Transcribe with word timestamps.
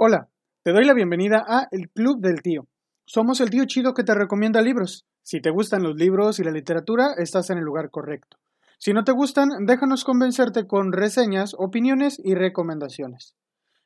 Hola, 0.00 0.28
te 0.62 0.70
doy 0.70 0.84
la 0.84 0.94
bienvenida 0.94 1.44
a 1.44 1.66
El 1.72 1.90
Club 1.90 2.20
del 2.20 2.40
Tío. 2.40 2.68
Somos 3.04 3.40
el 3.40 3.50
tío 3.50 3.64
chido 3.64 3.94
que 3.94 4.04
te 4.04 4.14
recomienda 4.14 4.62
libros. 4.62 5.04
Si 5.24 5.40
te 5.40 5.50
gustan 5.50 5.82
los 5.82 5.96
libros 5.96 6.38
y 6.38 6.44
la 6.44 6.52
literatura, 6.52 7.14
estás 7.18 7.50
en 7.50 7.58
el 7.58 7.64
lugar 7.64 7.90
correcto. 7.90 8.36
Si 8.78 8.92
no 8.92 9.02
te 9.02 9.10
gustan, 9.10 9.66
déjanos 9.66 10.04
convencerte 10.04 10.68
con 10.68 10.92
reseñas, 10.92 11.52
opiniones 11.58 12.20
y 12.22 12.36
recomendaciones. 12.36 13.34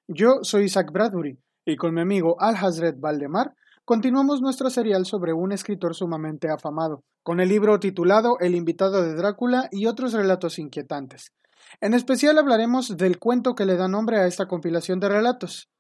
Yo 0.07 0.41
soy 0.43 0.65
Isaac 0.65 0.93
Bradbury 0.93 1.39
y 1.65 1.77
con 1.77 1.95
mi 1.95 2.03
amigo 2.03 2.37
Al 2.39 2.57
Hazred 2.57 2.97
Valdemar 2.99 3.55
continuamos 3.87 4.43
nuestro 4.43 4.69
serial 4.69 5.07
sobre 5.07 5.33
un 5.33 5.51
escritor 5.51 5.95
sumamente 5.95 6.51
afamado, 6.51 7.05
con 7.23 7.41
el 7.41 7.49
libro 7.49 7.81
titulado 7.81 8.37
El 8.39 8.55
invitado 8.55 9.01
de 9.01 9.15
Drácula 9.15 9.67
y 9.71 9.87
otros 9.87 10.13
relatos 10.13 10.59
inquietantes. 10.59 11.33
En 11.81 11.95
especial 11.95 12.37
hablaremos 12.37 12.99
del 12.99 13.19
cuento 13.19 13.55
que 13.55 13.65
le 13.65 13.79
da 13.79 13.89
nombre 13.89 14.19
a 14.19 14.27
esta 14.27 14.47
compilación 14.47 15.01
de 15.01 15.09
relatos, 15.09 15.71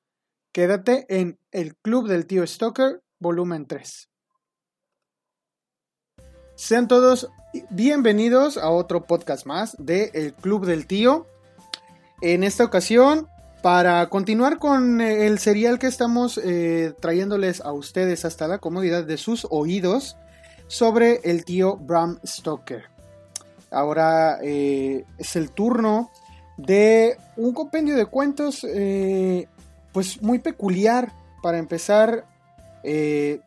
Quédate 0.52 1.06
en 1.08 1.38
El 1.50 1.76
Club 1.76 2.08
del 2.08 2.26
Tío 2.26 2.46
Stoker, 2.46 3.02
volumen 3.18 3.64
3. 3.64 4.10
Sean 6.56 6.88
todos 6.88 7.30
bienvenidos 7.70 8.58
a 8.58 8.68
otro 8.68 9.04
podcast 9.04 9.46
más 9.46 9.74
de 9.78 10.10
El 10.12 10.34
Club 10.34 10.66
del 10.66 10.86
Tío. 10.86 11.26
En 12.20 12.44
esta 12.44 12.64
ocasión, 12.64 13.28
para 13.62 14.10
continuar 14.10 14.58
con 14.58 15.00
eh, 15.00 15.26
el 15.26 15.38
serial 15.38 15.78
que 15.78 15.86
estamos 15.86 16.36
eh, 16.36 16.92
trayéndoles 17.00 17.62
a 17.62 17.72
ustedes 17.72 18.26
hasta 18.26 18.46
la 18.46 18.58
comodidad 18.58 19.04
de 19.04 19.16
sus 19.16 19.46
oídos 19.48 20.18
sobre 20.66 21.20
el 21.24 21.46
tío 21.46 21.78
Bram 21.78 22.18
Stoker. 22.26 22.90
Ahora 23.70 24.38
eh, 24.42 25.06
es 25.16 25.34
el 25.34 25.50
turno 25.50 26.10
de 26.58 27.16
un 27.38 27.54
compendio 27.54 27.96
de 27.96 28.04
cuentos 28.04 28.66
pues 29.92 30.22
muy 30.22 30.38
peculiar. 30.38 31.12
Para 31.42 31.58
empezar, 31.58 32.24
eh, 32.84 33.40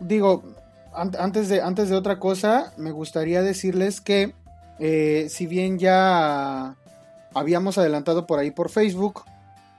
digo, 0.00 0.42
antes, 0.92 1.48
de, 1.48 1.62
antes 1.62 1.88
de 1.88 1.94
otra 1.94 2.18
cosa, 2.18 2.72
me 2.76 2.90
gustaría 2.90 3.42
decirles 3.42 4.00
que 4.00 4.34
eh, 4.80 5.28
si 5.30 5.46
bien 5.46 5.78
ya 5.78 6.76
habíamos 7.32 7.78
adelantado 7.78 8.26
por 8.26 8.40
ahí 8.40 8.50
por 8.50 8.68
Facebook, 8.68 9.22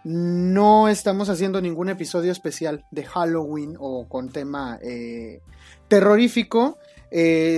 no 0.04 0.88
estamos 0.88 1.30
haciendo 1.30 1.62
ningún 1.62 1.90
episodio 1.90 2.32
especial 2.32 2.86
de 2.90 3.04
Halloween 3.04 3.76
o 3.80 4.08
con 4.08 4.30
tema 4.30 4.80
eh, 4.82 5.42
terrorífico. 5.90 6.80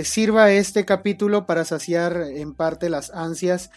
sirva 0.04 0.52
este 0.52 0.84
capítulo 0.84 1.46
para 1.46 1.64
saciar 1.64 2.18
en 2.18 2.56
parte 2.56 2.90
las 2.90 3.12
ansias 3.12 3.70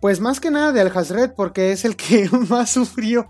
pues 0.00 0.20
más 0.20 0.40
que 0.40 0.50
nada 0.50 0.72
de 0.72 0.80
Al 0.80 1.34
porque 1.36 1.72
es 1.72 1.84
el 1.84 1.94
que 1.94 2.28
más 2.48 2.70
sufrió, 2.70 3.28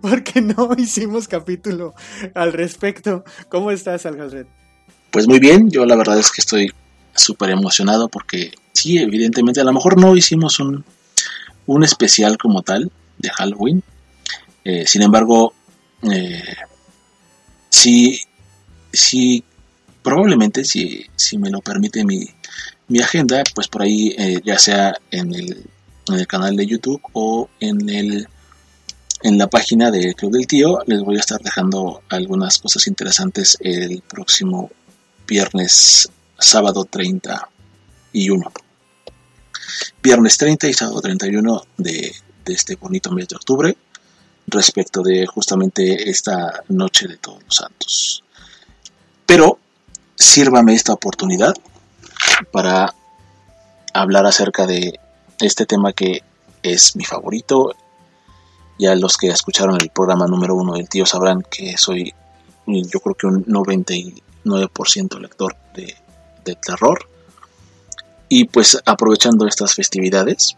porque 0.00 0.40
no 0.40 0.70
hicimos 0.78 1.28
capítulo 1.28 1.94
al 2.34 2.52
respecto. 2.52 3.24
¿Cómo 3.48 3.70
estás, 3.70 4.06
Al 4.06 4.46
Pues 5.10 5.28
muy 5.28 5.40
bien, 5.40 5.68
yo 5.70 5.84
la 5.84 5.96
verdad 5.96 6.18
es 6.18 6.30
que 6.30 6.40
estoy 6.40 6.72
súper 7.14 7.50
emocionado 7.50 8.08
porque 8.08 8.52
sí, 8.72 8.98
evidentemente, 8.98 9.60
a 9.60 9.64
lo 9.64 9.72
mejor 9.72 10.00
no 10.00 10.16
hicimos 10.16 10.60
un, 10.60 10.84
un 11.66 11.84
especial 11.84 12.38
como 12.38 12.62
tal 12.62 12.90
de 13.18 13.30
Halloween. 13.30 13.82
Eh, 14.64 14.86
sin 14.86 15.02
embargo, 15.02 15.52
eh, 16.02 16.54
sí, 17.68 18.20
sí, 18.92 19.42
probablemente, 20.02 20.64
si, 20.64 21.04
si 21.16 21.36
me 21.36 21.50
lo 21.50 21.60
permite 21.60 22.04
mi, 22.04 22.28
mi 22.86 23.00
agenda, 23.00 23.42
pues 23.54 23.66
por 23.66 23.82
ahí, 23.82 24.14
eh, 24.16 24.40
ya 24.44 24.58
sea 24.58 24.94
en 25.10 25.34
el 25.34 25.64
en 26.08 26.14
el 26.14 26.26
canal 26.26 26.56
de 26.56 26.66
YouTube 26.66 27.02
o 27.12 27.48
en 27.60 27.88
el 27.88 28.28
en 29.24 29.38
la 29.38 29.46
página 29.46 29.92
de 29.92 30.14
Club 30.14 30.32
del 30.32 30.46
Tío 30.48 30.80
les 30.86 31.00
voy 31.00 31.16
a 31.16 31.20
estar 31.20 31.40
dejando 31.40 32.02
algunas 32.08 32.58
cosas 32.58 32.88
interesantes 32.88 33.56
el 33.60 34.02
próximo 34.02 34.70
viernes, 35.28 36.08
sábado 36.38 36.84
31. 36.84 38.52
Viernes 40.02 40.36
30 40.38 40.68
y 40.68 40.72
sábado 40.72 41.00
31 41.00 41.62
de, 41.76 42.12
de 42.44 42.52
este 42.52 42.74
bonito 42.74 43.12
mes 43.12 43.28
de 43.28 43.36
octubre 43.36 43.76
respecto 44.48 45.02
de 45.02 45.24
justamente 45.26 46.10
esta 46.10 46.64
noche 46.68 47.06
de 47.06 47.16
todos 47.18 47.42
los 47.44 47.54
santos. 47.54 48.24
Pero 49.24 49.58
sírvame 50.16 50.74
esta 50.74 50.92
oportunidad 50.92 51.54
para 52.50 52.92
hablar 53.94 54.26
acerca 54.26 54.66
de 54.66 54.98
este 55.42 55.66
tema 55.66 55.92
que 55.92 56.22
es 56.62 56.96
mi 56.96 57.04
favorito. 57.04 57.74
Ya 58.78 58.94
los 58.94 59.16
que 59.16 59.28
escucharon 59.28 59.80
el 59.80 59.90
programa 59.90 60.26
número 60.26 60.54
uno 60.54 60.74
del 60.74 60.88
tío 60.88 61.04
sabrán 61.06 61.42
que 61.42 61.76
soy, 61.76 62.14
yo 62.66 63.00
creo 63.00 63.14
que 63.14 63.26
un 63.26 63.44
99% 63.44 65.20
lector 65.20 65.56
de, 65.74 65.96
terror. 66.56 67.08
Y 68.28 68.44
pues 68.44 68.78
aprovechando 68.84 69.46
estas 69.46 69.74
festividades, 69.74 70.56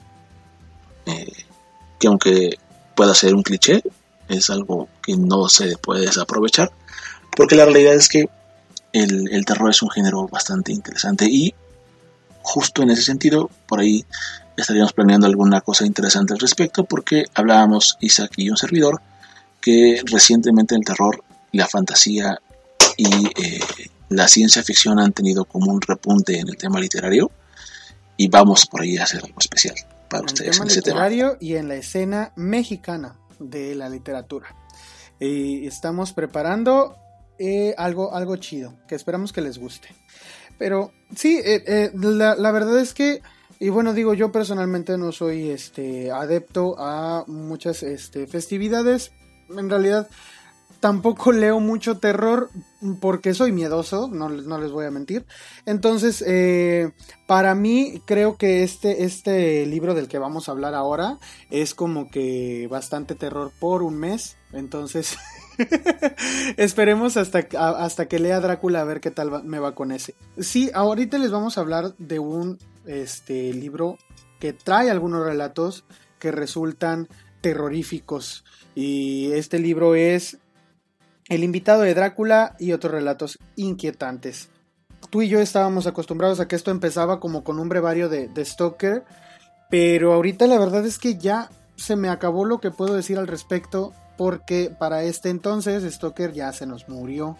eh, 1.07 1.33
que 1.99 2.07
aunque 2.07 2.59
pueda 2.95 3.15
ser 3.15 3.35
un 3.35 3.43
cliché, 3.43 3.83
es 4.29 4.49
algo 4.49 4.89
que 5.03 5.17
no 5.17 5.49
se 5.49 5.77
puede 5.77 6.07
desaprovechar, 6.07 6.73
porque 7.37 7.57
la 7.57 7.65
realidad 7.65 7.95
es 7.95 8.09
que 8.09 8.29
el, 8.93 9.29
el 9.31 9.45
terror 9.45 9.71
es 9.71 9.83
un 9.83 9.91
género 9.91 10.29
bastante 10.29 10.73
interesante 10.73 11.27
y 11.27 11.53
justo 12.45 12.83
en 12.83 12.91
ese 12.91 13.03
sentido, 13.03 13.51
por 13.67 13.81
ahí 13.81 14.05
estaríamos 14.57 14.93
planeando 14.93 15.27
alguna 15.27 15.61
cosa 15.63 15.85
interesante 15.85 16.35
al 16.35 16.39
respecto 16.39 16.85
porque 16.85 17.25
hablábamos 17.35 17.97
Isaac 18.01 18.33
y 18.37 18.51
un 18.51 18.57
servidor 18.57 19.01
que 19.61 20.01
recientemente 20.05 20.75
el 20.75 20.85
terror, 20.85 21.25
la 21.53 21.67
fantasía 21.67 22.39
y 22.97 23.27
eh, 23.43 23.61
la 24.11 24.29
ciencia 24.29 24.63
ficción 24.63 25.01
han 25.01 25.13
tenido 25.13 25.47
como 25.47 25.73
un 25.73 25.81
repunte 25.81 26.39
en 26.39 26.49
el 26.49 26.57
tema 26.57 26.79
literario 26.79 27.31
y 28.17 28.29
vamos 28.29 28.67
por 28.67 28.83
ahí 28.83 28.99
a 28.99 29.05
hacer 29.05 29.25
algo 29.25 29.41
especial 29.41 29.75
para 30.09 30.27
ustedes 30.27 30.61
en 30.61 30.67
ese 30.67 30.77
literario 30.77 31.37
y 31.41 31.55
en 31.55 31.69
la 31.69 31.75
escena 31.77 32.33
mexicana 32.37 33.17
de 33.41 33.75
la 33.75 33.89
literatura. 33.89 34.55
Y 35.19 35.67
estamos 35.67 36.13
preparando 36.13 36.97
eh, 37.39 37.75
algo, 37.79 38.15
algo 38.15 38.37
chido 38.37 38.75
que 38.87 38.95
esperamos 38.95 39.33
que 39.33 39.41
les 39.41 39.59
guste. 39.59 39.89
Pero 40.59 40.93
sí, 41.17 41.41
eh, 41.45 41.91
la, 41.95 42.35
la 42.37 42.51
verdad 42.53 42.79
es 42.81 42.95
que 42.95 43.21
y 43.61 43.69
bueno, 43.69 43.95
digo, 43.95 44.15
yo 44.15 44.33
personalmente 44.33 44.99
no 44.99 45.13
soy 45.13 45.51
este 45.51 46.11
adepto 46.11 46.75
a 46.79 47.25
muchas 47.27 47.83
este, 47.83 48.27
festividades. 48.27 49.13
En 49.49 49.71
realidad, 49.71 50.09
tampoco 50.85 51.33
leo 51.33 51.61
mucho 51.61 51.97
terror 51.97 52.51
porque 53.01 53.33
soy 53.33 53.53
miedoso, 53.53 54.11
no, 54.13 54.29
no 54.29 54.59
les 54.59 54.71
voy 54.71 54.85
a 54.85 54.91
mentir. 54.91 55.25
Entonces, 55.65 56.23
eh, 56.27 56.93
para 57.27 57.55
mí, 57.55 58.03
creo 58.05 58.37
que 58.37 58.63
este, 58.63 59.05
este 59.05 59.65
libro 59.65 59.95
del 59.95 60.09
que 60.09 60.19
vamos 60.19 60.47
a 60.47 60.53
hablar 60.53 60.75
ahora 60.75 61.19
es 61.49 61.75
como 61.75 62.11
que 62.11 62.69
bastante 62.71 63.15
terror 63.15 63.51
por 63.59 63.83
un 63.83 63.97
mes. 63.97 64.37
Entonces, 64.53 65.17
esperemos 66.59 67.17
hasta, 67.17 67.47
hasta 67.59 68.07
que 68.07 68.19
lea 68.19 68.41
Drácula 68.41 68.83
a 68.83 68.85
ver 68.85 69.01
qué 69.01 69.11
tal 69.11 69.43
me 69.43 69.61
va 69.61 69.75
con 69.75 69.91
ese. 69.91 70.15
Sí, 70.39 70.71
ahorita 70.75 71.17
les 71.17 71.31
vamos 71.31 71.57
a 71.57 71.63
hablar 71.63 71.95
de 71.97 72.19
un 72.19 72.59
este 72.85 73.55
libro 73.55 73.97
que 74.39 74.53
trae 74.53 74.91
algunos 74.91 75.25
relatos 75.25 75.87
que 76.19 76.31
resultan 76.31 77.09
terroríficos. 77.41 78.45
Y 78.75 79.33
este 79.33 79.59
libro 79.59 79.95
es 79.95 80.39
El 81.29 81.45
invitado 81.45 81.83
de 81.83 81.95
Drácula 81.95 82.55
y 82.59 82.73
otros 82.73 82.93
relatos 82.93 83.39
inquietantes. 83.57 84.49
Tú 85.11 85.23
y 85.23 85.29
yo 85.29 85.41
estábamos 85.41 85.87
acostumbrados 85.87 86.41
a 86.41 86.49
que 86.49 86.57
esto 86.57 86.71
empezaba 86.71 87.21
como 87.21 87.45
con 87.45 87.59
un 87.59 87.69
brevario 87.69 88.09
de, 88.09 88.29
de 88.29 88.45
Stoker, 88.45 89.05
pero 89.71 90.13
ahorita 90.13 90.47
la 90.47 90.59
verdad 90.59 90.85
es 90.85 90.99
que 90.99 91.17
ya 91.17 91.51
se 91.77 91.97
me 91.97 92.09
acabó 92.09 92.45
lo 92.45 92.61
que 92.61 92.71
puedo 92.71 92.95
decir 92.95 93.19
al 93.19 93.27
respecto, 93.27 93.93
porque 94.17 94.71
para 94.79 95.03
este 95.03 95.31
entonces 95.31 95.91
Stoker 95.93 96.33
ya 96.33 96.53
se 96.53 96.67
nos 96.67 96.89
murió. 96.89 97.37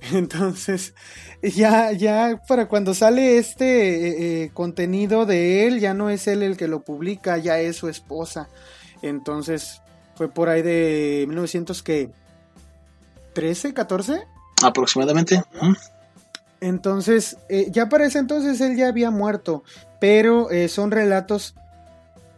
Entonces, 0.12 0.94
ya, 1.42 1.92
ya 1.92 2.40
para 2.48 2.68
cuando 2.68 2.94
sale 2.94 3.36
este 3.36 4.08
eh, 4.08 4.44
eh, 4.44 4.50
contenido 4.54 5.26
de 5.26 5.66
él, 5.66 5.78
ya 5.78 5.92
no 5.92 6.08
es 6.08 6.26
él 6.26 6.42
el 6.42 6.56
que 6.56 6.68
lo 6.68 6.82
publica, 6.82 7.36
ya 7.36 7.60
es 7.60 7.76
su 7.76 7.88
esposa. 7.88 8.48
Entonces, 9.02 9.82
fue 10.14 10.28
por 10.28 10.48
ahí 10.48 10.62
de 10.62 11.26
1913, 13.34 13.74
14? 13.74 14.22
Aproximadamente. 14.62 15.42
Entonces, 16.60 17.38
eh, 17.48 17.68
ya 17.70 17.88
para 17.88 18.06
ese 18.06 18.18
entonces 18.18 18.60
él 18.60 18.76
ya 18.76 18.88
había 18.88 19.10
muerto, 19.10 19.62
pero 20.00 20.48
son 20.68 20.90
relatos 20.90 21.54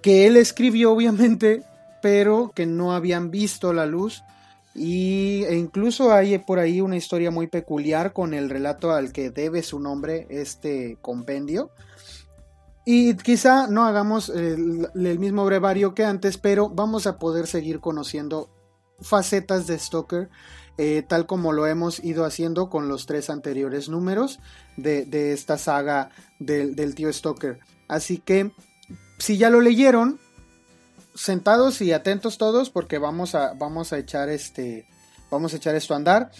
que 0.00 0.26
él 0.26 0.36
escribió, 0.36 0.92
obviamente, 0.92 1.62
pero 2.02 2.52
que 2.54 2.66
no 2.66 2.92
habían 2.92 3.30
visto 3.30 3.72
la 3.72 3.86
luz 3.86 4.22
y, 4.74 5.44
e 5.44 5.56
incluso 5.56 6.12
hay 6.12 6.38
por 6.38 6.58
ahí 6.58 6.80
una 6.80 6.96
historia 6.96 7.30
muy 7.30 7.46
peculiar 7.46 8.12
con 8.12 8.32
el 8.32 8.48
relato 8.48 8.92
al 8.92 9.12
que 9.12 9.30
debe 9.30 9.62
su 9.62 9.78
nombre 9.78 10.26
este 10.30 10.96
compendio. 11.00 11.70
Y 12.84 13.14
quizá 13.14 13.68
no 13.68 13.84
hagamos 13.84 14.28
el, 14.28 14.88
mismo 15.18 15.44
brevario 15.44 15.94
que 15.94 16.04
antes, 16.04 16.38
pero 16.38 16.68
vamos 16.68 17.06
a 17.06 17.18
poder 17.18 17.46
seguir 17.46 17.80
conociendo 17.80 18.50
facetas 19.00 19.66
de 19.66 19.78
Stoker, 19.78 20.30
eh, 20.78 21.02
tal 21.06 21.26
como 21.26 21.52
lo 21.52 21.66
hemos 21.66 22.02
ido 22.02 22.24
haciendo 22.24 22.70
con 22.70 22.88
los 22.88 23.06
tres 23.06 23.30
anteriores 23.30 23.88
números 23.88 24.40
de, 24.76 25.32
esta 25.32 25.58
saga 25.58 26.10
del, 26.38 26.94
tío 26.94 27.12
Stoker. 27.12 27.60
Así 27.88 28.18
que, 28.18 28.52
si 29.18 29.36
ya 29.36 29.50
lo 29.50 29.60
leyeron, 29.60 30.18
sentados 31.14 31.82
y 31.82 31.92
atentos 31.92 32.38
todos, 32.38 32.70
porque 32.70 32.98
vamos 32.98 33.34
a, 33.34 33.52
vamos 33.54 33.92
a 33.92 33.98
echar 33.98 34.28
este, 34.30 34.86
vamos 35.30 35.52
a 35.52 35.56
echar 35.56 35.74
esto 35.74 35.94
a 35.94 35.98
andar. 35.98 36.30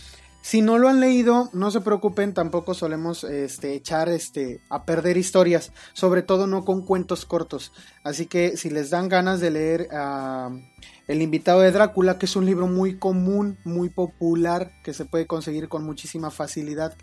Si 0.42 0.60
no 0.60 0.76
lo 0.76 0.88
han 0.88 0.98
leído, 0.98 1.50
no 1.52 1.70
se 1.70 1.80
preocupen, 1.80 2.34
tampoco 2.34 2.74
solemos 2.74 3.22
este, 3.22 3.74
echar 3.74 4.08
este, 4.08 4.60
a 4.70 4.84
perder 4.84 5.16
historias, 5.16 5.72
sobre 5.92 6.22
todo 6.22 6.48
no 6.48 6.64
con 6.64 6.84
cuentos 6.84 7.24
cortos. 7.24 7.72
Así 8.02 8.26
que 8.26 8.56
si 8.56 8.68
les 8.68 8.90
dan 8.90 9.08
ganas 9.08 9.40
de 9.40 9.50
leer 9.52 9.88
a 9.92 10.50
El 11.08 11.20
invitado 11.20 11.60
de 11.60 11.72
Drácula, 11.72 12.18
que 12.18 12.26
es 12.26 12.36
un 12.36 12.46
libro 12.46 12.66
muy 12.66 12.96
común, 12.96 13.58
muy 13.64 13.88
popular, 13.88 14.70
que 14.84 14.94
se 14.94 15.04
puede 15.04 15.26
conseguir 15.26 15.68
con 15.68 15.84
muchísima 15.84 16.30
facilidad, 16.30 16.94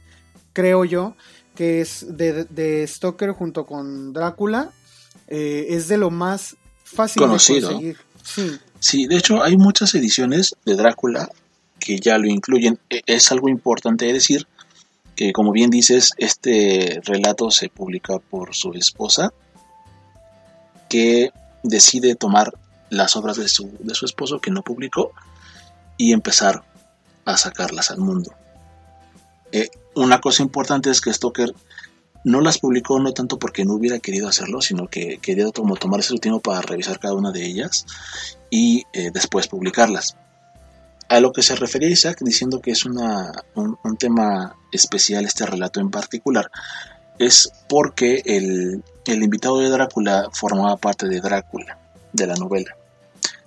creo 0.53 0.85
yo, 0.85 1.15
que 1.55 1.81
es 1.81 2.05
de, 2.17 2.45
de 2.45 2.87
Stoker 2.87 3.31
junto 3.31 3.65
con 3.65 4.13
Drácula, 4.13 4.71
eh, 5.27 5.67
es 5.69 5.87
de 5.87 5.97
lo 5.97 6.09
más 6.09 6.55
fácil 6.83 7.23
de 7.23 7.27
conseguir. 7.27 7.97
Sí. 8.23 8.51
sí, 8.79 9.07
de 9.07 9.17
hecho 9.17 9.43
hay 9.43 9.57
muchas 9.57 9.93
ediciones 9.95 10.55
de 10.65 10.75
Drácula 10.75 11.29
que 11.79 11.99
ya 11.99 12.17
lo 12.17 12.27
incluyen. 12.27 12.79
E, 12.89 13.01
es 13.05 13.31
algo 13.31 13.49
importante 13.49 14.11
decir 14.11 14.47
que, 15.15 15.33
como 15.33 15.51
bien 15.51 15.69
dices, 15.69 16.11
este 16.17 17.01
relato 17.03 17.51
se 17.51 17.69
publica 17.69 18.19
por 18.19 18.55
su 18.55 18.71
esposa, 18.73 19.33
que 20.89 21.31
decide 21.63 22.15
tomar 22.15 22.53
las 22.89 23.15
obras 23.15 23.37
de 23.37 23.47
su, 23.47 23.71
de 23.79 23.93
su 23.95 24.05
esposo 24.05 24.39
que 24.39 24.51
no 24.51 24.61
publicó 24.61 25.11
y 25.97 26.13
empezar 26.13 26.63
a 27.25 27.37
sacarlas 27.37 27.91
al 27.91 27.99
mundo. 27.99 28.33
Eh, 29.51 29.69
una 29.95 30.21
cosa 30.21 30.43
importante 30.43 30.89
es 30.89 31.01
que 31.01 31.13
Stoker 31.13 31.53
no 32.23 32.41
las 32.41 32.57
publicó 32.57 32.99
no 32.99 33.13
tanto 33.13 33.39
porque 33.39 33.65
no 33.65 33.73
hubiera 33.73 33.99
querido 33.99 34.27
hacerlo, 34.27 34.61
sino 34.61 34.87
que 34.87 35.19
quería 35.19 35.51
como 35.51 35.75
tomarse 35.75 36.09
su 36.09 36.17
tiempo 36.17 36.41
para 36.41 36.61
revisar 36.61 36.99
cada 36.99 37.13
una 37.13 37.31
de 37.31 37.45
ellas 37.45 37.85
y 38.49 38.83
eh, 38.93 39.11
después 39.13 39.47
publicarlas 39.47 40.15
a 41.09 41.19
lo 41.19 41.33
que 41.33 41.41
se 41.41 41.55
refería 41.55 41.89
Isaac 41.89 42.19
diciendo 42.21 42.61
que 42.61 42.71
es 42.71 42.85
una, 42.85 43.31
un, 43.55 43.97
tema 43.97 44.55
especial 44.71 45.25
este 45.25 45.45
relato 45.45 45.79
en 45.79 45.89
particular, 45.89 46.49
es 47.17 47.51
porque 47.67 48.21
el, 48.25 48.83
el 49.05 49.23
invitado 49.23 49.59
de 49.59 49.69
Drácula 49.69 50.29
formaba 50.31 50.77
parte 50.77 51.07
de 51.07 51.19
Drácula, 51.19 51.79
de 52.13 52.27
la 52.27 52.35
novela. 52.35 52.77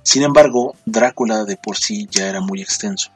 Sin 0.03 0.23
embargo, 0.23 0.75
Drácula 0.85 1.45
de 1.45 1.57
por 1.57 1.77
sí 1.77 2.09
ya 2.11 2.29
era 2.29 2.41
muy 2.41 2.61
extenso. 2.61 3.11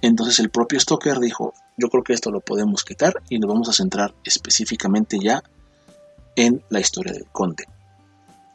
Entonces 0.00 0.40
el 0.40 0.50
propio 0.50 0.80
Stoker 0.80 1.18
dijo, 1.20 1.54
yo 1.76 1.88
creo 1.88 2.02
que 2.02 2.12
esto 2.12 2.30
lo 2.30 2.40
podemos 2.40 2.84
quitar 2.84 3.22
y 3.28 3.38
nos 3.38 3.48
vamos 3.48 3.68
a 3.68 3.72
centrar 3.72 4.14
específicamente 4.24 5.18
ya 5.20 5.42
en 6.34 6.62
la 6.70 6.80
historia 6.80 7.12
del 7.12 7.26
conde. 7.26 7.64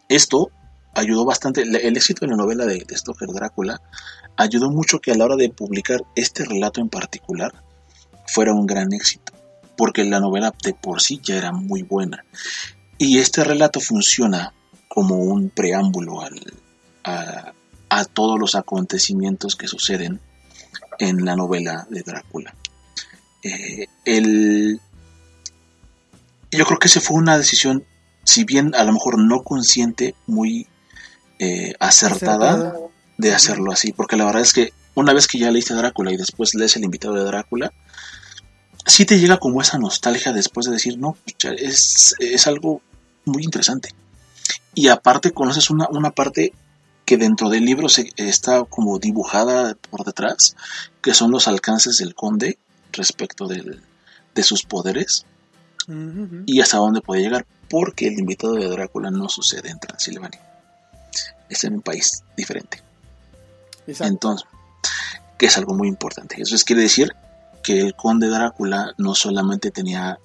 Esto 0.09 0.51
ayudó 0.93 1.25
bastante, 1.25 1.61
el 1.61 1.97
éxito 1.97 2.25
de 2.25 2.31
la 2.31 2.37
novela 2.37 2.65
de, 2.65 2.83
de 2.85 2.97
Stoker 2.97 3.29
Drácula 3.29 3.81
ayudó 4.35 4.69
mucho 4.69 4.99
que 4.99 5.11
a 5.11 5.15
la 5.15 5.25
hora 5.25 5.35
de 5.35 5.49
publicar 5.49 6.03
este 6.15 6.45
relato 6.45 6.81
en 6.81 6.89
particular 6.89 7.53
fuera 8.25 8.53
un 8.53 8.65
gran 8.65 8.93
éxito, 8.93 9.33
porque 9.75 10.03
la 10.03 10.19
novela 10.19 10.53
de 10.63 10.73
por 10.73 11.01
sí 11.01 11.19
ya 11.23 11.37
era 11.37 11.51
muy 11.51 11.83
buena. 11.83 12.23
Y 12.97 13.19
este 13.19 13.43
relato 13.43 13.79
funciona 13.79 14.53
como 14.87 15.15
un 15.17 15.49
preámbulo 15.49 16.21
a, 17.07 17.53
todos 18.13 18.39
los 18.39 18.55
acontecimientos 18.55 19.55
que 19.55 19.67
suceden 19.67 20.19
en 20.99 21.25
la 21.25 21.35
novela 21.35 21.87
de 21.89 22.03
Drácula. 22.03 22.53
Eh, 23.43 23.87
yo 26.51 26.65
creo 26.65 26.79
que 26.79 26.87
esa 26.87 27.01
fue 27.01 27.17
una 27.17 27.37
decisión, 27.37 27.85
si 28.23 28.43
bien 28.43 28.75
a 28.75 28.83
lo 28.83 28.93
mejor 28.93 29.19
no 29.19 29.43
consciente, 29.43 30.15
muy 30.25 30.67
eh, 31.39 31.73
acertada, 31.79 32.75
de 33.17 33.33
hacerlo 33.33 33.71
así, 33.71 33.93
porque 33.93 34.15
la 34.15 34.25
verdad 34.25 34.43
es 34.43 34.53
que 34.53 34.73
una 34.93 35.13
vez 35.13 35.27
que 35.27 35.39
ya 35.39 35.51
leíste 35.51 35.73
Drácula 35.73 36.11
y 36.11 36.17
después 36.17 36.53
lees 36.53 36.75
el 36.75 36.83
invitado 36.83 37.15
de 37.15 37.23
Drácula, 37.23 37.71
sí 38.85 39.05
te 39.05 39.19
llega 39.19 39.37
como 39.37 39.61
esa 39.61 39.77
nostalgia 39.77 40.33
después 40.33 40.65
de 40.65 40.73
decir, 40.73 40.97
no, 40.97 41.17
es, 41.57 42.15
es 42.19 42.47
algo 42.47 42.81
muy 43.25 43.43
interesante. 43.43 43.89
Y 44.73 44.87
aparte 44.87 45.31
conoces 45.31 45.69
una, 45.69 45.87
una 45.89 46.11
parte 46.11 46.53
que 47.07 47.15
dentro 47.15 47.49
del 47.49 47.63
libro 47.63 47.87
se, 47.87 48.11
está 48.17 48.65
como 48.65 48.99
dibujada 48.99 49.75
por 49.89 50.03
detrás, 50.03 50.57
que 51.01 51.13
son 51.13 51.31
los 51.31 51.47
alcances 51.47 51.99
del 51.99 52.13
conde 52.13 52.59
respecto 52.91 53.47
del, 53.47 53.81
de 54.35 54.43
sus 54.43 54.63
poderes 54.63 55.25
y 56.45 56.59
hasta 56.59 56.79
dónde 56.79 56.99
puede 56.99 57.21
llegar, 57.21 57.45
porque 57.69 58.07
el 58.07 58.19
invitado 58.19 58.55
de 58.55 58.67
Drácula 58.67 59.09
no 59.09 59.29
sucede 59.29 59.69
en 59.69 59.79
Transilvania, 59.79 60.41
es 61.47 61.63
en 61.63 61.75
un 61.75 61.81
país 61.81 62.25
diferente. 62.35 62.83
Entonces, 63.87 64.45
que 65.37 65.45
es 65.45 65.57
algo 65.57 65.75
muy 65.75 65.87
importante. 65.87 66.41
Eso 66.41 66.55
es, 66.55 66.65
quiere 66.65 66.81
decir 66.81 67.15
que 67.63 67.79
el 67.79 67.95
conde 67.95 68.27
Drácula 68.27 68.93
no 68.97 69.15
solamente 69.15 69.71
tenía 69.71 70.19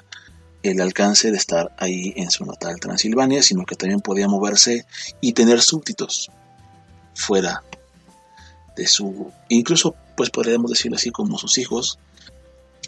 el 0.65 0.81
alcance 0.81 1.31
de 1.31 1.37
estar 1.37 1.73
ahí 1.79 2.13
en 2.17 2.33
su 2.33 2.45
natal 2.45 2.81
Transilvania, 2.81 3.41
sino 3.41 3.65
que 3.67 3.77
también 3.77 4.01
podía 4.01 4.27
moverse 4.27 4.85
y 5.21 5.33
tener 5.33 5.63
súbditos 5.63 6.29
fuera 7.15 7.63
de 8.77 8.87
su, 8.87 9.31
incluso 9.49 9.95
pues 10.17 10.31
podríamos 10.31 10.71
decirlo 10.71 10.97
así 10.97 11.11
como 11.11 11.39
sus 11.39 11.59
hijos. 11.59 11.99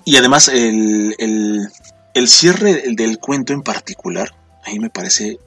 Y 0.05 0.17
además 0.17 0.49
el, 0.49 1.15
el, 1.19 2.29
cierre 2.29 2.83
del 2.95 3.19
cuento 3.19 3.53
en 3.53 3.63
particular, 3.63 4.35
a 4.65 4.71
mí 4.71 4.79
me 4.79 4.91
parece 4.91 5.39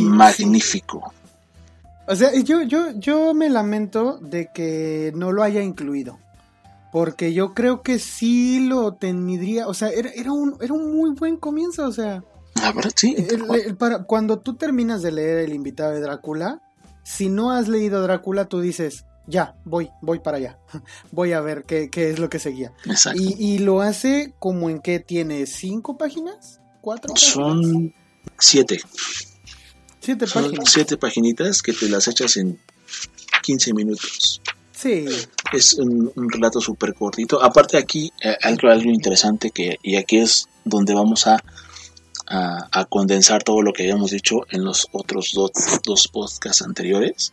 magnífico. 0.00 1.12
O 2.06 2.16
sea, 2.16 2.32
yo, 2.42 2.62
yo, 2.62 2.92
yo 2.92 3.34
me 3.34 3.50
lamento 3.50 4.18
de 4.18 4.50
que 4.52 5.12
no 5.14 5.30
lo 5.30 5.42
haya 5.42 5.60
incluido. 5.60 6.18
Porque 6.90 7.34
yo 7.34 7.52
creo 7.52 7.82
que 7.82 7.98
sí 7.98 8.66
lo 8.66 8.94
tendría. 8.94 9.68
O 9.68 9.74
sea, 9.74 9.90
era, 9.90 10.08
era, 10.10 10.32
un, 10.32 10.56
era 10.60 10.72
un 10.72 10.96
muy 10.96 11.10
buen 11.10 11.36
comienzo. 11.36 11.86
O 11.86 11.92
sea. 11.92 12.24
La 12.54 12.72
verdad, 12.72 12.92
sí. 12.96 13.14
para, 13.78 14.04
cuando 14.04 14.38
tú 14.38 14.54
terminas 14.54 15.02
de 15.02 15.12
leer 15.12 15.38
El 15.40 15.52
invitado 15.52 15.92
de 15.92 16.00
Drácula, 16.00 16.62
si 17.08 17.30
no 17.30 17.52
has 17.52 17.68
leído 17.68 18.02
Drácula, 18.02 18.50
tú 18.50 18.60
dices, 18.60 19.06
ya, 19.26 19.54
voy, 19.64 19.88
voy 20.02 20.18
para 20.18 20.36
allá. 20.36 20.58
voy 21.10 21.32
a 21.32 21.40
ver 21.40 21.64
qué, 21.64 21.88
qué 21.88 22.10
es 22.10 22.18
lo 22.18 22.28
que 22.28 22.38
seguía. 22.38 22.74
Exacto. 22.84 23.18
Y, 23.18 23.34
y, 23.38 23.58
lo 23.60 23.80
hace 23.80 24.34
como 24.38 24.68
en 24.68 24.80
que 24.80 25.00
tiene 25.00 25.46
cinco 25.46 25.96
páginas, 25.96 26.60
cuatro. 26.82 27.16
Son 27.16 27.94
siete. 28.38 28.82
Siete 30.00 30.26
páginas. 30.26 30.70
Siete 30.70 30.98
paginitas 30.98 31.62
que 31.62 31.72
te 31.72 31.88
las 31.88 32.08
echas 32.08 32.36
en 32.36 32.60
15 33.42 33.72
minutos. 33.72 34.42
Sí. 34.72 35.06
Es 35.50 35.74
un, 35.74 36.12
relato 36.14 36.60
súper 36.60 36.92
cortito. 36.92 37.42
Aparte 37.42 37.78
aquí, 37.78 38.12
eh, 38.22 38.36
algo, 38.42 38.68
algo 38.68 38.90
interesante 38.90 39.50
que, 39.50 39.78
y 39.82 39.96
aquí 39.96 40.18
es 40.18 40.46
donde 40.66 40.92
vamos 40.92 41.26
a, 41.26 41.42
a, 42.30 42.84
condensar 42.88 43.42
todo 43.42 43.62
lo 43.62 43.72
que 43.72 43.84
habíamos 43.84 44.10
dicho 44.10 44.40
en 44.50 44.64
los 44.64 44.88
otros 44.92 45.32
dos, 45.34 45.50
dos 45.84 46.08
podcasts 46.08 46.62
anteriores, 46.62 47.32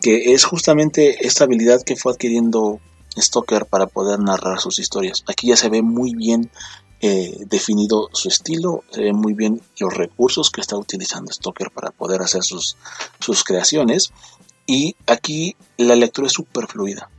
que 0.00 0.32
es 0.32 0.44
justamente 0.44 1.26
esta 1.26 1.44
habilidad 1.44 1.82
que 1.82 1.96
fue 1.96 2.12
adquiriendo 2.12 2.80
Stoker 3.16 3.66
para 3.66 3.86
poder 3.86 4.18
narrar 4.18 4.60
sus 4.60 4.78
historias. 4.78 5.24
Aquí 5.26 5.48
ya 5.48 5.56
se 5.56 5.68
ve 5.68 5.82
muy 5.82 6.14
bien 6.14 6.50
eh, 7.00 7.36
definido 7.46 8.08
su 8.12 8.28
estilo, 8.28 8.82
se 8.90 9.02
ve 9.02 9.12
muy 9.12 9.34
bien 9.34 9.60
los 9.78 9.94
recursos 9.94 10.50
que 10.50 10.60
está 10.60 10.76
utilizando 10.76 11.32
Stoker 11.32 11.70
para 11.70 11.90
poder 11.90 12.22
hacer 12.22 12.42
sus, 12.42 12.76
sus 13.20 13.44
creaciones. 13.44 14.12
Y 14.66 14.96
aquí 15.06 15.56
la 15.76 15.96
lectura 15.96 16.26
es 16.26 16.32
súper 16.32 16.66
fluida. 16.66 17.10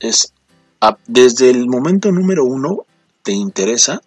Es 0.00 0.32
desde 1.06 1.50
el 1.50 1.68
momento 1.68 2.10
número 2.10 2.44
uno 2.44 2.84
te 3.22 3.30
interesa, 3.30 4.02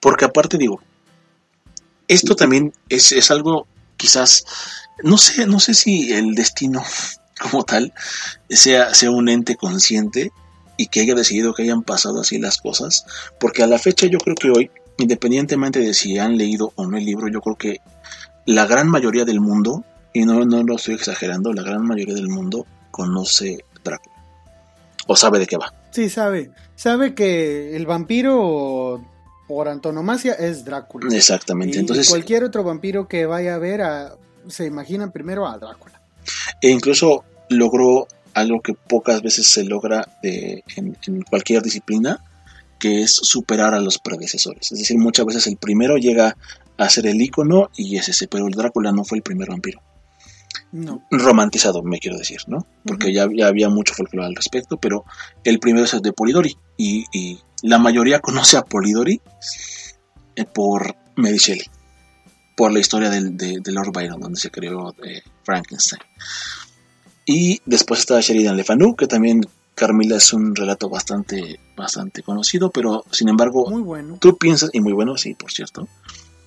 porque 0.00 0.24
aparte 0.24 0.58
digo, 0.58 0.80
esto 2.10 2.34
también 2.34 2.72
es, 2.88 3.12
es 3.12 3.30
algo 3.30 3.68
quizás, 3.96 4.44
no 5.04 5.16
sé, 5.16 5.46
no 5.46 5.60
sé 5.60 5.74
si 5.74 6.12
el 6.12 6.34
destino 6.34 6.82
como 7.40 7.64
tal 7.64 7.92
sea, 8.48 8.92
sea 8.94 9.10
un 9.12 9.28
ente 9.28 9.56
consciente 9.56 10.32
y 10.76 10.86
que 10.86 11.00
haya 11.00 11.14
decidido 11.14 11.54
que 11.54 11.62
hayan 11.62 11.82
pasado 11.82 12.20
así 12.20 12.38
las 12.38 12.58
cosas, 12.58 13.06
porque 13.38 13.62
a 13.62 13.66
la 13.66 13.78
fecha 13.78 14.06
yo 14.06 14.18
creo 14.18 14.34
que 14.34 14.50
hoy, 14.50 14.70
independientemente 14.98 15.78
de 15.78 15.94
si 15.94 16.18
han 16.18 16.36
leído 16.36 16.72
o 16.74 16.86
no 16.86 16.96
el 16.96 17.04
libro, 17.04 17.28
yo 17.28 17.40
creo 17.40 17.56
que 17.56 17.80
la 18.44 18.66
gran 18.66 18.88
mayoría 18.88 19.24
del 19.24 19.40
mundo, 19.40 19.84
y 20.12 20.24
no, 20.24 20.44
no 20.44 20.62
lo 20.64 20.76
estoy 20.76 20.94
exagerando, 20.94 21.52
la 21.52 21.62
gran 21.62 21.86
mayoría 21.86 22.14
del 22.14 22.28
mundo 22.28 22.66
conoce 22.90 23.64
Drácula. 23.84 24.16
O 25.06 25.16
sabe 25.16 25.38
de 25.38 25.46
qué 25.46 25.56
va. 25.56 25.72
Sí, 25.90 26.08
sabe. 26.08 26.50
Sabe 26.76 27.14
que 27.14 27.76
el 27.76 27.86
vampiro 27.86 29.04
por 29.50 29.66
antonomasia 29.66 30.34
es 30.34 30.64
Drácula. 30.64 31.12
Exactamente. 31.12 31.76
Entonces, 31.76 32.08
cualquier 32.08 32.44
otro 32.44 32.62
vampiro 32.62 33.08
que 33.08 33.26
vaya 33.26 33.56
a 33.56 33.58
ver 33.58 33.82
a, 33.82 34.14
se 34.46 34.64
imagina 34.64 35.10
primero 35.10 35.44
a 35.44 35.58
Drácula. 35.58 36.00
E 36.62 36.70
incluso 36.70 37.24
logró 37.48 38.06
algo 38.32 38.60
que 38.60 38.74
pocas 38.74 39.22
veces 39.22 39.48
se 39.48 39.64
logra 39.64 40.06
en, 40.22 40.96
en, 41.04 41.22
cualquier 41.22 41.62
disciplina, 41.62 42.22
que 42.78 43.02
es 43.02 43.10
superar 43.10 43.74
a 43.74 43.80
los 43.80 43.98
predecesores. 43.98 44.70
Es 44.70 44.78
decir, 44.78 44.98
muchas 44.98 45.26
veces 45.26 45.48
el 45.48 45.56
primero 45.56 45.96
llega 45.96 46.36
a 46.78 46.88
ser 46.88 47.08
el 47.08 47.20
icono 47.20 47.70
y 47.76 47.96
es 47.96 48.08
ese, 48.08 48.28
pero 48.28 48.46
el 48.46 48.54
Drácula 48.54 48.92
no 48.92 49.04
fue 49.04 49.18
el 49.18 49.22
primer 49.22 49.48
vampiro. 49.48 49.82
No. 50.72 51.04
Romantizado, 51.10 51.82
me 51.82 51.98
quiero 51.98 52.16
decir, 52.16 52.42
¿no? 52.46 52.66
Porque 52.84 53.12
ya, 53.12 53.24
había 53.24 53.68
mucho 53.68 53.94
folclore 53.94 54.28
al 54.28 54.36
respecto, 54.36 54.76
pero 54.76 55.04
el 55.42 55.58
primero 55.58 55.86
es 55.86 55.94
el 55.94 56.02
de 56.02 56.12
Polidori. 56.12 56.56
Y, 56.76 57.40
la 57.62 57.78
mayoría 57.78 58.20
conoce 58.20 58.56
a 58.56 58.62
Polidori 58.62 59.20
eh, 60.36 60.44
por 60.44 60.96
Mary 61.16 61.38
Shelley, 61.38 61.66
por 62.56 62.72
la 62.72 62.80
historia 62.80 63.10
de, 63.10 63.60
Lord 63.66 63.92
Byron, 63.92 64.20
donde 64.20 64.40
se 64.40 64.50
creó 64.50 64.94
eh, 65.04 65.22
Frankenstein. 65.44 66.02
Y 67.26 67.60
después 67.66 68.00
está 68.00 68.20
Sheridan 68.20 68.56
Le 68.56 68.64
Fanu, 68.64 68.96
que 68.96 69.06
también 69.06 69.46
Carmila 69.74 70.16
es 70.16 70.32
un 70.32 70.54
relato 70.54 70.88
bastante, 70.88 71.60
bastante 71.76 72.22
conocido, 72.22 72.70
pero 72.70 73.04
sin 73.10 73.28
embargo, 73.28 73.68
muy 73.70 73.82
bueno. 73.82 74.18
tú 74.20 74.36
piensas, 74.36 74.70
y 74.72 74.80
muy 74.80 74.92
bueno, 74.92 75.16
sí, 75.16 75.34
por 75.34 75.52
cierto, 75.52 75.88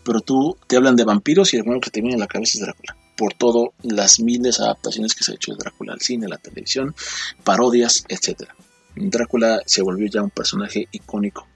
pero 0.03 0.21
tú 0.21 0.57
te 0.67 0.75
hablan 0.75 0.95
de 0.95 1.05
vampiros 1.05 1.53
y 1.53 1.57
el 1.57 1.63
bueno 1.63 1.79
que 1.79 1.89
te 1.89 2.01
viene 2.01 2.15
a 2.15 2.19
la 2.19 2.27
cabeza 2.27 2.57
es 2.57 2.61
Drácula 2.61 2.97
por 3.15 3.33
todas 3.33 3.69
las 3.83 4.19
miles 4.19 4.57
de 4.57 4.63
adaptaciones 4.63 5.13
que 5.13 5.23
se 5.23 5.31
ha 5.31 5.35
hecho 5.35 5.51
de 5.51 5.57
Drácula 5.57 5.93
al 5.93 6.01
cine, 6.01 6.25
a 6.25 6.29
la 6.29 6.37
televisión, 6.37 6.95
parodias, 7.43 8.05
etc. 8.09 8.49
Drácula 8.95 9.61
se 9.65 9.81
volvió 9.81 10.07
ya 10.07 10.21
un 10.21 10.29
personaje 10.29 10.87
icónico. 10.91 11.47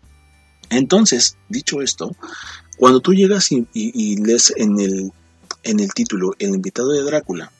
Entonces, 0.69 1.37
dicho 1.49 1.81
esto, 1.81 2.11
cuando 2.77 2.99
tú 2.99 3.13
llegas 3.13 3.51
y, 3.51 4.17
lees 4.17 4.53
en 4.57 4.79
el, 4.79 5.11
en 5.63 5.79
el 5.79 5.93
título 5.93 6.33
El 6.39 6.55
invitado 6.55 6.91
de 6.91 7.03
Drácula, 7.03 7.51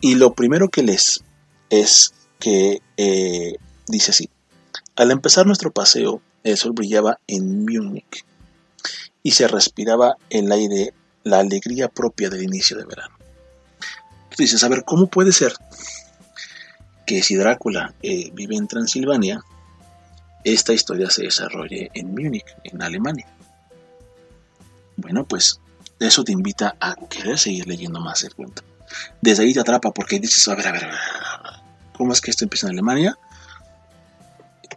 y 0.00 0.14
lo 0.16 0.34
primero 0.34 0.68
que 0.68 0.82
lees 0.82 1.22
es 1.70 2.14
que 2.38 2.82
eh, 2.96 3.56
dice 3.86 4.10
así, 4.10 4.30
al 4.96 5.10
empezar 5.10 5.46
nuestro 5.46 5.70
paseo, 5.70 6.20
el 6.42 6.56
sol 6.56 6.72
brillaba 6.72 7.18
en 7.26 7.64
Múnich 7.64 8.24
y 9.22 9.32
se 9.32 9.48
respiraba 9.48 10.16
el 10.30 10.52
aire 10.52 10.92
la 11.24 11.38
alegría 11.38 11.88
propia 11.88 12.28
del 12.28 12.42
inicio 12.42 12.76
de 12.76 12.84
verano. 12.84 13.16
Tú 14.30 14.42
dices, 14.42 14.62
a 14.62 14.68
ver, 14.68 14.84
¿cómo 14.84 15.06
puede 15.06 15.32
ser 15.32 15.54
que 17.06 17.22
si 17.22 17.36
Drácula 17.36 17.94
eh, 18.02 18.30
vive 18.32 18.56
en 18.56 18.66
Transilvania, 18.66 19.42
esta 20.42 20.72
historia 20.72 21.10
se 21.10 21.22
desarrolle 21.22 21.90
en 21.94 22.14
Múnich, 22.14 22.46
en 22.64 22.82
Alemania? 22.82 23.26
Bueno, 24.96 25.24
pues 25.24 25.60
eso 25.98 26.24
te 26.24 26.32
invita 26.32 26.76
a 26.80 26.96
querer 27.08 27.38
seguir 27.38 27.66
leyendo 27.66 28.00
más 28.00 28.22
el 28.24 28.34
cuento. 28.34 28.62
Desde 29.20 29.42
ahí 29.42 29.54
te 29.54 29.60
atrapa 29.60 29.90
porque 29.90 30.20
dices, 30.20 30.46
a 30.48 30.54
ver, 30.54 30.68
a 30.68 30.72
ver, 30.72 30.88
¿cómo 31.96 32.12
es 32.12 32.20
que 32.20 32.30
esto 32.30 32.44
empieza 32.44 32.66
en 32.66 32.72
Alemania? 32.72 33.18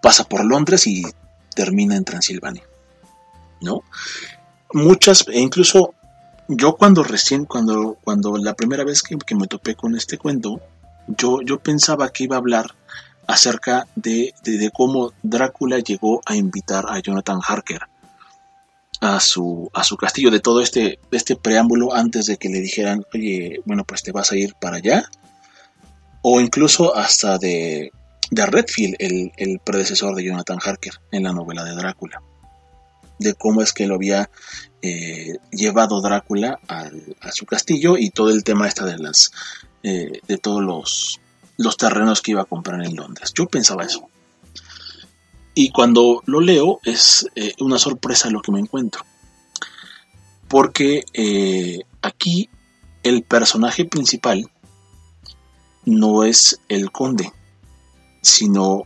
Pasa 0.02 0.24
por 0.24 0.46
Londres 0.46 0.88
y 0.88 1.04
termina 1.56 1.96
en 1.96 2.06
Transilvania. 2.06 2.64
¿No? 3.62 3.84
Muchas, 4.74 5.26
e 5.28 5.40
incluso 5.40 5.96
yo 6.48 6.76
cuando 6.76 7.04
recién, 7.04 7.46
cuando, 7.46 7.98
cuando 8.04 8.38
la 8.38 8.54
primera 8.54 8.84
vez 8.84 9.02
que, 9.02 9.36
me 9.36 9.48
topé 9.48 9.76
con 9.76 9.96
este 9.96 10.18
cuento, 10.18 10.62
yo, 11.08 11.42
yo 11.42 11.60
pensaba 11.60 12.10
que 12.10 12.26
iba 12.26 12.36
a 12.36 12.40
hablar 12.40 12.76
acerca 13.28 13.88
de, 13.96 14.34
de, 14.44 14.72
cómo 14.72 15.14
Drácula 15.22 15.80
llegó 15.80 16.22
a 16.26 16.36
invitar 16.36 16.86
a 16.88 17.00
Jonathan 17.00 17.40
Harker 17.46 17.82
a 19.02 19.20
su, 19.20 19.70
a 19.74 19.84
su 19.84 19.98
castillo, 19.98 20.32
de 20.32 20.40
todo 20.40 20.62
este, 20.62 21.00
este 21.12 21.36
preámbulo 21.36 21.94
antes 21.94 22.26
de 22.26 22.38
que 22.38 22.50
le 22.50 22.62
dijeran, 22.62 23.06
oye, 23.14 23.62
bueno, 23.66 23.84
pues 23.84 24.02
te 24.02 24.12
vas 24.12 24.32
a 24.32 24.38
ir 24.38 24.56
para 24.56 24.78
allá, 24.78 25.08
o 26.24 26.42
incluso 26.42 26.96
hasta 26.96 27.38
de, 27.38 27.92
de 28.32 28.46
Redfield, 28.46 28.96
el, 29.00 29.32
el 29.38 29.60
predecesor 29.60 30.16
de 30.16 30.24
Jonathan 30.24 30.60
Harker 30.64 30.94
en 31.12 31.24
la 31.24 31.34
novela 31.34 31.64
de 31.64 31.76
Drácula. 31.76 32.22
De 33.20 33.34
cómo 33.34 33.62
es 33.62 33.74
que 33.74 33.88
lo 33.88 33.96
había 33.96 34.30
eh, 34.82 35.38
llevado 35.52 36.02
Drácula 36.02 36.60
a 36.68 37.32
su 37.32 37.46
castillo 37.46 37.98
y 37.98 38.10
todo 38.12 38.30
el 38.30 38.44
tema 38.44 38.68
esta 38.68 38.86
de 38.86 38.98
las 38.98 39.32
eh, 39.88 40.22
de 40.28 40.38
todos 40.38 40.62
los, 40.62 41.20
los 41.58 41.78
terrenos 41.78 42.22
que 42.22 42.32
iba 42.32 42.42
a 42.42 42.46
comprar 42.46 42.84
en 42.84 42.96
Londres. 42.96 43.32
Yo 43.34 43.48
pensaba 43.48 43.86
eso. 43.86 44.08
Y 45.54 45.70
cuando 45.72 46.22
lo 46.26 46.42
leo 46.42 46.80
es 46.84 47.28
eh, 47.36 47.54
una 47.60 47.80
sorpresa 47.80 48.30
lo 48.30 48.42
que 48.42 48.52
me 48.52 48.60
encuentro. 48.60 49.04
Porque 50.50 51.04
aquí 52.02 52.50
el 53.04 53.24
personaje 53.24 53.86
principal 53.86 54.50
no 55.86 56.24
es 56.24 56.60
el 56.68 56.92
conde, 56.92 57.32
sino... 58.22 58.84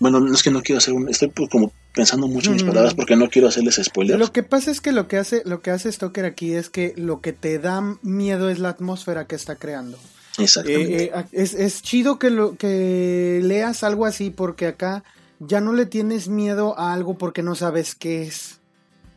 Bueno, 0.00 0.20
no 0.20 0.32
es 0.32 0.42
que 0.42 0.50
no 0.50 0.62
quiero 0.62 0.78
hacer 0.78 0.94
un... 0.94 1.08
Estoy 1.08 1.28
pues 1.28 1.50
como 1.50 1.72
pensando 1.98 2.28
mucho 2.28 2.50
en 2.50 2.54
mis 2.54 2.62
palabras 2.62 2.94
porque 2.94 3.16
no 3.16 3.28
quiero 3.28 3.48
hacerles 3.48 3.80
spoilers. 3.82 4.20
Lo 4.20 4.30
que 4.30 4.44
pasa 4.44 4.70
es 4.70 4.80
que 4.80 4.92
lo 4.92 5.08
que 5.08 5.16
hace, 5.16 5.42
lo 5.44 5.62
que 5.62 5.72
hace 5.72 5.90
Stoker 5.90 6.26
aquí 6.26 6.52
es 6.52 6.70
que 6.70 6.94
lo 6.96 7.20
que 7.20 7.32
te 7.32 7.58
da 7.58 7.82
miedo 8.02 8.50
es 8.50 8.60
la 8.60 8.68
atmósfera 8.68 9.26
que 9.26 9.34
está 9.34 9.56
creando. 9.56 9.98
Exactamente. 10.38 11.06
Eh, 11.06 11.12
eh, 11.12 11.24
es, 11.32 11.82
chido 11.82 12.20
que, 12.20 12.30
lo, 12.30 12.54
que 12.54 13.40
leas 13.42 13.82
algo 13.82 14.06
así 14.06 14.30
porque 14.30 14.68
acá 14.68 15.02
ya 15.40 15.60
no 15.60 15.72
le 15.72 15.86
tienes 15.86 16.28
miedo 16.28 16.78
a 16.78 16.92
algo 16.92 17.18
porque 17.18 17.42
no 17.42 17.56
sabes 17.56 17.96
qué 17.96 18.22
es. 18.22 18.60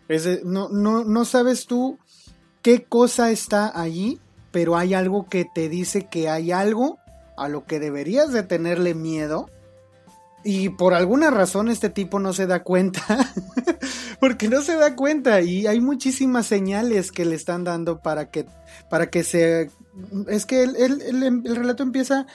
es 0.07 0.43
no, 0.43 0.69
no, 0.69 1.03
no 1.03 1.23
sabes 1.25 1.67
tú 1.67 1.99
qué 2.63 2.81
cosa 2.81 3.29
está 3.29 3.79
allí, 3.79 4.17
pero 4.51 4.75
hay 4.75 4.95
algo 4.95 5.29
que 5.29 5.45
te 5.45 5.69
dice 5.69 6.07
que 6.09 6.29
hay 6.29 6.51
algo 6.51 6.97
a 7.37 7.47
lo 7.47 7.63
que 7.65 7.79
deberías 7.79 8.33
de 8.33 8.41
tenerle 8.41 8.95
miedo 8.95 9.51
y 10.43 10.69
por 10.69 10.93
alguna 10.93 11.29
razón 11.29 11.69
este 11.69 11.89
tipo 11.89 12.19
no 12.19 12.33
se 12.33 12.47
da 12.47 12.63
cuenta, 12.63 13.01
porque 14.19 14.47
no 14.47 14.61
se 14.61 14.75
da 14.75 14.95
cuenta 14.95 15.41
y 15.41 15.67
hay 15.67 15.79
muchísimas 15.79 16.47
señales 16.47 17.11
que 17.11 17.25
le 17.25 17.35
están 17.35 17.63
dando 17.63 17.99
para 17.99 18.29
que, 18.29 18.45
para 18.89 19.09
que 19.09 19.23
se... 19.23 19.69
Es 20.27 20.45
que 20.45 20.63
el, 20.63 20.75
el, 20.75 21.55
relato 21.55 21.83
empieza, 21.83 22.25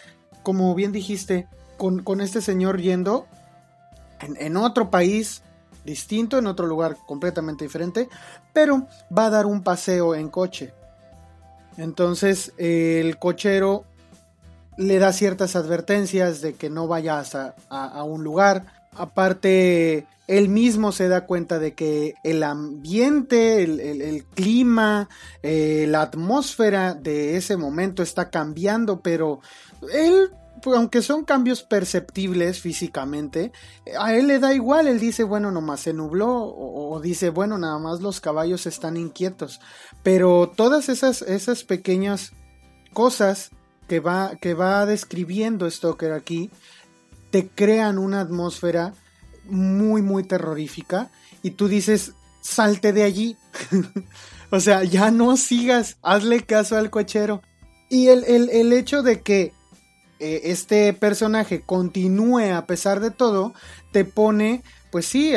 como 0.43 0.75
bien 0.75 0.93
dijiste, 0.93 1.49
con, 1.79 2.03
con 2.03 2.21
este 2.21 2.41
señor 2.41 2.81
yendo 2.81 3.27
en, 4.21 4.37
en, 4.39 4.57
otro 4.57 4.91
país 4.91 5.43
distinto, 5.85 6.39
en 6.39 6.47
otro 6.47 6.67
lugar 6.67 6.97
completamente 7.07 7.65
diferente, 7.65 8.09
pero 8.53 8.87
va 9.17 9.27
a 9.27 9.31
dar 9.31 9.47
un 9.47 9.63
paseo 9.63 10.15
en 10.15 10.29
coche. 10.29 10.73
Entonces 11.77 12.53
el 12.57 13.19
cochero 13.19 13.85
le 14.77 14.99
da 14.99 15.13
ciertas 15.13 15.57
advertencias 15.57 16.41
de 16.41 16.55
que 16.55 16.71
no 16.71 16.87
vaya 16.87 17.23
a, 17.71 18.03
un 18.05 18.25
lugar. 18.25 18.67
Aparte, 18.93 20.07
él 20.27 20.49
mismo 20.49 20.93
se 20.93 21.09
da 21.09 21.27
cuenta 21.27 21.59
de 21.59 21.75
que 21.75 22.15
el 22.25 22.43
ambiente, 22.43 23.63
el, 23.63 24.25
clima, 24.35 25.09
eh, 25.43 25.87
la 25.89 26.03
atmósfera 26.03 26.95
de 26.95 27.37
ese 27.37 27.57
momento 27.57 28.03
está 28.03 28.31
cambiando, 28.31 29.01
pero 29.01 29.41
él, 29.93 30.31
pues, 30.63 30.77
aunque 30.77 31.01
son 31.01 31.25
cambios 31.25 31.63
perceptibles 31.63 32.61
físicamente, 32.61 33.53
a 33.99 34.15
él 34.15 34.27
le 34.27 34.39
da 34.39 34.53
igual, 34.53 34.89
él 34.89 35.01
dice, 35.01 35.25
bueno, 35.25 35.51
nomás 35.51 35.81
se 35.81 35.95
nubló, 35.95 36.31
o, 36.33 36.95
o 36.95 37.01
dice, 37.01 37.31
bueno, 37.31 37.57
nada 37.57 37.79
más 37.79 38.01
los 38.01 38.21
caballos 38.21 38.67
están 38.67 38.97
inquietos, 38.99 39.61
pero 40.03 40.53
todas 40.55 40.91
esas, 40.91 41.23
esas 41.23 41.65
pequeñas 41.65 42.33
cosas 42.93 43.51
que 43.89 44.01
va, 44.01 44.37
que 44.41 44.55
va 44.55 44.87
describiendo 44.87 45.71
Stoker 45.71 46.13
aquí, 46.13 46.51
te 47.31 47.49
crean 47.49 47.99
una 47.99 48.21
atmósfera 48.21 48.95
muy, 49.45 50.03
muy 50.03 50.25
terrorífica 50.25 51.11
y 51.43 51.53
tú 51.53 51.69
dices, 51.69 52.13
salte 52.41 52.93
de 52.93 53.03
allí. 53.03 53.37
o 54.51 54.61
sea, 54.61 54.85
ya 54.85 55.11
no 55.11 55.37
sigas, 55.37 55.99
hazle 56.03 56.43
caso 56.43 56.77
al 56.77 56.91
cochero. 56.91 57.43
Y 57.89 58.09
el, 58.09 58.25
el 58.25 58.73
hecho 58.73 59.03
de 59.03 59.21
que 59.21 59.53
eh, 60.19 60.43
este 60.45 60.93
personaje 60.95 61.61
continúe 61.61 62.55
a 62.55 62.67
pesar 62.67 63.01
de 63.01 63.11
todo, 63.11 63.53
te 63.93 64.05
pone 64.05 64.63
pues 64.97 65.09
sí, 65.09 65.35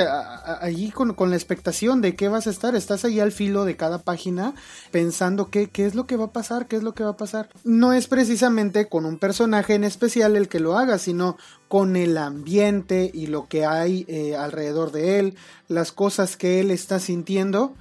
allí 0.62 0.90
con, 0.90 1.30
la 1.30 1.36
expectación 1.36 2.00
de 2.00 2.16
qué 2.16 2.30
vas 2.30 2.48
a 2.48 2.50
estar, 2.50 2.78
estás 2.78 3.04
ahí 3.04 3.20
al 3.20 3.34
filo 3.34 3.66
de 3.66 3.76
cada 3.76 3.98
página 3.98 4.54
pensando 4.90 5.50
qué, 5.50 5.70
qué 5.70 5.86
es 5.86 5.96
lo 5.96 6.08
que 6.08 6.16
va 6.16 6.28
a 6.28 6.32
pasar, 6.32 6.68
qué 6.68 6.78
es 6.78 6.84
lo 6.84 6.94
que 6.94 7.04
va 7.04 7.10
a 7.10 7.18
pasar. 7.18 7.50
No 7.66 7.92
es 7.92 8.08
precisamente 8.08 8.88
con 8.88 9.04
un 9.04 9.20
personaje 9.20 9.74
en 9.74 9.84
especial 9.84 10.38
el 10.38 10.48
que 10.48 10.62
lo 10.62 10.78
haga, 10.78 10.98
sino 10.98 11.36
con 11.68 11.98
el 11.98 12.18
ambiente 12.18 13.12
y 13.14 13.28
lo 13.28 13.50
que 13.50 13.66
hay 13.66 14.06
eh, 14.08 14.38
alrededor 14.38 14.94
de 14.94 15.20
él, 15.20 15.36
las 15.68 15.92
cosas 15.92 16.38
que 16.38 16.62
él 16.62 16.72
está 16.72 17.02
sintiendo, 17.02 17.76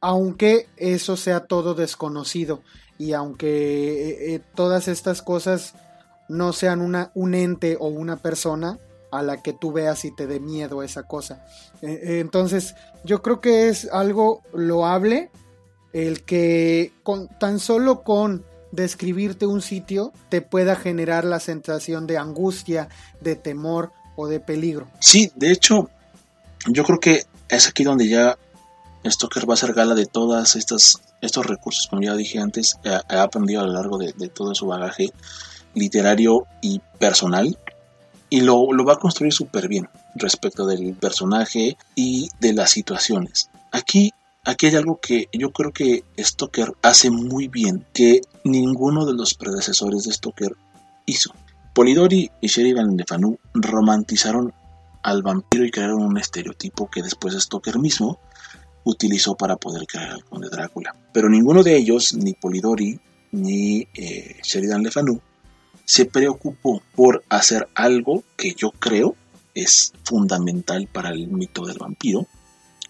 aunque 0.00 0.66
eso 0.78 1.16
sea 1.16 1.46
todo 1.46 1.74
desconocido 1.74 2.60
y 2.98 3.12
aunque 3.12 3.46
eh, 3.46 4.34
eh, 4.34 4.40
todas 4.56 4.88
estas 4.88 5.22
cosas 5.22 5.74
no 6.28 6.52
sean 6.52 6.80
una, 6.80 7.12
un 7.14 7.36
ente 7.36 7.76
o 7.78 7.86
una 7.86 8.16
persona, 8.16 8.80
a 9.10 9.22
la 9.22 9.42
que 9.42 9.52
tú 9.52 9.72
veas 9.72 10.04
y 10.04 10.14
te 10.14 10.26
dé 10.26 10.40
miedo 10.40 10.82
esa 10.82 11.04
cosa. 11.04 11.46
Eh, 11.82 12.00
eh, 12.02 12.20
entonces, 12.20 12.74
yo 13.04 13.22
creo 13.22 13.40
que 13.40 13.68
es 13.68 13.88
algo 13.92 14.42
loable 14.52 15.30
el 15.92 16.24
que 16.24 16.92
con, 17.02 17.28
tan 17.38 17.58
solo 17.58 18.02
con 18.02 18.44
describirte 18.72 19.46
un 19.46 19.62
sitio 19.62 20.12
te 20.28 20.42
pueda 20.42 20.76
generar 20.76 21.24
la 21.24 21.40
sensación 21.40 22.06
de 22.06 22.18
angustia, 22.18 22.88
de 23.20 23.36
temor 23.36 23.92
o 24.16 24.26
de 24.26 24.40
peligro. 24.40 24.88
Sí, 25.00 25.32
de 25.36 25.52
hecho, 25.52 25.88
yo 26.66 26.84
creo 26.84 27.00
que 27.00 27.22
es 27.48 27.68
aquí 27.68 27.84
donde 27.84 28.08
ya 28.08 28.36
Stoker 29.06 29.48
va 29.48 29.54
a 29.54 29.54
hacer 29.54 29.72
gala 29.72 29.94
de 29.94 30.06
todas 30.06 30.56
estas 30.56 31.00
estos 31.20 31.46
recursos, 31.46 31.86
como 31.88 32.02
ya 32.02 32.14
dije 32.14 32.38
antes, 32.38 32.76
ha, 32.84 33.22
aprendido 33.22 33.62
a 33.62 33.66
lo 33.66 33.72
largo 33.72 33.98
de, 33.98 34.12
todo 34.28 34.54
su 34.54 34.66
bagaje 34.66 35.12
literario 35.74 36.46
y 36.60 36.80
personal 36.98 37.58
y 38.30 38.40
lo, 38.40 38.66
va 38.84 38.94
a 38.94 38.98
construir 38.98 39.32
súper 39.32 39.68
bien 39.68 39.88
respecto 40.14 40.66
del 40.66 40.94
personaje 40.94 41.76
y 41.94 42.28
de 42.40 42.52
las 42.52 42.70
situaciones. 42.70 43.50
Aquí, 43.72 44.12
aquí 44.44 44.66
hay 44.66 44.76
algo 44.76 45.00
que 45.00 45.28
yo 45.32 45.50
creo 45.50 45.72
que 45.72 46.04
Stoker 46.18 46.72
hace 46.82 47.10
muy 47.10 47.48
bien, 47.48 47.86
que 47.92 48.20
ninguno 48.44 49.06
de 49.06 49.14
los 49.14 49.34
predecesores 49.34 50.04
de 50.04 50.12
Stoker 50.12 50.52
hizo. 51.06 51.32
Polidori 51.74 52.30
y 52.40 52.48
Sheridan 52.48 52.96
de 52.96 53.04
Fanu 53.04 53.38
romantizaron 53.54 54.52
al 55.02 55.22
vampiro 55.22 55.64
y 55.64 55.70
crearon 55.70 56.02
un 56.02 56.18
estereotipo 56.18 56.90
que 56.90 57.02
después 57.02 57.34
Stoker 57.34 57.78
mismo 57.78 58.18
utilizó 58.84 59.36
para 59.36 59.56
poder 59.56 59.86
crear 59.86 60.10
al 60.10 60.24
conde 60.24 60.48
Drácula. 60.50 60.94
Pero 61.12 61.28
ninguno 61.28 61.62
de 61.62 61.76
ellos, 61.76 62.14
ni 62.14 62.32
Polidori 62.34 62.98
ni 63.32 63.86
eh, 63.94 64.36
Sheridan 64.42 64.82
Le 64.82 64.90
Fanu, 64.90 65.20
se 65.88 66.04
preocupó 66.04 66.82
por 66.94 67.24
hacer 67.30 67.66
algo 67.74 68.22
que 68.36 68.52
yo 68.54 68.72
creo 68.72 69.16
es 69.54 69.94
fundamental 70.04 70.86
para 70.86 71.08
el 71.08 71.28
mito 71.28 71.64
del 71.64 71.78
vampiro, 71.78 72.26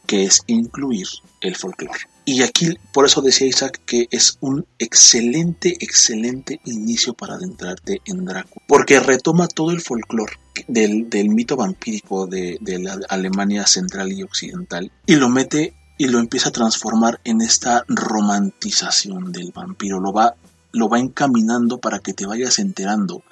que 0.04 0.24
es 0.24 0.42
incluir 0.48 1.06
el 1.40 1.54
folclore. 1.54 2.00
Y 2.24 2.42
aquí, 2.42 2.76
por 2.92 3.06
eso 3.06 3.22
decía 3.22 3.46
Isaac 3.46 3.80
que 3.86 4.08
es 4.10 4.36
un 4.40 4.66
excelente, 4.80 5.76
excelente 5.78 6.60
inicio 6.64 7.14
para 7.14 7.34
adentrarte 7.34 8.02
en 8.04 8.24
Drácula, 8.24 8.66
porque 8.66 8.98
retoma 8.98 9.46
todo 9.46 9.70
el 9.70 9.80
folclore 9.80 10.32
del, 10.66 11.06
mito 11.28 11.54
vampírico 11.54 12.26
de, 12.26 12.58
de 12.60 12.80
la 12.80 12.98
Alemania 13.08 13.64
central 13.68 14.12
y 14.12 14.24
occidental 14.24 14.90
y 15.06 15.14
lo 15.14 15.28
mete 15.28 15.72
y 15.98 16.08
lo 16.08 16.18
empieza 16.18 16.48
a 16.48 16.52
transformar 16.52 17.20
en 17.22 17.42
esta 17.42 17.84
romantización 17.86 19.30
del 19.30 19.52
vampiro. 19.52 20.00
Lo 20.00 20.12
va, 20.12 20.34
lo 20.72 20.88
va 20.88 20.98
encaminando 20.98 21.78
para 21.78 21.98
que 22.00 22.12
te 22.12 22.26
vayas 22.26 22.58
enterando 22.58 23.22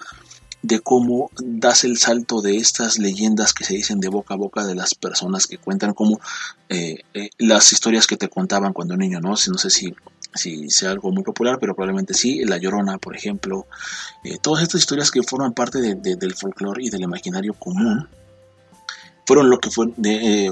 de 0.67 0.81
cómo 0.81 1.31
das 1.39 1.85
el 1.85 1.97
salto 1.97 2.41
de 2.43 2.57
estas 2.57 2.99
leyendas 2.99 3.53
que 3.53 3.65
se 3.65 3.75
dicen 3.75 4.01
de 4.01 4.09
boca 4.09 4.35
a 4.35 4.37
boca 4.37 4.67
de 4.67 4.75
las 4.75 4.95
personas 4.95 5.47
que 5.47 5.59
cuentan 5.59 5.95
como 5.95 6.19
eh, 6.69 7.03
eh, 7.15 7.31
las 7.39 7.73
historias 7.73 8.07
que 8.07 8.17
te 8.17 8.29
contaban 8.29 8.73
cuando 8.73 8.97
niño, 8.97 9.21
¿no? 9.21 9.31
no 9.31 9.37
sé 9.37 9.71
si, 9.71 9.95
si 10.35 10.69
sea 10.71 10.91
algo 10.91 11.13
muy 11.13 11.23
popular, 11.23 11.59
pero 11.61 11.77
probablemente 11.77 12.15
sí, 12.15 12.45
La 12.45 12.59
Llorona, 12.59 12.99
por 12.99 13.15
ejemplo, 13.15 13.67
eh, 14.25 14.39
todas 14.43 14.63
estas 14.63 14.81
historias 14.81 15.13
que 15.13 15.23
forman 15.23 15.53
parte 15.53 15.79
del 15.95 16.35
folclore 16.35 16.83
y 16.83 16.91
del 16.91 17.03
imaginario 17.03 17.55
común, 17.55 18.09
fueron 19.25 19.51
lo 19.51 19.59
que 19.59 19.71
fue, 19.71 19.93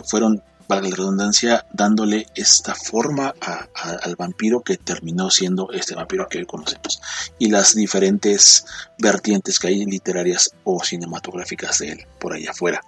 fueron 0.04 0.42
para 0.66 0.82
la 0.82 0.90
redundancia, 0.90 1.66
dándole 1.72 2.26
esta 2.34 2.74
forma 2.74 3.34
al 3.74 4.16
vampiro 4.16 4.62
que 4.62 4.76
terminó 4.76 5.30
siendo 5.30 5.70
este 5.72 5.94
vampiro 5.94 6.28
que 6.28 6.38
hoy 6.38 6.46
conocemos. 6.46 7.00
Y 7.38 7.48
las 7.48 7.74
diferentes 7.74 8.66
vertientes 8.98 9.58
que 9.58 9.68
hay 9.68 9.84
literarias 9.84 10.50
o 10.64 10.82
cinematográficas 10.82 11.78
de 11.78 11.92
él 11.92 12.06
por 12.18 12.34
allá 12.34 12.50
afuera. 12.50 12.82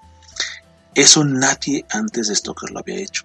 Eso 0.94 1.24
nadie 1.24 1.84
antes 1.90 2.28
de 2.28 2.34
Stoker 2.34 2.70
lo 2.70 2.80
había 2.80 2.96
hecho. 2.96 3.24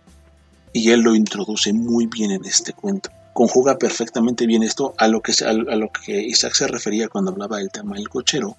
Y 0.74 0.92
él 0.92 1.02
lo 1.02 1.16
introduce 1.16 1.72
muy 1.74 2.06
bien 2.08 2.32
en 2.32 2.46
este 2.46 2.74
cuento. 2.74 3.10
Conjuga 3.34 3.78
perfectamente 3.78 4.46
bien 4.46 4.64
esto 4.64 4.94
a 4.98 5.08
lo 5.08 5.22
que, 5.22 5.34
a 5.46 5.54
lo 5.54 5.92
que 5.92 6.22
Isaac 6.22 6.54
se 6.54 6.68
refería 6.68 7.08
cuando 7.08 7.32
hablaba 7.32 7.58
del 7.58 7.72
tema 7.72 7.96
del 7.96 8.10
cochero. 8.10 8.58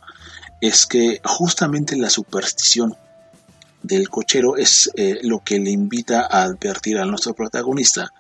Es 0.63 0.87
que 0.87 1.21
justamente 1.25 1.97
la 1.97 2.09
superstición 2.09 2.97
del 3.83 4.09
cochero 4.09 4.57
es 4.57 4.91
eh, 4.97 5.19
lo 5.23 5.41
que 5.41 5.59
le 5.59 5.71
invita 5.71 6.23
a 6.23 6.45
advertir 6.45 6.99
a 6.99 7.05
nuestro 7.05 7.35
protagonista 7.35 8.13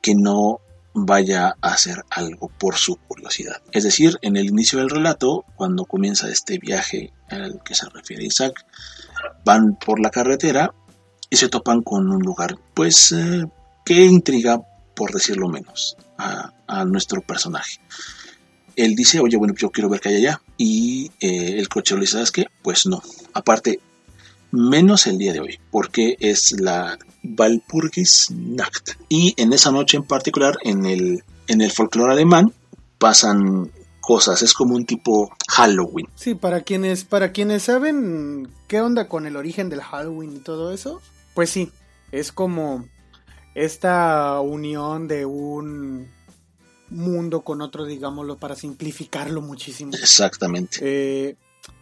que 0.00 0.14
no 0.14 0.60
vaya 0.94 1.56
a 1.60 1.72
hacer 1.72 2.04
algo 2.10 2.48
por 2.48 2.76
su 2.76 2.96
curiosidad. 2.96 3.62
Es 3.72 3.84
decir, 3.84 4.18
en 4.22 4.36
el 4.36 4.46
inicio 4.46 4.78
del 4.78 4.90
relato, 4.90 5.44
cuando 5.56 5.84
comienza 5.84 6.28
este 6.28 6.58
viaje 6.58 7.12
al 7.30 7.62
que 7.64 7.74
se 7.74 7.88
refiere 7.88 8.24
Isaac, 8.24 8.66
van 9.44 9.76
por 9.76 10.00
la 10.00 10.10
carretera 10.10 10.74
y 11.30 11.36
se 11.36 11.48
topan 11.48 11.82
con 11.82 12.10
un 12.10 12.20
lugar, 12.20 12.56
pues, 12.74 13.12
eh, 13.12 13.46
que 13.84 14.04
intriga, 14.04 14.60
por 14.94 15.12
decirlo 15.12 15.48
menos, 15.48 15.96
a, 16.18 16.52
nuestro 16.84 17.20
personaje. 17.20 17.80
Él 18.76 18.94
dice, 18.94 19.20
oye, 19.20 19.36
bueno, 19.36 19.54
yo 19.54 19.70
quiero 19.70 19.90
ver 19.90 20.00
qué 20.00 20.08
hay 20.08 20.16
allá. 20.16 20.40
Y 20.56 21.10
eh, 21.20 21.58
el 21.58 21.68
cochero 21.68 21.98
le 21.98 22.02
dice, 22.02 22.14
¿sabes 22.14 22.32
qué? 22.32 22.46
Pues 22.62 22.86
no. 22.86 23.02
Aparte, 23.34 23.80
menos 24.52 25.06
el 25.06 25.18
día 25.18 25.32
de 25.32 25.40
hoy, 25.40 25.58
porque 25.70 26.16
es 26.20 26.52
la 26.60 26.98
Walpurgisnacht. 27.24 28.90
Y 29.08 29.34
en 29.36 29.52
esa 29.52 29.72
noche 29.72 29.96
en 29.96 30.04
particular, 30.04 30.56
en 30.62 30.86
el, 30.86 31.24
en 31.48 31.60
el 31.60 31.72
folclore 31.72 32.12
alemán, 32.12 32.52
pasan 32.98 33.72
cosas, 34.00 34.42
es 34.42 34.52
como 34.52 34.74
un 34.74 34.84
tipo 34.84 35.30
Halloween. 35.48 36.08
Sí, 36.14 36.34
para 36.34 36.60
quienes, 36.60 37.04
para 37.04 37.32
quienes 37.32 37.64
saben 37.64 38.48
qué 38.68 38.80
onda 38.80 39.08
con 39.08 39.26
el 39.26 39.36
origen 39.36 39.70
del 39.70 39.80
Halloween 39.80 40.36
y 40.36 40.40
todo 40.40 40.72
eso, 40.72 41.00
pues 41.34 41.50
sí, 41.50 41.70
es 42.10 42.32
como 42.32 42.86
esta 43.54 44.40
unión 44.40 45.08
de 45.08 45.24
un 45.24 46.08
mundo 46.90 47.42
con 47.42 47.62
otro, 47.62 47.86
digámoslo, 47.86 48.36
para 48.36 48.54
simplificarlo 48.54 49.40
muchísimo. 49.40 49.92
Exactamente. 49.94 50.78
Eh, 50.82 51.36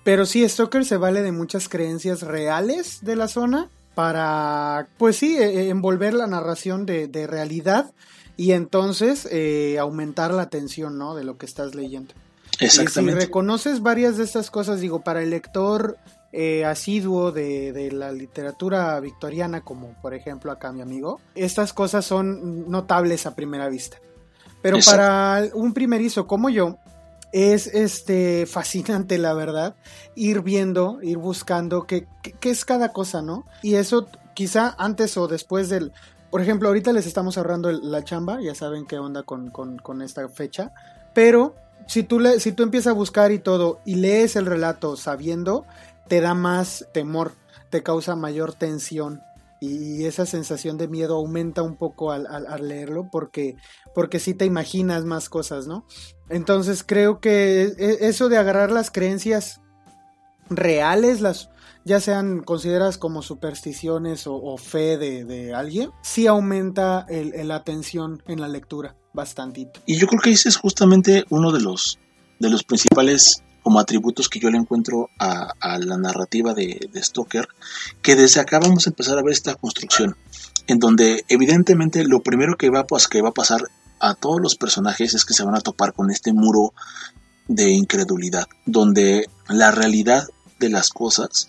pero 0.05 0.27
sí, 0.27 0.49
Stoker 0.49 0.85
se 0.85 0.97
vale 0.97 1.23
de 1.23 1.33
muchas 1.33 1.69
creencias 1.69 2.23
reales 2.23 2.99
de 3.03 3.16
la 3.16 3.29
zona 3.29 3.69
para, 3.95 4.88
pues 4.99 5.16
sí, 5.16 5.37
e, 5.37 5.45
e, 5.45 5.69
envolver 5.69 6.14
la 6.14 6.27
narración 6.27 6.87
de, 6.87 7.27
realidad 7.27 7.93
y 8.37 8.53
entonces 8.53 9.29
eh, 9.31 9.79
aumentar 9.79 10.33
la 10.33 10.43
atención, 10.43 10.97
¿no? 10.97 11.14
De 11.14 11.25
lo 11.25 11.37
que 11.37 11.47
estás 11.47 11.75
leyendo. 11.75 12.14
Exactamente. 12.59 13.21
si 13.21 13.27
reconoces 13.27 13.81
varias 13.81 14.16
de 14.16 14.25
estas 14.25 14.51
cosas, 14.51 14.81
digo, 14.81 15.01
para 15.01 15.23
el 15.23 15.31
lector 15.31 15.99
eh, 16.33 16.64
asiduo 16.64 17.33
de, 17.33 17.90
la 17.93 18.12
literatura 18.12 18.99
victoriana, 19.01 19.62
como 19.62 19.95
por 20.01 20.14
ejemplo 20.14 20.53
acá 20.53 20.73
mi 20.73 20.81
amigo, 20.81 21.21
estas 21.35 21.73
cosas 21.73 22.05
son 22.05 22.71
notables 22.71 23.27
a 23.27 23.35
primera 23.35 23.69
vista. 23.69 23.99
Pero 24.62 24.79
para 24.85 25.49
un 25.55 25.73
primerizo 25.73 26.27
como 26.27 26.51
yo, 26.51 26.77
es 27.33 27.69
este 27.69 28.47
fascinante 28.47 29.19
la 29.19 29.35
verdad 29.35 29.77
ir 30.14 30.43
viendo 30.43 30.99
ir 31.03 31.19
buscando 31.19 31.87
qué, 31.87 32.07
qué, 32.23 32.51
es 32.51 32.64
cada 32.64 32.93
cosa 32.93 33.23
no 33.23 33.47
y 33.62 33.75
eso 33.75 34.09
quizá 34.35 34.75
antes 34.79 35.16
o 35.16 35.29
después 35.29 35.69
del 35.69 35.93
por 36.31 36.40
ejemplo 36.40 36.69
ahorita 36.69 36.93
les 36.93 37.07
estamos 37.07 37.38
ahorrando 37.38 37.71
la 37.71 38.05
chamba 38.05 38.40
ya 38.40 38.55
saben 38.55 38.87
qué 38.87 38.99
onda 38.99 39.23
con, 39.23 39.51
con, 39.51 40.03
esta 40.03 40.29
fecha 40.29 40.73
pero 41.14 41.55
si 41.87 42.03
tú 42.03 42.19
le, 42.21 42.40
si 42.40 42.53
tú 42.53 42.62
empiezas 42.62 42.93
a 42.93 42.95
buscar 42.95 43.33
y 43.33 43.38
todo 43.38 43.81
y 43.85 43.97
lees 43.97 44.37
el 44.37 44.47
relato 44.47 44.97
sabiendo 44.97 45.64
te 46.09 46.21
da 46.21 46.35
más 46.35 46.88
temor 46.93 47.33
te 47.71 47.83
causa 47.85 48.16
mayor 48.16 48.55
tensión 48.55 49.23
y 49.61 50.07
esa 50.07 50.25
sensación 50.25 50.79
de 50.79 50.88
miedo 50.88 51.16
aumenta 51.16 51.62
un 51.62 51.77
poco 51.77 52.12
al, 52.12 52.27
al, 52.27 52.66
leerlo 52.66 53.09
porque, 53.12 53.57
porque 53.95 54.19
sí 54.19 54.33
te 54.33 54.47
imaginas 54.47 55.05
más 55.05 55.29
cosas, 55.29 55.66
¿no? 55.66 55.85
Entonces 56.31 56.85
creo 56.87 57.21
que 57.21 57.62
e, 57.62 58.09
eso 58.09 58.29
de 58.29 58.38
agarrar 58.38 58.71
las 58.71 58.90
creencias 58.90 59.61
reales, 60.49 61.21
las 61.21 61.51
ya 61.85 62.01
sean 62.01 62.43
consideradas 62.43 62.99
como 62.99 63.23
supersticiones 63.23 64.25
o, 64.27 64.57
fe 64.59 64.99
de, 64.99 65.55
alguien, 65.55 65.90
sí 66.03 66.27
aumenta 66.27 67.07
la 67.09 67.57
atención 67.57 68.23
en 68.27 68.40
la 68.40 68.49
lectura 68.49 68.97
bastantito. 69.12 69.81
Y 69.87 69.97
yo 69.97 70.07
creo 70.07 70.21
que 70.21 70.31
ese 70.31 70.49
es 70.49 70.57
justamente 70.57 71.25
uno 71.31 71.53
de 71.53 71.61
los, 71.61 71.99
de 72.38 72.51
los 72.51 72.64
principales 72.64 73.43
como 73.62 73.81
atributos 73.81 74.29
que 74.29 74.40
yo 74.40 74.51
le 74.51 74.59
encuentro 74.59 75.09
a, 75.19 75.55
la 75.79 75.97
narrativa 75.97 76.55
de, 76.55 76.88
de, 76.93 77.03
Stoker, 77.03 77.49
que 78.03 78.16
desde 78.16 78.40
acá 78.40 78.59
vamos 78.59 78.87
a 78.87 78.90
empezar 78.90 79.19
a 79.19 79.23
ver 79.23 79.33
esta 79.33 79.55
construcción, 79.55 80.16
en 80.66 80.79
donde 80.79 81.25
evidentemente 81.29 82.05
lo 82.05 82.23
primero 82.23 82.57
que 82.57 82.71
va, 82.71 82.87
que 83.11 83.23
va 83.23 83.31
a 83.31 83.35
pasar 83.35 83.62
a 84.01 84.15
todos 84.15 84.41
los 84.41 84.57
personajes 84.57 85.15
es 85.15 85.25
que 85.25 85.35
se 85.35 85.45
van 85.45 85.55
a 85.55 85.61
topar 85.61 85.93
con 85.93 86.11
este 86.11 86.33
muro 86.33 86.73
de 87.49 87.71
incredulidad, 87.71 88.47
donde 88.67 89.29
la 89.49 89.71
realidad 89.71 90.29
de 90.59 90.71
las 90.71 90.91
cosas 90.91 91.49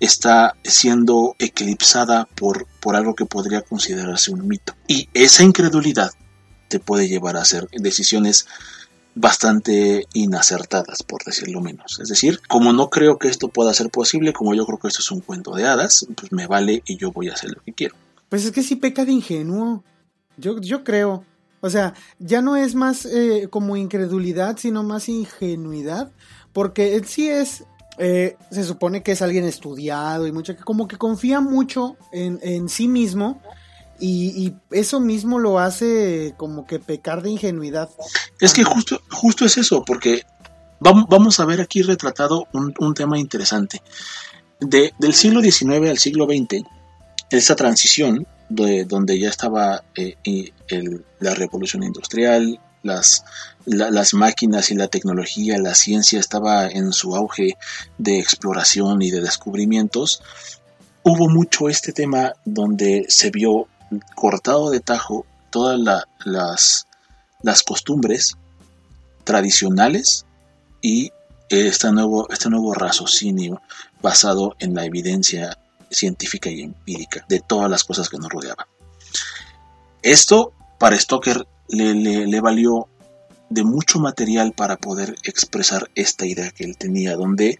está 0.00 0.56
siendo 0.64 1.36
eclipsada 1.38 2.26
por, 2.34 2.66
por 2.80 2.96
algo 2.96 3.14
que 3.14 3.26
podría 3.26 3.62
considerarse 3.62 4.32
un 4.32 4.46
mito. 4.46 4.74
Y 4.86 5.08
esa 5.14 5.42
incredulidad 5.42 6.12
te 6.68 6.80
puede 6.80 7.08
llevar 7.08 7.36
a 7.36 7.42
hacer 7.42 7.68
decisiones 7.70 8.46
bastante 9.14 10.06
inacertadas, 10.12 11.02
por 11.02 11.22
decirlo 11.24 11.60
menos. 11.60 12.00
Es 12.00 12.08
decir, 12.08 12.40
como 12.48 12.72
no 12.72 12.90
creo 12.90 13.18
que 13.18 13.28
esto 13.28 13.48
pueda 13.48 13.72
ser 13.72 13.90
posible, 13.90 14.32
como 14.32 14.54
yo 14.54 14.66
creo 14.66 14.78
que 14.78 14.88
esto 14.88 15.00
es 15.00 15.10
un 15.10 15.20
cuento 15.20 15.54
de 15.54 15.66
hadas, 15.66 16.06
pues 16.16 16.32
me 16.32 16.46
vale 16.46 16.82
y 16.86 16.96
yo 16.96 17.12
voy 17.12 17.28
a 17.28 17.34
hacer 17.34 17.50
lo 17.50 17.62
que 17.62 17.72
quiero. 17.72 17.94
Pues 18.28 18.44
es 18.44 18.52
que 18.52 18.62
sí 18.62 18.76
peca 18.76 19.04
de 19.04 19.12
ingenuo. 19.12 19.84
Yo, 20.36 20.60
yo 20.60 20.82
creo. 20.82 21.24
O 21.64 21.70
sea, 21.70 21.94
ya 22.18 22.42
no 22.42 22.56
es 22.56 22.74
más 22.74 23.06
eh, 23.06 23.48
como 23.48 23.78
incredulidad, 23.78 24.58
sino 24.58 24.82
más 24.82 25.08
ingenuidad, 25.08 26.12
porque 26.52 26.94
él 26.94 27.06
sí 27.06 27.30
es, 27.30 27.64
eh, 27.96 28.36
se 28.50 28.64
supone 28.64 29.02
que 29.02 29.12
es 29.12 29.22
alguien 29.22 29.46
estudiado 29.46 30.26
y 30.26 30.32
mucho, 30.32 30.54
como 30.62 30.86
que 30.86 30.98
confía 30.98 31.40
mucho 31.40 31.96
en, 32.12 32.38
en 32.42 32.68
sí 32.68 32.86
mismo. 32.86 33.40
Y, 33.98 34.44
y, 34.44 34.56
eso 34.72 35.00
mismo 35.00 35.38
lo 35.38 35.58
hace 35.58 36.34
como 36.36 36.66
que 36.66 36.80
pecar 36.80 37.22
de 37.22 37.30
ingenuidad. 37.30 37.88
Es 38.40 38.52
que 38.52 38.62
justo, 38.62 39.00
justo 39.10 39.46
es 39.46 39.56
eso, 39.56 39.82
porque 39.86 40.26
vamos, 40.80 41.06
vamos 41.08 41.40
a 41.40 41.46
ver 41.46 41.62
aquí 41.62 41.80
retratado 41.80 42.46
un, 42.52 42.74
un 42.78 42.92
tema 42.92 43.18
interesante. 43.18 43.80
De, 44.60 44.92
del 44.98 45.14
siglo 45.14 45.40
XIX 45.40 45.88
al 45.88 45.98
siglo 45.98 46.26
XX, 46.26 46.62
esa 47.30 47.56
transición 47.56 48.26
de, 48.50 48.84
donde 48.84 49.18
ya 49.18 49.30
estaba 49.30 49.82
eh, 49.96 50.16
el, 50.68 51.04
la 51.20 51.34
revolución 51.34 51.82
industrial, 51.82 52.60
las, 52.82 53.24
la, 53.64 53.90
las 53.90 54.14
máquinas 54.14 54.70
y 54.70 54.74
la 54.74 54.88
tecnología, 54.88 55.58
la 55.58 55.74
ciencia 55.74 56.20
estaba 56.20 56.68
en 56.68 56.92
su 56.92 57.16
auge 57.16 57.56
de 57.98 58.18
exploración 58.18 59.02
y 59.02 59.10
de 59.10 59.20
descubrimientos, 59.20 60.22
hubo 61.02 61.28
mucho 61.28 61.68
este 61.68 61.92
tema 61.92 62.32
donde 62.44 63.06
se 63.08 63.30
vio 63.30 63.68
cortado 64.14 64.70
de 64.70 64.80
tajo 64.80 65.26
todas 65.50 65.78
la, 65.78 66.08
las, 66.24 66.86
las 67.42 67.62
costumbres 67.62 68.36
tradicionales 69.24 70.26
y 70.80 71.12
este 71.48 71.92
nuevo, 71.92 72.28
este 72.30 72.50
nuevo 72.50 72.74
raciocinio 72.74 73.60
basado 74.02 74.56
en 74.58 74.74
la 74.74 74.84
evidencia 74.84 75.56
científica 75.90 76.50
y 76.50 76.62
empírica 76.62 77.24
de 77.28 77.40
todas 77.40 77.70
las 77.70 77.84
cosas 77.84 78.08
que 78.08 78.18
nos 78.18 78.30
rodeaban. 78.30 78.66
Esto 80.04 80.52
para 80.78 80.98
Stoker 80.98 81.48
le, 81.68 82.40
valió 82.42 82.88
de 83.48 83.64
mucho 83.64 83.98
material 84.00 84.52
para 84.52 84.76
poder 84.76 85.14
expresar 85.24 85.90
esta 85.94 86.26
idea 86.26 86.50
que 86.50 86.64
él 86.64 86.76
tenía, 86.76 87.16
donde 87.16 87.58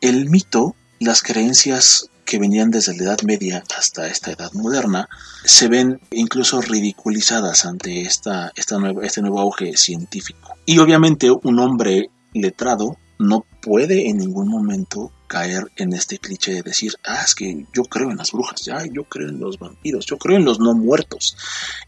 el 0.00 0.30
mito, 0.30 0.76
las 1.00 1.22
creencias 1.22 2.08
que 2.24 2.38
venían 2.38 2.70
desde 2.70 2.96
la 2.96 3.02
Edad 3.02 3.22
Media 3.22 3.64
hasta 3.76 4.06
esta 4.06 4.30
Edad 4.30 4.52
Moderna, 4.52 5.08
se 5.44 5.66
ven 5.66 6.00
incluso 6.12 6.60
ridiculizadas 6.60 7.66
ante 7.66 8.02
esta, 8.02 8.52
esta 8.54 8.78
nueva, 8.78 9.04
este 9.04 9.20
nuevo 9.20 9.40
auge 9.40 9.76
científico. 9.76 10.54
Y 10.66 10.78
obviamente 10.78 11.32
un 11.32 11.58
hombre 11.58 12.10
letrado 12.32 12.96
no 13.18 13.44
puede 13.60 14.08
en 14.08 14.18
ningún 14.18 14.48
momento 14.48 15.10
caer 15.26 15.70
en 15.76 15.92
este 15.92 16.18
cliché 16.18 16.54
de 16.54 16.62
decir, 16.62 16.94
ah, 17.04 17.22
es 17.24 17.34
que 17.34 17.66
yo 17.72 17.84
creo 17.84 18.10
en 18.10 18.16
las 18.16 18.32
brujas, 18.32 18.62
ya, 18.62 18.84
yo 18.86 19.04
creo 19.04 19.28
en 19.28 19.40
los 19.40 19.58
vampiros, 19.58 20.06
yo 20.06 20.18
creo 20.18 20.36
en 20.36 20.44
los 20.44 20.60
no 20.60 20.74
muertos. 20.74 21.36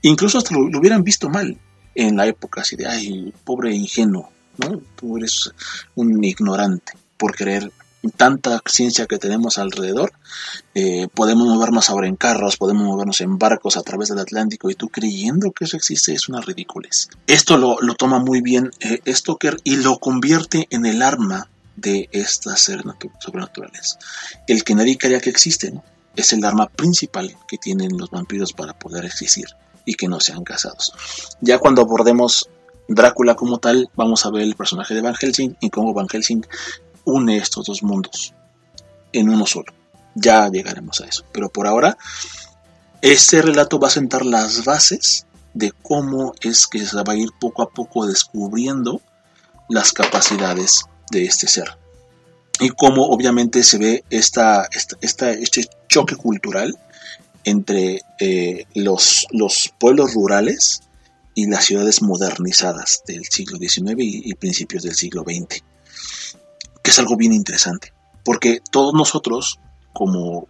Incluso 0.02 0.38
hasta 0.38 0.54
lo, 0.54 0.68
lo 0.68 0.78
hubieran 0.78 1.04
visto 1.04 1.28
mal 1.28 1.56
en 1.94 2.16
la 2.16 2.26
época, 2.26 2.60
así 2.60 2.76
de, 2.76 2.86
ay, 2.86 3.32
pobre 3.44 3.74
ingenuo, 3.74 4.30
¿no? 4.58 4.80
Tú 4.96 5.16
eres 5.16 5.52
un 5.94 6.22
ignorante 6.22 6.92
por 7.16 7.34
creer 7.34 7.72
tanta 8.16 8.62
ciencia 8.66 9.06
que 9.06 9.18
tenemos 9.18 9.58
alrededor, 9.58 10.12
eh, 10.74 11.08
podemos 11.12 11.48
movernos 11.48 11.90
ahora 11.90 12.06
en 12.06 12.16
carros, 12.16 12.56
podemos 12.56 12.84
movernos 12.84 13.20
en 13.20 13.38
barcos 13.38 13.76
a 13.76 13.82
través 13.82 14.08
del 14.08 14.20
Atlántico 14.20 14.70
y 14.70 14.74
tú 14.74 14.88
creyendo 14.88 15.50
que 15.52 15.64
eso 15.64 15.76
existe 15.76 16.12
es 16.12 16.28
una 16.28 16.40
ridiculez. 16.40 17.08
Esto 17.26 17.56
lo, 17.56 17.80
lo 17.80 17.94
toma 17.94 18.18
muy 18.18 18.40
bien 18.40 18.70
eh, 18.80 19.00
Stoker 19.12 19.56
y 19.64 19.76
lo 19.76 19.98
convierte 19.98 20.68
en 20.70 20.86
el 20.86 21.02
arma 21.02 21.48
de 21.80 22.08
estas 22.12 22.60
seres 22.60 22.84
sobrenaturales. 23.18 23.98
El 24.46 24.64
que 24.64 24.74
nadie 24.74 24.98
creía 24.98 25.20
que 25.20 25.30
existen 25.30 25.80
es 26.16 26.32
el 26.32 26.44
arma 26.44 26.68
principal 26.68 27.36
que 27.46 27.58
tienen 27.58 27.96
los 27.96 28.10
vampiros 28.10 28.52
para 28.52 28.76
poder 28.78 29.04
existir 29.04 29.46
y 29.84 29.94
que 29.94 30.08
no 30.08 30.20
sean 30.20 30.44
casados. 30.44 30.92
Ya 31.40 31.58
cuando 31.58 31.82
abordemos 31.82 32.48
Drácula 32.88 33.36
como 33.36 33.58
tal, 33.58 33.90
vamos 33.96 34.24
a 34.24 34.30
ver 34.30 34.42
el 34.42 34.56
personaje 34.56 34.94
de 34.94 35.02
Van 35.02 35.14
Helsing 35.14 35.56
y 35.60 35.68
cómo 35.68 35.92
Van 35.92 36.08
Helsing 36.08 36.46
une 37.04 37.36
estos 37.36 37.66
dos 37.66 37.82
mundos 37.82 38.32
en 39.12 39.28
uno 39.28 39.46
solo. 39.46 39.72
Ya 40.14 40.48
llegaremos 40.48 41.00
a 41.02 41.06
eso. 41.06 41.24
Pero 41.30 41.50
por 41.50 41.66
ahora, 41.66 41.98
este 43.02 43.42
relato 43.42 43.78
va 43.78 43.88
a 43.88 43.92
sentar 43.92 44.24
las 44.24 44.64
bases 44.64 45.26
de 45.52 45.72
cómo 45.82 46.32
es 46.40 46.66
que 46.66 46.84
se 46.84 46.96
va 46.96 47.12
a 47.12 47.16
ir 47.16 47.28
poco 47.38 47.62
a 47.62 47.68
poco 47.68 48.06
descubriendo 48.06 49.02
las 49.68 49.92
capacidades 49.92 50.84
de 51.10 51.24
este 51.24 51.46
ser. 51.48 51.76
Y 52.60 52.70
cómo 52.70 53.06
obviamente 53.06 53.62
se 53.62 53.78
ve 53.78 54.04
esta, 54.10 54.68
esta, 55.00 55.30
este 55.30 55.68
choque 55.88 56.16
cultural 56.16 56.76
entre 57.44 58.02
eh, 58.18 58.66
los, 58.74 59.26
los, 59.30 59.72
pueblos 59.78 60.14
rurales 60.14 60.82
y 61.34 61.46
las 61.46 61.64
ciudades 61.64 62.02
modernizadas 62.02 63.02
del 63.06 63.24
siglo 63.26 63.58
XIX 63.58 63.94
y, 63.98 64.34
principios 64.34 64.82
del 64.82 64.96
siglo 64.96 65.22
XX. 65.22 65.62
Que 66.82 66.90
es 66.90 66.98
algo 66.98 67.16
bien 67.16 67.32
interesante. 67.32 67.92
Porque 68.24 68.60
todos 68.72 68.92
nosotros, 68.92 69.60
como 69.92 70.48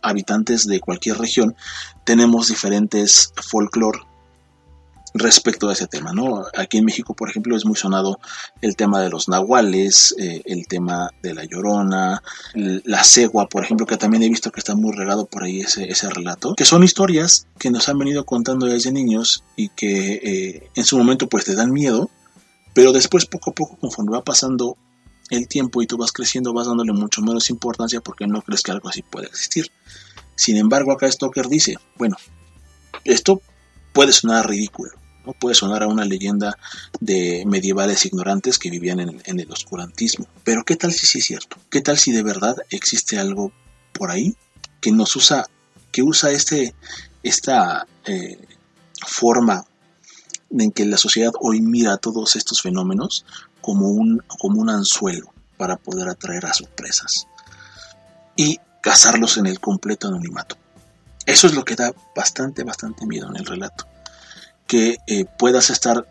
habitantes 0.00 0.66
de 0.66 0.80
cualquier 0.80 1.18
región, 1.18 1.54
tenemos 2.04 2.48
diferentes 2.48 3.32
folclore 3.36 4.00
respecto 5.14 5.68
a 5.68 5.72
ese 5.72 5.86
tema, 5.86 6.12
¿no? 6.12 6.44
Aquí 6.56 6.78
en 6.78 6.84
México, 6.84 7.14
por 7.14 7.30
ejemplo, 7.30 7.56
es 7.56 7.64
muy 7.64 7.76
sonado 7.76 8.18
el 8.60 8.76
tema 8.76 9.00
de 9.00 9.10
los 9.10 9.28
nahuales, 9.28 10.14
eh, 10.18 10.42
el 10.44 10.66
tema 10.66 11.10
de 11.22 11.34
la 11.34 11.44
llorona, 11.44 12.22
la 12.54 13.04
cegua, 13.04 13.48
por 13.48 13.64
ejemplo, 13.64 13.86
que 13.86 13.96
también 13.96 14.22
he 14.22 14.28
visto 14.28 14.50
que 14.50 14.60
está 14.60 14.74
muy 14.74 14.92
regado 14.92 15.26
por 15.26 15.42
ahí 15.42 15.60
ese, 15.60 15.90
ese 15.90 16.08
relato, 16.10 16.54
que 16.54 16.64
son 16.64 16.84
historias 16.84 17.46
que 17.58 17.70
nos 17.70 17.88
han 17.88 17.98
venido 17.98 18.24
contando 18.24 18.66
desde 18.66 18.92
niños 18.92 19.44
y 19.56 19.68
que 19.70 20.14
eh, 20.22 20.70
en 20.74 20.84
su 20.84 20.96
momento 20.96 21.28
pues 21.28 21.44
te 21.44 21.54
dan 21.54 21.72
miedo, 21.72 22.10
pero 22.74 22.92
después 22.92 23.26
poco 23.26 23.50
a 23.50 23.54
poco, 23.54 23.76
conforme 23.76 24.12
va 24.12 24.24
pasando 24.24 24.76
el 25.30 25.48
tiempo 25.48 25.80
y 25.80 25.86
tú 25.86 25.96
vas 25.96 26.12
creciendo, 26.12 26.52
vas 26.52 26.66
dándole 26.66 26.92
mucho 26.92 27.22
menos 27.22 27.50
importancia 27.50 28.00
porque 28.00 28.26
no 28.26 28.42
crees 28.42 28.62
que 28.62 28.72
algo 28.72 28.88
así 28.88 29.02
pueda 29.02 29.26
existir. 29.26 29.70
Sin 30.34 30.56
embargo, 30.56 30.92
acá 30.92 31.10
Stoker 31.10 31.48
dice, 31.48 31.76
bueno, 31.96 32.16
esto 33.04 33.40
puede 33.92 34.12
sonar 34.12 34.48
ridículo, 34.48 34.92
puede 35.32 35.54
sonar 35.54 35.82
a 35.82 35.88
una 35.88 36.04
leyenda 36.04 36.56
de 37.00 37.44
medievales 37.46 38.04
ignorantes 38.06 38.58
que 38.58 38.70
vivían 38.70 39.00
en, 39.00 39.22
en, 39.24 39.40
el 39.40 39.50
oscurantismo. 39.50 40.26
Pero 40.44 40.64
¿qué 40.64 40.76
tal 40.76 40.92
si 40.92 41.06
sí 41.06 41.18
es 41.18 41.24
cierto? 41.24 41.56
¿Qué 41.70 41.80
tal 41.80 41.98
si 41.98 42.12
de 42.12 42.22
verdad 42.22 42.56
existe 42.70 43.18
algo 43.18 43.52
por 43.92 44.10
ahí 44.10 44.36
que 44.80 44.92
nos 44.92 45.14
usa, 45.16 45.46
que 45.92 46.02
usa 46.02 46.30
este, 46.30 46.74
esta 47.22 47.86
eh, 48.06 48.38
forma 49.06 49.64
en 50.50 50.72
que 50.72 50.84
la 50.84 50.96
sociedad 50.96 51.32
hoy 51.40 51.60
mira 51.60 51.96
todos 51.98 52.36
estos 52.36 52.62
fenómenos 52.62 53.24
como 53.60 53.88
un, 53.88 54.22
como 54.26 54.60
un 54.60 54.70
anzuelo 54.70 55.32
para 55.56 55.76
poder 55.76 56.08
atraer 56.08 56.46
a 56.46 56.54
sus 56.54 56.68
presas 56.68 57.26
y 58.36 58.58
cazarlos 58.80 59.36
en 59.36 59.46
el 59.46 59.60
completo 59.60 60.08
anonimato? 60.08 60.56
Eso 61.26 61.46
es 61.46 61.54
lo 61.54 61.64
que 61.64 61.76
da 61.76 61.92
bastante, 62.16 62.64
bastante 62.64 63.06
miedo 63.06 63.28
en 63.28 63.36
el 63.36 63.46
relato. 63.46 63.86
Que 64.70 64.98
eh, 65.08 65.24
puedas 65.24 65.68
estar 65.70 66.06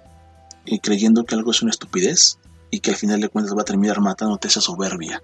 eh, 0.66 0.80
creyendo 0.82 1.24
que 1.24 1.36
algo 1.36 1.52
es 1.52 1.62
una 1.62 1.72
estupidez 1.72 2.40
y 2.72 2.82
que 2.82 2.92
al 2.92 2.98
final 2.98 3.22
de 3.22 3.30
cuentas 3.30 3.56
va 3.56 3.62
a 3.62 3.66
terminar 3.66 4.02
matándote 4.02 4.50
esa 4.50 4.60
soberbia 4.60 5.24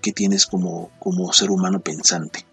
que 0.00 0.12
tienes 0.12 0.46
como, 0.46 0.90
como 0.98 1.34
ser 1.34 1.50
humano 1.50 1.80
pensante. 1.80 2.46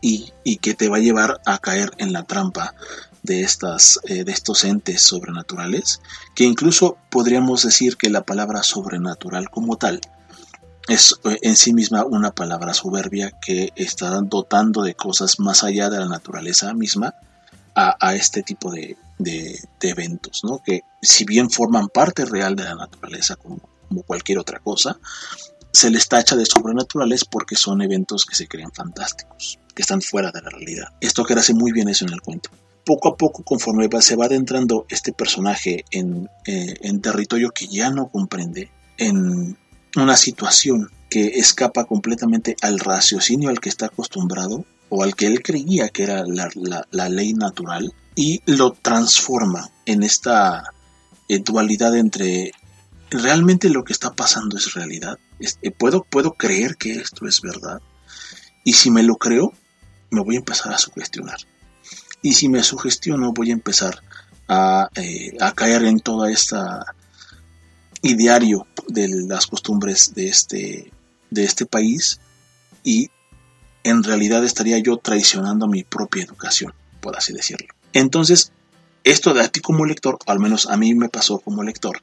Y, 0.00 0.32
y, 0.42 0.56
que 0.56 0.74
te 0.74 0.88
va 0.88 0.96
a 0.96 1.00
llevar 1.00 1.40
a 1.46 1.58
caer 1.58 1.92
en 1.98 2.12
la 2.12 2.24
trampa 2.24 2.74
de, 3.22 3.42
estas, 3.42 4.00
eh, 4.04 4.24
de 4.24 4.32
estos 4.32 4.64
entes 4.64 5.02
sobrenaturales, 5.02 6.00
que 6.34 6.44
incluso 6.44 6.98
podríamos 7.08 7.62
decir 7.62 7.96
que 7.96 8.10
la 8.10 8.24
palabra 8.24 8.64
sobrenatural 8.64 9.50
como 9.50 9.76
tal 9.76 10.00
es 10.88 11.18
en 11.24 11.56
sí 11.56 11.72
misma 11.72 12.04
una 12.04 12.32
palabra 12.32 12.74
soberbia 12.74 13.32
que 13.40 13.72
está 13.76 14.10
dotando 14.20 14.82
de 14.82 14.94
cosas 14.94 15.40
más 15.40 15.64
allá 15.64 15.90
de 15.90 15.98
la 15.98 16.08
naturaleza 16.08 16.74
misma 16.74 17.14
a, 17.76 18.14
este 18.14 18.42
tipo 18.42 18.70
de, 18.70 18.96
de, 19.18 19.60
eventos, 19.82 20.42
¿no? 20.44 20.62
que 20.64 20.82
si 21.02 21.24
bien 21.24 21.50
forman 21.50 21.88
parte 21.88 22.24
real 22.24 22.56
de 22.56 22.64
la 22.64 22.74
naturaleza 22.74 23.36
como, 23.36 23.60
cualquier 24.06 24.38
otra 24.38 24.58
cosa, 24.58 24.98
se 25.72 25.90
les 25.90 26.08
tacha 26.08 26.36
de 26.36 26.46
sobrenaturales 26.46 27.24
porque 27.24 27.54
son 27.54 27.82
eventos 27.82 28.24
que 28.24 28.34
se 28.34 28.48
creen 28.48 28.72
fantásticos, 28.72 29.58
que 29.74 29.82
están 29.82 30.02
fuera 30.02 30.32
de 30.32 30.42
la 30.42 30.50
realidad. 30.50 30.88
Esto 31.00 31.24
que 31.24 31.34
hace 31.34 31.54
muy 31.54 31.70
bien 31.70 31.88
eso 31.88 32.04
en 32.06 32.12
el 32.12 32.20
cuento. 32.20 32.50
Poco 32.84 33.08
a 33.10 33.16
poco, 33.16 33.42
conforme 33.42 33.88
se 34.00 34.16
va 34.16 34.24
adentrando 34.24 34.86
este 34.88 35.12
personaje 35.12 35.84
en, 35.90 36.28
eh, 36.46 36.74
en 36.80 37.00
territorio 37.00 37.50
que 37.50 37.68
ya 37.68 37.90
no 37.90 38.08
comprende, 38.08 38.70
en 38.96 39.56
una 39.96 40.16
situación 40.16 40.90
que 41.10 41.38
escapa 41.38 41.84
completamente 41.84 42.56
al 42.62 42.78
raciocinio 42.78 43.50
al 43.50 43.60
que 43.60 43.68
está 43.68 43.86
acostumbrado 43.86 44.64
o 44.88 45.02
al 45.02 45.14
que 45.14 45.26
él 45.26 45.42
creía 45.42 45.88
que 45.88 46.04
era 46.04 46.24
la, 46.26 46.48
la, 46.90 47.08
ley 47.08 47.34
natural 47.34 47.92
y 48.14 48.40
lo 48.46 48.72
transforma 48.72 49.70
en 49.84 50.02
esta 50.02 50.72
eh, 51.28 51.40
dualidad 51.40 51.96
entre 51.96 52.52
realmente 53.10 53.68
lo 53.68 53.84
que 53.84 53.92
está 53.92 54.14
pasando 54.14 54.56
es 54.56 54.74
realidad. 54.74 55.18
Eh, 55.40 55.70
¿Puedo, 55.70 56.04
puedo 56.04 56.32
creer 56.32 56.76
que 56.76 56.92
esto 56.92 57.26
es 57.26 57.40
verdad. 57.40 57.80
Y 58.64 58.74
si 58.74 58.90
me 58.90 59.02
lo 59.02 59.16
creo, 59.16 59.52
me 60.10 60.22
voy 60.22 60.36
a 60.36 60.38
empezar 60.38 60.72
a 60.72 60.78
sugestionar. 60.78 61.38
Y 62.22 62.34
si 62.34 62.48
me 62.48 62.62
sugestiono, 62.62 63.32
voy 63.32 63.50
a 63.50 63.54
empezar 63.54 64.02
a, 64.48 64.88
eh, 64.96 65.36
a 65.40 65.52
caer 65.52 65.84
en 65.84 66.00
toda 66.00 66.30
esta 66.30 66.84
ideario 68.02 68.66
de 68.88 69.08
las 69.08 69.46
costumbres 69.46 70.14
de 70.14 70.28
este, 70.28 70.92
de 71.30 71.44
este 71.44 71.66
país 71.66 72.20
y 72.84 73.10
en 73.86 74.02
realidad 74.02 74.44
estaría 74.44 74.78
yo 74.78 74.96
traicionando 74.96 75.68
mi 75.68 75.84
propia 75.84 76.24
educación, 76.24 76.74
por 77.00 77.16
así 77.16 77.32
decirlo. 77.32 77.68
Entonces, 77.92 78.52
esto 79.04 79.32
de 79.32 79.42
a 79.42 79.48
ti 79.48 79.60
como 79.60 79.86
lector, 79.86 80.18
o 80.26 80.32
al 80.32 80.40
menos 80.40 80.66
a 80.66 80.76
mí 80.76 80.94
me 80.94 81.08
pasó 81.08 81.38
como 81.38 81.62
lector, 81.62 82.00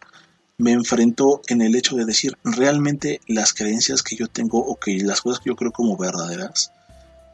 me 0.58 0.72
enfrentó 0.72 1.41
en 1.48 1.62
el 1.62 1.76
hecho 1.76 1.98
de 1.98 2.06
decir, 2.06 2.38
realmente 2.46 3.19
las 3.28 3.54
creencias 3.54 4.02
que 4.02 4.15
yo 4.15 4.30
tengo 4.30 4.60
o 4.60 4.78
que 4.80 4.98
las 5.00 5.19
cosas 5.19 5.41
que 5.41 5.50
yo 5.50 5.58
creo 5.58 5.74
como 5.74 5.98
verdaderas, 5.98 6.72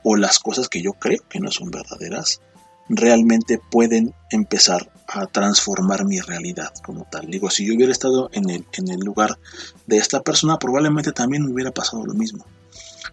o 0.03 0.15
las 0.15 0.39
cosas 0.39 0.67
que 0.67 0.81
yo 0.81 0.93
creo 0.93 1.19
que 1.29 1.39
no 1.39 1.51
son 1.51 1.69
verdaderas, 1.69 2.41
realmente 2.89 3.59
pueden 3.69 4.15
empezar 4.31 4.91
a 5.07 5.27
transformar 5.27 6.05
mi 6.05 6.21
realidad 6.21 6.73
como 6.83 7.05
tal. 7.05 7.27
Digo, 7.29 7.51
si 7.51 7.67
yo 7.67 7.75
hubiera 7.75 7.91
estado 7.91 8.29
en 8.33 8.49
el, 8.49 8.65
en 8.73 8.89
el 8.89 8.99
lugar 8.99 9.37
de 9.85 9.97
esta 9.97 10.23
persona, 10.23 10.57
probablemente 10.57 11.11
también 11.11 11.45
me 11.45 11.51
hubiera 11.51 11.71
pasado 11.71 12.03
lo 12.03 12.15
mismo. 12.15 12.45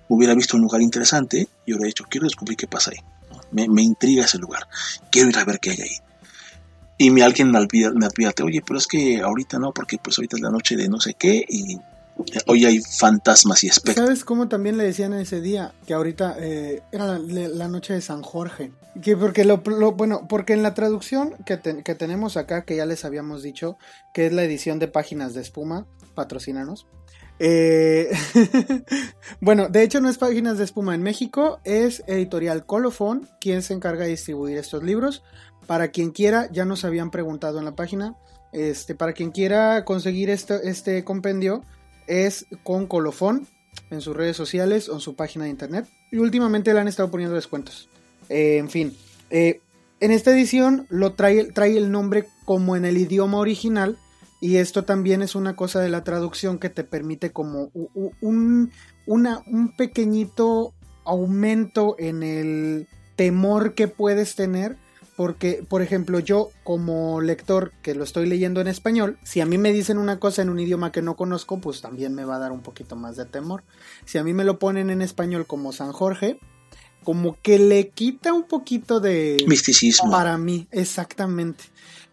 Hubiera 0.09 0.35
visto 0.35 0.57
un 0.57 0.63
lugar 0.63 0.81
interesante 0.83 1.49
y 1.65 1.73
hubiera 1.73 1.87
dicho, 1.87 2.05
quiero 2.09 2.27
descubrir 2.27 2.57
qué 2.57 2.67
pasa 2.67 2.93
ahí. 2.93 2.99
Me, 3.51 3.69
me 3.69 3.83
intriga 3.83 4.25
ese 4.25 4.39
lugar. 4.39 4.69
Quiero 5.11 5.31
ir 5.31 5.39
a 5.39 5.45
ver 5.45 5.59
qué 5.61 5.71
hay 5.71 5.81
ahí 5.81 5.97
y 6.99 7.11
me 7.11 7.23
alguien 7.23 7.51
me 7.51 7.59
advierte, 7.59 8.43
oye, 8.43 8.63
pero 8.67 8.79
es 8.79 8.87
que 8.87 9.21
ahorita 9.21 9.59
no, 9.59 9.73
porque 9.73 9.99
pues 10.03 10.19
ahorita 10.19 10.37
es 10.37 10.43
la 10.43 10.51
noche 10.51 10.77
de 10.77 10.89
no 10.89 11.01
sé 11.01 11.15
qué 11.15 11.45
y 11.49 11.79
hoy 12.47 12.65
hay 12.65 12.81
fantasmas 12.81 13.63
y 13.65 13.69
espectros. 13.69 14.07
¿Sabes 14.07 14.25
cómo 14.25 14.49
también 14.49 14.79
le 14.79 14.85
decían 14.85 15.13
ese 15.13 15.43
día? 15.43 15.75
Que 15.87 15.93
ahorita 15.93 16.37
eh, 16.39 16.83
era 16.91 17.19
la, 17.19 17.69
noche 17.69 17.93
de 17.93 18.01
San 18.01 18.23
Jorge. 18.23 18.73
Que 19.03 19.15
porque 19.15 19.45
lo, 19.45 19.59
bueno, 19.59 20.27
porque 20.27 20.55
en 20.55 20.63
la 20.63 20.73
traducción 20.73 21.35
que, 21.45 21.61
que, 21.61 21.95
tenemos 21.95 22.39
acá, 22.39 22.65
que 22.65 22.77
ya 22.77 22.87
les 22.87 23.05
habíamos 23.05 23.43
dicho, 23.43 23.77
que 24.15 24.27
es 24.27 24.33
la 24.33 24.45
edición 24.45 24.79
de 24.79 24.89
páginas 24.89 25.35
de 25.35 25.43
espuma, 25.43 25.87
patrocinanos. 26.15 26.87
Eh, 27.39 28.11
bueno, 29.41 29.69
de 29.69 29.83
hecho 29.83 30.01
no 30.01 30.09
es 30.09 30.19
páginas 30.19 30.59
de 30.59 30.65
espuma 30.65 30.95
en 30.95 31.03
México, 31.03 31.61
es 31.65 32.03
editorial 32.07 32.65
Colofón 32.65 33.29
quien 33.41 33.63
se 33.63 33.75
encarga 33.75 34.05
de 34.05 34.11
distribuir 34.11 34.57
estos 34.59 34.83
libros. 34.83 35.23
Para 35.67 35.89
quien 35.89 36.13
quiera, 36.13 36.49
ya 36.53 36.65
nos 36.65 36.85
habían 36.85 37.11
preguntado 37.11 37.59
en 37.59 37.65
la 37.65 37.75
página, 37.75 38.15
este, 38.53 38.95
para 38.95 39.13
quien 39.13 39.33
quiera 39.33 39.85
conseguir 39.85 40.31
este, 40.31 40.69
este 40.69 41.03
compendio, 41.05 41.63
es 42.07 42.47
con 42.63 42.87
colofón 42.87 43.49
en 43.91 44.01
sus 44.01 44.17
redes 44.17 44.37
sociales 44.37 44.89
o 44.89 44.95
en 44.95 45.01
su 45.01 45.17
página 45.17 45.45
de 45.45 45.51
internet. 45.51 45.87
Y 46.11 46.19
últimamente 46.19 46.73
le 46.73 46.81
han 46.81 46.89
estado 46.89 47.11
poniendo 47.11 47.35
descuentos. 47.35 47.89
Eh, 48.29 48.59
en 48.59 48.71
fin, 48.71 48.97
eh, 49.31 49.61
en 50.01 50.11
esta 50.11 50.31
edición 50.31 50.87
lo 50.89 51.15
trae, 51.15 51.45
trae 51.45 51.77
el 51.77 51.91
nombre 51.91 52.27
como 52.45 52.77
en 52.77 52.85
el 52.85 52.97
idioma 52.97 53.39
original. 53.39 53.99
Y 54.41 54.57
esto 54.57 54.85
también 54.85 55.23
es 55.23 55.35
una 55.35 55.57
cosa 55.57 55.81
de 55.81 55.89
la 55.89 56.05
traducción 56.05 56.59
que 56.59 56.69
te 56.69 56.85
permite 56.85 57.33
como 57.33 57.71
un, 58.21 58.71
un 59.07 59.77
pequeñito 59.77 60.75
aumento 61.05 61.97
en 61.99 62.23
el 62.23 62.89
temor 63.17 63.75
que 63.75 63.89
puedes 63.89 64.35
tener 64.35 64.77
porque, 65.17 65.65
por 65.67 65.81
ejemplo, 65.81 66.21
yo 66.21 66.51
como 66.63 67.23
lector 67.23 67.73
que 67.81 67.95
lo 67.95 68.05
estoy 68.05 68.27
leyendo 68.27 68.61
en 68.61 68.69
español, 68.69 69.19
si 69.25 69.41
a 69.41 69.47
mí 69.47 69.57
me 69.57 69.73
dicen 69.73 69.97
una 69.97 70.21
cosa 70.21 70.43
en 70.43 70.51
un 70.51 70.59
idioma 70.59 70.93
que 70.93 71.01
no 71.01 71.17
conozco, 71.17 71.59
pues 71.59 71.81
también 71.81 72.15
me 72.15 72.27
va 72.27 72.37
a 72.37 72.39
dar 72.39 72.53
un 72.53 72.61
poquito 72.61 72.97
más 72.97 73.17
de 73.17 73.25
temor. 73.25 73.65
Si 74.05 74.19
a 74.19 74.25
mí 74.25 74.35
me 74.35 74.45
lo 74.45 74.59
ponen 74.59 74.91
en 74.91 75.01
español 75.01 75.47
como 75.47 75.73
San 75.73 75.93
Jorge, 75.93 76.39
como 77.03 77.41
que 77.41 77.59
le 77.59 77.89
quita 77.89 78.35
un 78.35 78.47
poquito 78.47 79.01
de... 79.01 79.43
Misticismo. 79.49 80.11
Para 80.11 80.37
mí, 80.37 80.69
exactamente. 80.71 81.65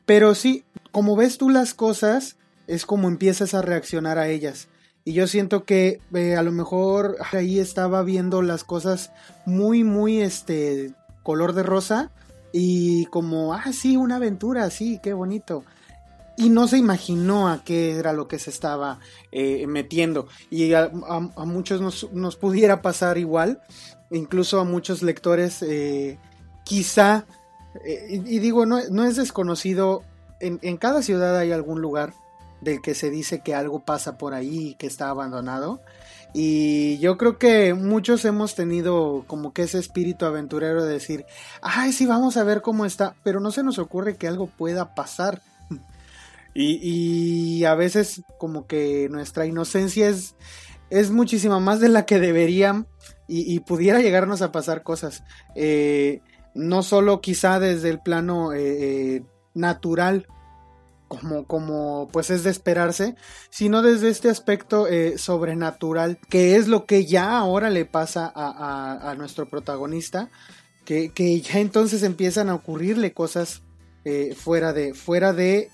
Pero 0.06 0.34
sí, 0.34 0.64
como 0.94 1.16
ves 1.16 1.40
tú 1.40 1.50
las 1.50 1.74
cosas, 1.74 2.38
es 2.68 2.86
como 2.86 3.08
empiezas 3.10 3.56
a 3.56 3.64
reaccionar 3.64 4.20
a 4.20 4.30
ellas. 4.30 4.70
Y 5.04 5.14
yo 5.14 5.28
siento 5.28 5.66
que 5.66 6.00
eh, 6.14 6.36
a 6.36 6.44
lo 6.44 6.52
mejor 6.52 7.18
ahí 7.34 7.60
estaba 7.60 8.04
viendo 8.04 8.42
las 8.44 8.64
cosas 8.64 9.12
muy, 9.46 9.84
muy, 9.84 10.22
este, 10.22 10.94
color 11.24 11.54
de 11.54 11.64
rosa 11.64 12.12
y 12.54 13.06
como, 13.08 13.54
ah, 13.56 13.74
sí, 13.74 13.98
una 13.98 14.18
aventura, 14.18 14.70
sí, 14.70 15.00
qué 15.02 15.14
bonito. 15.14 15.66
Y 16.38 16.50
no 16.50 16.68
se 16.68 16.78
imaginó 16.78 17.50
a 17.50 17.64
qué 17.64 17.98
era 17.98 18.14
lo 18.14 18.28
que 18.28 18.38
se 18.38 18.52
estaba 18.52 19.00
eh, 19.32 19.66
metiendo. 19.66 20.28
Y 20.52 20.74
a, 20.74 20.90
muchos 21.38 21.82
nos, 21.82 22.36
pudiera 22.36 22.84
pasar 22.84 23.18
igual, 23.18 23.62
incluso 24.12 24.60
a 24.60 24.64
muchos 24.64 25.02
lectores, 25.02 25.64
eh, 25.64 26.20
quizá, 26.64 27.26
y, 28.08 28.20
digo, 28.38 28.68
no, 28.68 28.80
no, 28.92 29.04
es 29.04 29.16
desconocido, 29.16 30.04
en, 30.44 30.78
cada 30.78 31.02
ciudad 31.02 31.38
hay 31.38 31.52
algún 31.52 31.82
lugar 31.82 32.14
del 32.62 32.82
que 32.82 32.96
se 32.96 33.10
dice 33.10 33.42
que 33.42 33.56
algo 33.56 33.80
pasa 33.80 34.18
por 34.18 34.34
ahí 34.34 34.70
y 34.70 34.76
que 34.76 34.88
está 34.88 35.10
abandonado. 35.10 35.82
Y 36.34 36.98
yo 36.98 37.18
creo 37.18 37.38
que 37.38 37.74
muchos 37.74 38.26
hemos 38.26 38.56
tenido 38.56 39.24
como 39.28 39.54
que 39.54 39.64
ese 39.64 39.78
espíritu 39.78 40.26
aventurero 40.26 40.84
de 40.84 40.94
decir, 40.94 41.26
ay, 41.62 41.94
sí, 41.94 42.06
vamos 42.06 42.38
a 42.38 42.44
ver 42.44 42.62
cómo 42.62 42.86
está, 42.86 43.16
pero 43.24 43.40
no 43.40 43.52
se 43.52 43.64
nos 43.64 43.78
ocurre 43.78 44.16
que 44.16 44.28
algo 44.28 44.48
pueda 44.48 44.96
pasar. 44.96 45.42
Y, 46.56 47.64
a 47.64 47.74
veces 47.74 48.22
como 48.38 48.68
que 48.68 49.10
nuestra 49.10 49.48
inocencia 49.48 50.08
es, 50.08 50.36
es 50.92 51.10
muchísima 51.10 51.60
más 51.60 51.80
de 51.80 51.90
la 51.90 52.06
que 52.06 52.20
deberían 52.20 52.86
y, 53.28 53.60
pudiera 53.62 54.02
llegarnos 54.02 54.44
a 54.44 54.52
pasar 54.52 54.84
cosas. 54.84 55.24
Eh, 55.56 56.22
no 56.54 56.84
solo 56.84 57.22
quizá 57.22 57.60
desde 57.60 57.90
el 57.90 58.00
plano 58.00 58.54
eh, 58.54 59.16
eh, 59.16 59.24
natural, 59.54 60.28
como, 61.08 61.46
como 61.46 62.10
pues 62.12 62.30
es 62.30 62.44
de 62.44 62.50
esperarse, 62.50 63.16
sino 63.50 63.82
desde 63.82 64.10
este 64.10 64.30
aspecto 64.30 64.88
eh, 64.88 65.18
sobrenatural, 65.18 66.18
que 66.30 66.56
es 66.56 66.68
lo 66.68 66.86
que 66.86 67.06
ya 67.06 67.38
ahora 67.38 67.70
le 67.70 67.86
pasa 67.86 68.32
a, 68.36 69.13
nuestro 69.16 69.50
protagonista, 69.50 70.30
que, 70.86 71.42
ya 71.42 71.60
entonces 71.60 72.04
empiezan 72.04 72.50
a 72.50 72.56
ocurrirle 72.56 73.13
cosas 73.13 73.62
eh, 74.06 74.36
fuera 74.36 74.74
de, 74.74 74.94
fuera 74.94 75.34
de 75.34 75.70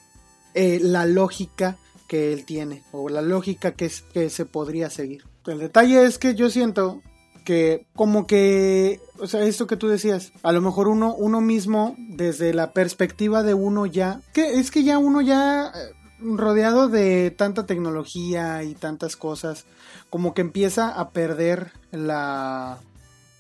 eh, 0.54 0.80
la 0.82 1.06
lógica 1.06 1.78
que 2.08 2.34
él 2.34 2.46
tiene, 2.46 2.84
o 2.92 3.10
la 3.10 3.22
lógica 3.22 3.74
que, 3.74 3.92
que 4.14 4.30
se 4.30 4.46
podría 4.46 4.90
seguir. 4.90 5.24
El 5.46 5.60
detalle 5.60 6.06
es 6.06 6.18
que 6.18 6.36
yo 6.36 6.50
siento 6.50 7.02
que 7.50 7.88
como 7.96 8.28
que, 8.28 9.00
o 9.18 9.26
sea, 9.26 9.42
esto 9.42 9.66
que 9.66 9.76
tú 9.76 9.88
decías, 9.88 10.34
a 10.44 10.52
lo 10.52 10.62
mejor 10.62 10.88
uno, 10.88 11.16
uno 11.16 11.42
mismo, 11.42 11.96
desde 11.98 12.54
la 12.54 12.74
perspectiva 12.74 13.42
de 13.42 13.56
uno 13.56 13.88
ya, 13.88 14.22
que 14.34 14.60
es 14.60 14.70
que 14.70 14.84
ya 14.84 15.00
uno 15.00 15.20
ya 15.20 15.72
eh, 15.74 15.80
rodeado 16.22 16.90
de 16.90 17.32
tanta 17.32 17.66
tecnología 17.66 18.62
y 18.62 18.76
tantas 18.76 19.16
cosas, 19.16 19.66
como 20.12 20.36
que 20.36 20.42
empieza 20.42 20.90
a 20.90 21.10
perder 21.10 21.72
la, 21.90 22.78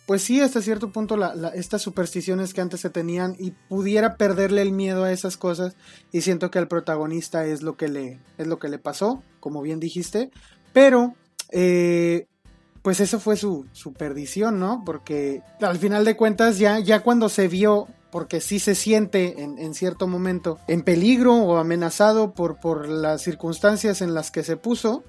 pues 0.07 0.23
sí, 0.23 0.41
hasta 0.41 0.63
cierto 0.63 0.91
punto 0.91 1.15
estas 1.53 1.83
supersticiones 1.83 2.55
que 2.55 2.61
antes 2.61 2.79
se 2.79 2.89
tenían 2.89 3.35
y 3.37 3.51
pudiera 3.51 4.15
perderle 4.17 4.63
el 4.63 4.71
miedo 4.71 5.03
a 5.03 5.11
esas 5.11 5.37
cosas 5.37 5.75
y 6.11 6.21
siento 6.21 6.49
que 6.49 6.57
al 6.57 6.67
protagonista 6.67 7.45
es 7.45 7.61
lo 7.61 7.77
que 7.77 7.89
le, 7.89 8.19
es 8.39 8.47
lo 8.47 8.57
que 8.57 8.69
le 8.69 8.79
pasó, 8.79 9.21
como 9.39 9.61
bien 9.61 9.79
dijiste, 9.79 10.31
pero 10.73 11.13
eh, 11.51 12.25
pues 12.89 13.01
eso 13.01 13.19
fue 13.19 13.37
su, 13.37 13.67
perdición, 13.99 14.59
¿no? 14.59 14.81
Porque 14.83 15.43
al 15.61 15.77
final 15.77 16.05
de 16.05 16.17
cuentas 16.17 16.57
ya, 16.57 16.79
ya 16.79 17.01
cuando 17.01 17.29
se 17.29 17.47
vio, 17.47 17.87
porque 18.09 18.41
sí 18.41 18.57
se 18.57 18.73
siente 18.73 19.43
en, 19.43 19.75
cierto 19.75 20.07
momento 20.07 20.57
en 20.67 20.81
peligro 20.81 21.35
o 21.35 21.57
amenazado 21.57 22.33
por, 22.33 22.59
por 22.59 22.89
las 22.89 23.21
circunstancias 23.21 24.01
en 24.01 24.15
las 24.15 24.31
que 24.31 24.43
se 24.43 24.57
puso, 24.57 25.03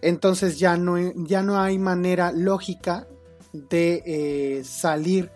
entonces 0.00 0.60
ya 0.60 0.76
no, 0.76 0.94
ya 1.26 1.42
no 1.42 1.60
hay 1.60 1.76
manera 1.76 2.30
lógica 2.30 3.08
de 3.52 4.04
eh, 4.06 4.62
salir 4.62 5.32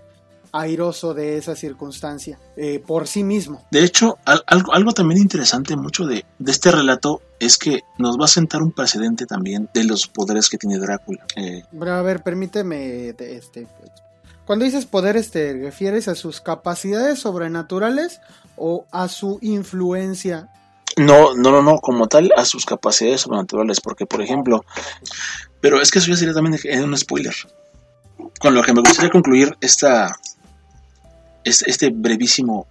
airoso 0.52 1.14
de 1.14 1.37
esa 1.38 1.56
circunstancia 1.56 2.38
eh, 2.56 2.82
por 2.84 3.06
sí 3.06 3.24
mismo. 3.24 3.64
De 3.70 3.84
hecho, 3.84 4.18
algo, 4.24 4.72
algo 4.72 4.92
también 4.92 5.20
interesante 5.20 5.76
mucho 5.76 6.06
de, 6.06 6.24
este 6.46 6.70
relato 6.70 7.22
es 7.38 7.56
que 7.56 7.84
nos 7.98 8.18
va 8.18 8.24
a 8.24 8.28
sentar 8.28 8.62
un 8.62 8.72
precedente 8.72 9.26
también 9.26 9.68
de 9.72 9.84
los 9.84 10.08
poderes 10.08 10.48
que 10.48 10.58
tiene 10.58 10.78
Drácula. 10.78 11.24
Eh, 11.37 11.62
a 11.80 12.02
ver, 12.02 12.22
permíteme, 12.22 13.11
este, 13.18 13.66
cuando 14.48 14.64
dices 14.64 14.87
poderes, 14.87 15.30
¿te 15.30 15.52
refieres 15.52 16.08
a 16.08 16.14
sus 16.14 16.40
capacidades 16.40 17.18
sobrenaturales 17.18 18.20
o 18.56 18.87
a 18.90 19.08
su 19.08 19.38
influencia? 19.42 20.48
No, 20.96 21.34
no, 21.34 21.52
no, 21.52 21.62
no, 21.62 21.78
como 21.78 22.08
tal, 22.08 22.32
a 22.34 22.44
sus 22.44 22.64
capacidades 22.64 23.20
sobrenaturales, 23.20 23.80
porque 23.80 24.06
por 24.06 24.22
ejemplo, 24.22 24.64
pero 25.61 25.80
es 25.80 25.90
que 25.90 25.98
eso 25.98 26.08
ya 26.08 26.16
sería 26.16 26.34
también 26.34 26.58
un 26.82 26.96
spoiler. 26.96 27.34
Con 28.40 28.54
lo 28.54 28.62
que 28.62 28.72
me 28.72 28.80
gustaría 28.80 29.11
concluir 29.11 29.56
esta, 29.61 30.16
este 31.48 31.90
brevísimo 31.90 32.66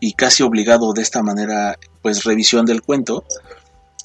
y 0.00 0.12
casi 0.12 0.42
obligado 0.42 0.92
de 0.92 1.02
esta 1.02 1.22
manera, 1.22 1.78
pues 2.02 2.24
revisión 2.24 2.66
del 2.66 2.82
cuento, 2.82 3.24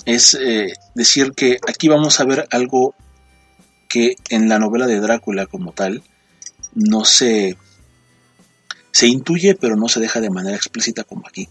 es 0.06 0.34
eh, 0.34 0.74
decir 0.96 1.34
que 1.34 1.60
aquí 1.68 1.88
vamos 1.88 2.20
a 2.20 2.26
ver 2.26 2.48
algo 2.52 2.96
que 3.88 4.16
en 4.30 4.50
la 4.50 4.60
novela 4.60 4.88
de 4.88 5.00
Drácula 5.00 5.46
como 5.46 5.72
tal 5.72 6.02
no 6.74 7.06
se, 7.06 7.58
se 8.92 9.08
intuye, 9.08 9.56
pero 9.56 9.76
no 9.76 9.88
se 9.88 10.00
deja 10.00 10.20
de 10.20 10.32
manera 10.32 10.56
explícita 10.56 11.04
como 11.04 11.28
aquí. 11.28 11.48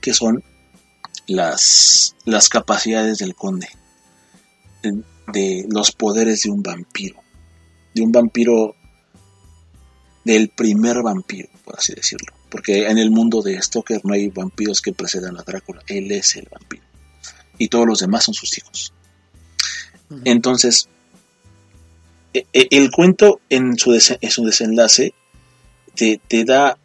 que 0.00 0.12
son 0.12 0.44
las, 1.26 2.14
las 2.24 2.48
capacidades 2.48 3.18
del 3.18 3.34
conde, 3.34 3.68
de, 4.82 5.02
de 5.32 5.66
los 5.70 5.92
poderes 5.92 6.42
de 6.42 6.50
un 6.50 6.62
vampiro, 6.62 7.16
de 7.94 8.02
un 8.02 8.12
vampiro, 8.12 8.76
del 10.28 10.50
primer 10.50 11.02
vampiro, 11.02 11.48
por 11.64 11.78
así 11.78 11.94
decirlo. 11.94 12.34
Porque 12.50 12.86
en 12.86 12.98
el 12.98 13.10
mundo 13.10 13.40
de 13.40 13.60
Stoker 13.62 14.04
no 14.04 14.12
hay 14.12 14.28
vampiros 14.28 14.82
que 14.82 14.92
precedan 14.92 15.38
a 15.38 15.42
Drácula, 15.42 15.82
él 15.86 16.12
es 16.12 16.36
el 16.36 16.46
vampiro. 16.50 16.82
Y 17.56 17.68
todos 17.68 17.86
los 17.86 18.00
demás 18.00 18.24
son 18.24 18.34
sus 18.34 18.58
hijos. 18.58 18.92
Entonces, 20.24 20.90
e, 22.34 22.46
e, 22.52 22.68
el 22.72 22.90
cuento 22.90 23.40
en 23.48 23.78
su, 23.78 23.94
en 23.94 24.30
su 24.30 24.44
desenlace 24.44 25.14
te, 25.94 26.20
te, 26.28 26.44
da 26.44 26.76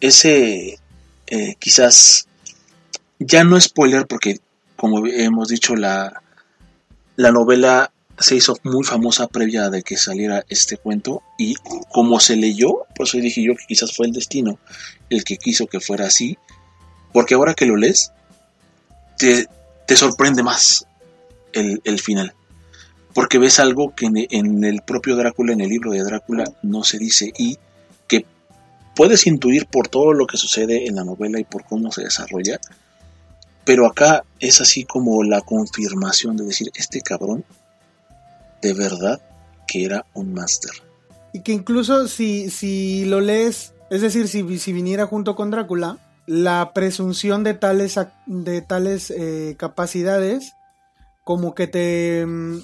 ese, 0.00 0.78
eh, 1.26 1.54
quizás, 1.58 2.26
ya 3.18 3.44
no 3.44 3.60
spoiler, 3.60 4.06
porque 4.06 4.40
como 4.76 5.06
hemos 5.06 5.48
dicho, 5.48 5.76
la, 5.76 6.22
la 7.16 7.32
novela 7.32 7.92
se 8.18 8.36
hizo 8.36 8.56
muy 8.62 8.84
famosa 8.84 9.26
previa 9.26 9.70
de 9.70 9.82
que 9.82 9.96
saliera 9.96 10.44
este 10.48 10.76
cuento 10.76 11.22
y 11.38 11.54
como 11.90 12.20
se 12.20 12.36
leyó, 12.36 12.86
pues 12.94 13.14
hoy 13.14 13.20
dije 13.20 13.42
yo 13.42 13.54
que 13.56 13.66
quizás 13.66 13.94
fue 13.94 14.06
el 14.06 14.12
destino 14.12 14.58
el 15.10 15.24
que 15.24 15.36
quiso 15.36 15.66
que 15.66 15.80
fuera 15.80 16.06
así, 16.06 16.38
porque 17.12 17.34
ahora 17.34 17.54
que 17.54 17.66
lo 17.66 17.76
lees, 17.76 18.12
te, 19.18 19.46
te 19.86 19.96
sorprende 19.96 20.42
más 20.42 20.86
el, 21.52 21.80
el, 21.84 22.00
final, 22.00 22.34
porque 23.14 23.38
ves 23.38 23.60
algo 23.60 23.94
que 23.94 24.06
en, 24.06 24.26
en, 24.30 24.64
el 24.64 24.82
propio 24.82 25.16
Drácula, 25.16 25.52
en 25.52 25.60
el 25.60 25.68
libro 25.68 25.92
de 25.92 26.02
Drácula, 26.02 26.44
no 26.62 26.84
se 26.84 26.98
dice 26.98 27.32
y 27.36 27.58
que 28.08 28.24
puedes 28.96 29.26
intuir 29.26 29.66
por 29.66 29.88
todo 29.88 30.12
lo 30.12 30.26
que 30.26 30.36
sucede 30.36 30.86
en 30.86 30.96
la 30.96 31.04
novela 31.04 31.38
y 31.38 31.44
por 31.44 31.64
cómo 31.64 31.92
se 31.92 32.02
desarrolla, 32.02 32.60
pero 33.64 33.86
acá 33.86 34.24
es 34.40 34.60
así 34.60 34.84
como 34.84 35.22
la 35.22 35.40
confirmación 35.40 36.36
de 36.36 36.44
decir, 36.44 36.70
este 36.74 37.00
cabrón 37.00 37.44
de 38.64 38.72
verdad 38.72 39.20
que 39.66 39.84
era 39.84 40.06
un 40.14 40.32
máster. 40.32 40.72
Y 41.34 41.42
que 41.42 41.52
incluso 41.52 42.08
si, 42.08 42.48
si 42.48 43.04
lo 43.04 43.20
lees, 43.20 43.74
es 43.90 44.00
decir, 44.00 44.26
si, 44.26 44.58
si 44.58 44.72
viniera 44.72 45.06
junto 45.06 45.36
con 45.36 45.50
Drácula, 45.50 45.98
la 46.26 46.72
presunción 46.72 47.44
de 47.44 47.52
tales, 47.52 48.00
de 48.26 48.62
tales 48.62 49.10
eh, 49.10 49.54
capacidades, 49.58 50.54
como 51.24 51.54
que 51.54 51.66
te... 51.66 52.24
Mm, 52.26 52.60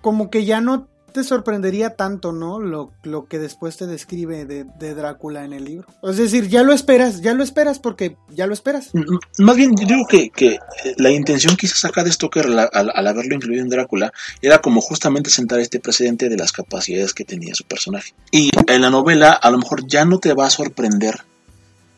como 0.00 0.30
que 0.30 0.44
ya 0.44 0.60
no 0.60 0.88
te 1.12 1.24
sorprendería 1.24 1.96
tanto, 1.96 2.32
¿no? 2.32 2.58
Lo, 2.58 2.92
lo 3.02 3.26
que 3.26 3.38
después 3.38 3.76
te 3.76 3.86
describe 3.86 4.44
de, 4.44 4.94
Drácula 4.94 5.44
en 5.44 5.52
el 5.52 5.64
libro. 5.64 5.86
Es 6.02 6.16
decir, 6.16 6.48
ya 6.48 6.62
lo 6.62 6.72
esperas, 6.72 7.20
ya 7.20 7.34
lo 7.34 7.44
esperas 7.44 7.78
porque 7.78 8.16
ya 8.30 8.46
lo 8.46 8.54
esperas. 8.54 8.90
Más 9.38 9.56
bien, 9.56 9.74
yo 9.76 9.86
digo 9.86 10.06
que, 10.08 10.30
que 10.30 10.58
la 10.96 11.10
intención 11.10 11.56
quizás 11.56 11.78
sacar 11.78 12.04
de 12.04 12.12
Stoker 12.12 12.46
al, 12.46 12.58
al, 12.58 12.90
al, 12.94 13.06
haberlo 13.06 13.34
incluido 13.34 13.62
en 13.62 13.68
Drácula 13.68 14.12
era 14.40 14.58
como 14.58 14.80
justamente 14.80 15.30
sentar 15.30 15.60
este 15.60 15.80
precedente 15.80 16.28
de 16.28 16.36
las 16.36 16.52
capacidades 16.52 17.14
que 17.14 17.24
tenía 17.24 17.54
su 17.54 17.64
personaje. 17.64 18.14
Y 18.30 18.50
en 18.66 18.82
la 18.82 18.90
novela 18.90 19.32
a 19.32 19.50
lo 19.50 19.58
mejor 19.58 19.86
ya 19.86 20.04
no 20.04 20.18
te 20.18 20.34
va 20.34 20.46
a 20.46 20.50
sorprender 20.50 21.22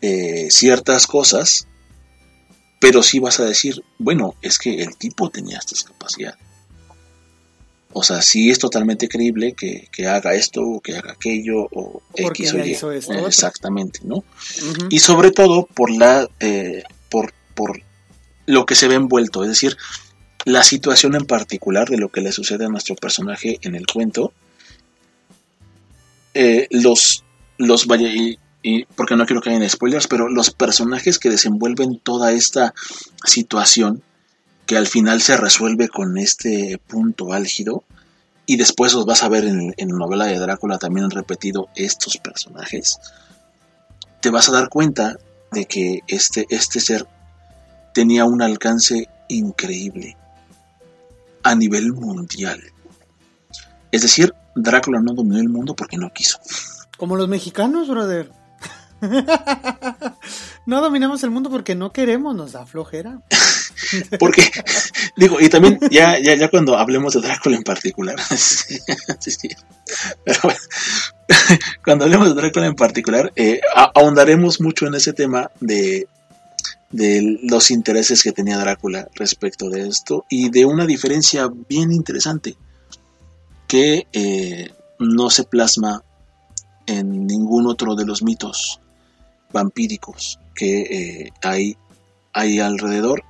eh, 0.02 0.48
ciertas 0.50 1.06
cosas, 1.06 1.66
pero 2.78 3.02
sí 3.02 3.18
vas 3.18 3.40
a 3.40 3.44
decir, 3.46 3.82
bueno, 3.98 4.34
es 4.42 4.58
que 4.58 4.82
el 4.82 4.96
tipo 4.96 5.30
tenía 5.30 5.56
estas 5.56 5.82
capacidades. 5.82 6.43
O 7.96 8.02
sea, 8.02 8.20
sí 8.22 8.50
es 8.50 8.58
totalmente 8.58 9.08
creíble 9.08 9.52
que, 9.52 9.88
que 9.92 10.08
haga 10.08 10.34
esto 10.34 10.62
o 10.62 10.80
que 10.80 10.96
haga 10.96 11.12
aquello 11.12 11.62
o 11.70 12.02
Porque 12.20 12.42
X 12.42 12.54
o 12.54 12.58
Y. 12.58 12.70
Hizo 12.72 12.90
esto, 12.90 13.12
eh, 13.12 13.22
exactamente, 13.26 14.00
¿no? 14.02 14.16
Uh 14.16 14.22
-huh. 14.24 14.86
Y 14.90 14.98
sobre 14.98 15.30
todo 15.30 15.66
por 15.66 15.90
la 15.90 16.28
eh, 16.40 16.82
por, 17.08 17.32
por 17.54 17.80
lo 18.46 18.66
que 18.66 18.74
se 18.74 18.88
ve 18.88 18.96
envuelto, 18.96 19.44
es 19.44 19.50
decir, 19.50 19.76
la 20.44 20.64
situación 20.64 21.14
en 21.14 21.24
particular 21.24 21.88
de 21.88 21.98
lo 21.98 22.08
que 22.08 22.20
le 22.20 22.32
sucede 22.32 22.64
a 22.64 22.68
nuestro 22.68 22.96
personaje 22.96 23.58
en 23.62 23.76
el 23.76 23.86
cuento. 23.86 24.32
Eh, 26.34 26.66
los 26.70 27.22
los 27.58 27.86
y, 28.00 28.38
y 28.64 28.84
porque 28.96 29.14
no 29.14 29.24
quiero 29.24 29.40
que 29.40 29.50
hayan 29.50 29.70
spoilers, 29.70 30.08
pero 30.08 30.28
los 30.28 30.50
personajes 30.50 31.20
que 31.20 31.30
desenvuelven 31.30 32.00
toda 32.00 32.32
esta 32.32 32.74
situación 33.24 34.02
que 34.66 34.76
al 34.76 34.86
final 34.86 35.20
se 35.20 35.36
resuelve 35.36 35.88
con 35.88 36.18
este 36.18 36.80
punto 36.86 37.32
álgido 37.32 37.84
y 38.46 38.56
después 38.56 38.92
los 38.94 39.06
vas 39.06 39.22
a 39.22 39.28
ver 39.28 39.44
en, 39.44 39.74
en 39.76 39.88
la 39.88 39.98
novela 39.98 40.26
de 40.26 40.38
Drácula 40.38 40.78
también 40.78 41.04
han 41.04 41.10
repetido 41.10 41.68
estos 41.74 42.18
personajes, 42.18 42.98
te 44.20 44.30
vas 44.30 44.48
a 44.48 44.52
dar 44.52 44.68
cuenta 44.68 45.18
de 45.52 45.66
que 45.66 46.00
este, 46.06 46.46
este 46.50 46.80
ser 46.80 47.06
tenía 47.94 48.24
un 48.24 48.42
alcance 48.42 49.08
increíble 49.28 50.16
a 51.42 51.54
nivel 51.54 51.92
mundial. 51.92 52.60
Es 53.92 54.02
decir, 54.02 54.34
Drácula 54.56 55.00
no 55.00 55.14
dominó 55.14 55.38
el 55.38 55.48
mundo 55.48 55.76
porque 55.76 55.96
no 55.96 56.12
quiso. 56.12 56.38
Como 56.96 57.16
los 57.16 57.28
mexicanos, 57.28 57.88
brother. 57.88 58.30
no 60.66 60.80
dominamos 60.80 61.22
el 61.22 61.30
mundo 61.30 61.50
porque 61.50 61.74
no 61.74 61.92
queremos, 61.92 62.34
nos 62.34 62.52
da 62.52 62.66
flojera. 62.66 63.20
Porque, 64.18 64.50
digo, 65.16 65.40
y 65.40 65.48
también 65.48 65.78
ya, 65.90 66.18
ya, 66.18 66.34
ya 66.34 66.48
cuando 66.48 66.76
hablemos 66.76 67.14
de 67.14 67.20
Drácula 67.20 67.56
en 67.56 67.62
particular, 67.62 68.16
pero 70.24 70.40
cuando 71.84 72.04
hablemos 72.04 72.28
de 72.28 72.34
Drácula 72.34 72.66
en 72.66 72.74
particular, 72.74 73.32
eh, 73.36 73.60
ahondaremos 73.94 74.60
mucho 74.60 74.86
en 74.86 74.94
ese 74.94 75.12
tema 75.12 75.50
de, 75.60 76.08
de 76.90 77.38
los 77.42 77.70
intereses 77.70 78.22
que 78.22 78.32
tenía 78.32 78.58
Drácula 78.58 79.08
respecto 79.14 79.68
de 79.68 79.88
esto 79.88 80.24
y 80.28 80.50
de 80.50 80.64
una 80.64 80.86
diferencia 80.86 81.48
bien 81.68 81.92
interesante 81.92 82.56
que 83.66 84.06
eh, 84.12 84.70
no 84.98 85.30
se 85.30 85.44
plasma 85.44 86.02
en 86.86 87.26
ningún 87.26 87.66
otro 87.66 87.94
de 87.94 88.04
los 88.04 88.22
mitos 88.22 88.80
vampíricos 89.52 90.38
que 90.54 90.82
eh, 90.82 91.30
hay, 91.42 91.76
hay 92.32 92.60
alrededor 92.60 93.24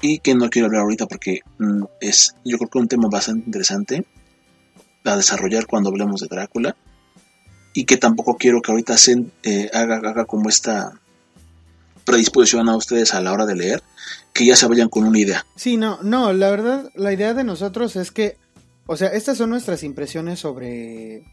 y 0.00 0.18
que 0.18 0.34
no 0.34 0.48
quiero 0.50 0.66
hablar 0.66 0.82
ahorita 0.82 1.06
porque 1.06 1.40
mm, 1.58 1.84
es 2.00 2.34
yo 2.44 2.58
creo 2.58 2.70
que 2.70 2.78
un 2.78 2.88
tema 2.88 3.08
bastante 3.10 3.46
interesante 3.46 4.04
a 5.04 5.16
desarrollar 5.16 5.66
cuando 5.66 5.90
hablemos 5.90 6.20
de 6.20 6.28
Drácula 6.28 6.76
y 7.72 7.84
que 7.84 7.96
tampoco 7.96 8.36
quiero 8.36 8.60
que 8.60 8.70
ahorita 8.70 8.96
se 8.96 9.24
eh, 9.42 9.70
haga, 9.72 9.96
haga 9.96 10.24
como 10.24 10.48
esta 10.48 10.92
predisposición 12.04 12.68
a 12.68 12.76
ustedes 12.76 13.14
a 13.14 13.20
la 13.20 13.32
hora 13.32 13.46
de 13.46 13.56
leer 13.56 13.82
que 14.32 14.44
ya 14.44 14.56
se 14.56 14.66
vayan 14.66 14.88
con 14.88 15.04
una 15.04 15.18
idea. 15.18 15.46
Sí, 15.56 15.76
no, 15.76 15.98
no, 16.02 16.32
la 16.32 16.50
verdad, 16.50 16.90
la 16.94 17.12
idea 17.12 17.34
de 17.34 17.44
nosotros 17.44 17.96
es 17.96 18.10
que, 18.10 18.36
o 18.86 18.96
sea, 18.96 19.08
estas 19.08 19.38
son 19.38 19.50
nuestras 19.50 19.82
impresiones 19.82 20.40
sobre 20.40 21.24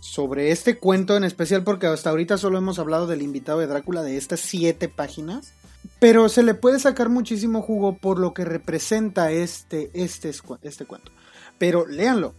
sobre 0.00 0.52
este 0.52 0.78
cuento 0.78 1.16
en 1.16 1.24
especial 1.24 1.64
porque 1.64 1.86
hasta 1.86 2.10
ahorita 2.10 2.38
solo 2.38 2.58
hemos 2.58 2.78
hablado 2.78 3.06
del 3.06 3.20
invitado 3.20 3.58
de 3.58 3.66
Drácula 3.66 4.02
de 4.02 4.16
estas 4.16 4.40
siete 4.40 4.88
páginas 4.88 5.52
pero 5.98 6.28
se 6.28 6.42
le 6.42 6.54
puede 6.54 6.78
sacar 6.78 7.08
muchísimo 7.08 7.62
jugo 7.62 7.96
por 7.96 8.18
lo 8.18 8.34
que 8.34 8.44
representa 8.44 9.30
este, 9.30 9.90
este, 9.94 10.32
este 10.62 10.84
cuento. 10.84 11.10
Pero 11.58 11.86
léanlo, 11.86 12.34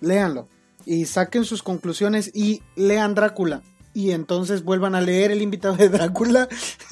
léanlo 0.00 0.48
y 0.86 1.06
saquen 1.06 1.44
sus 1.44 1.62
conclusiones 1.62 2.30
y 2.34 2.62
lean 2.76 3.14
Drácula. 3.14 3.62
Y 3.96 4.10
entonces 4.10 4.64
vuelvan 4.64 4.96
a 4.96 5.00
leer 5.00 5.30
el 5.30 5.40
invitado 5.40 5.76
de 5.76 5.88
Drácula 5.88 6.48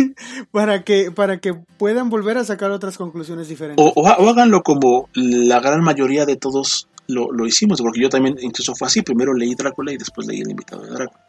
para, 0.53 0.85
que, 0.85 1.11
para 1.11 1.39
que 1.39 1.53
puedan 1.55 2.11
volver 2.11 2.39
a 2.39 2.45
sacar 2.45 2.71
otras 2.71 2.97
conclusiones 2.97 3.49
diferentes. 3.49 3.85
O, 3.97 4.07
háganlo 4.07 4.63
como 4.63 5.09
la 5.15 5.59
gran 5.59 5.83
mayoría 5.83 6.27
de 6.27 6.37
todos 6.37 6.89
lo, 7.09 7.33
lo, 7.33 7.45
hicimos, 7.47 7.83
porque 7.83 8.01
yo 8.01 8.09
también 8.09 8.37
incluso 8.41 8.75
fue 8.77 8.87
así. 8.87 9.03
Primero 9.03 9.35
leí 9.35 9.55
Drácula 9.57 9.93
y 9.93 9.97
después 9.97 10.29
leí 10.29 10.41
el 10.41 10.51
invitado 10.51 10.83
de 10.85 10.91
Drácula. 10.91 11.27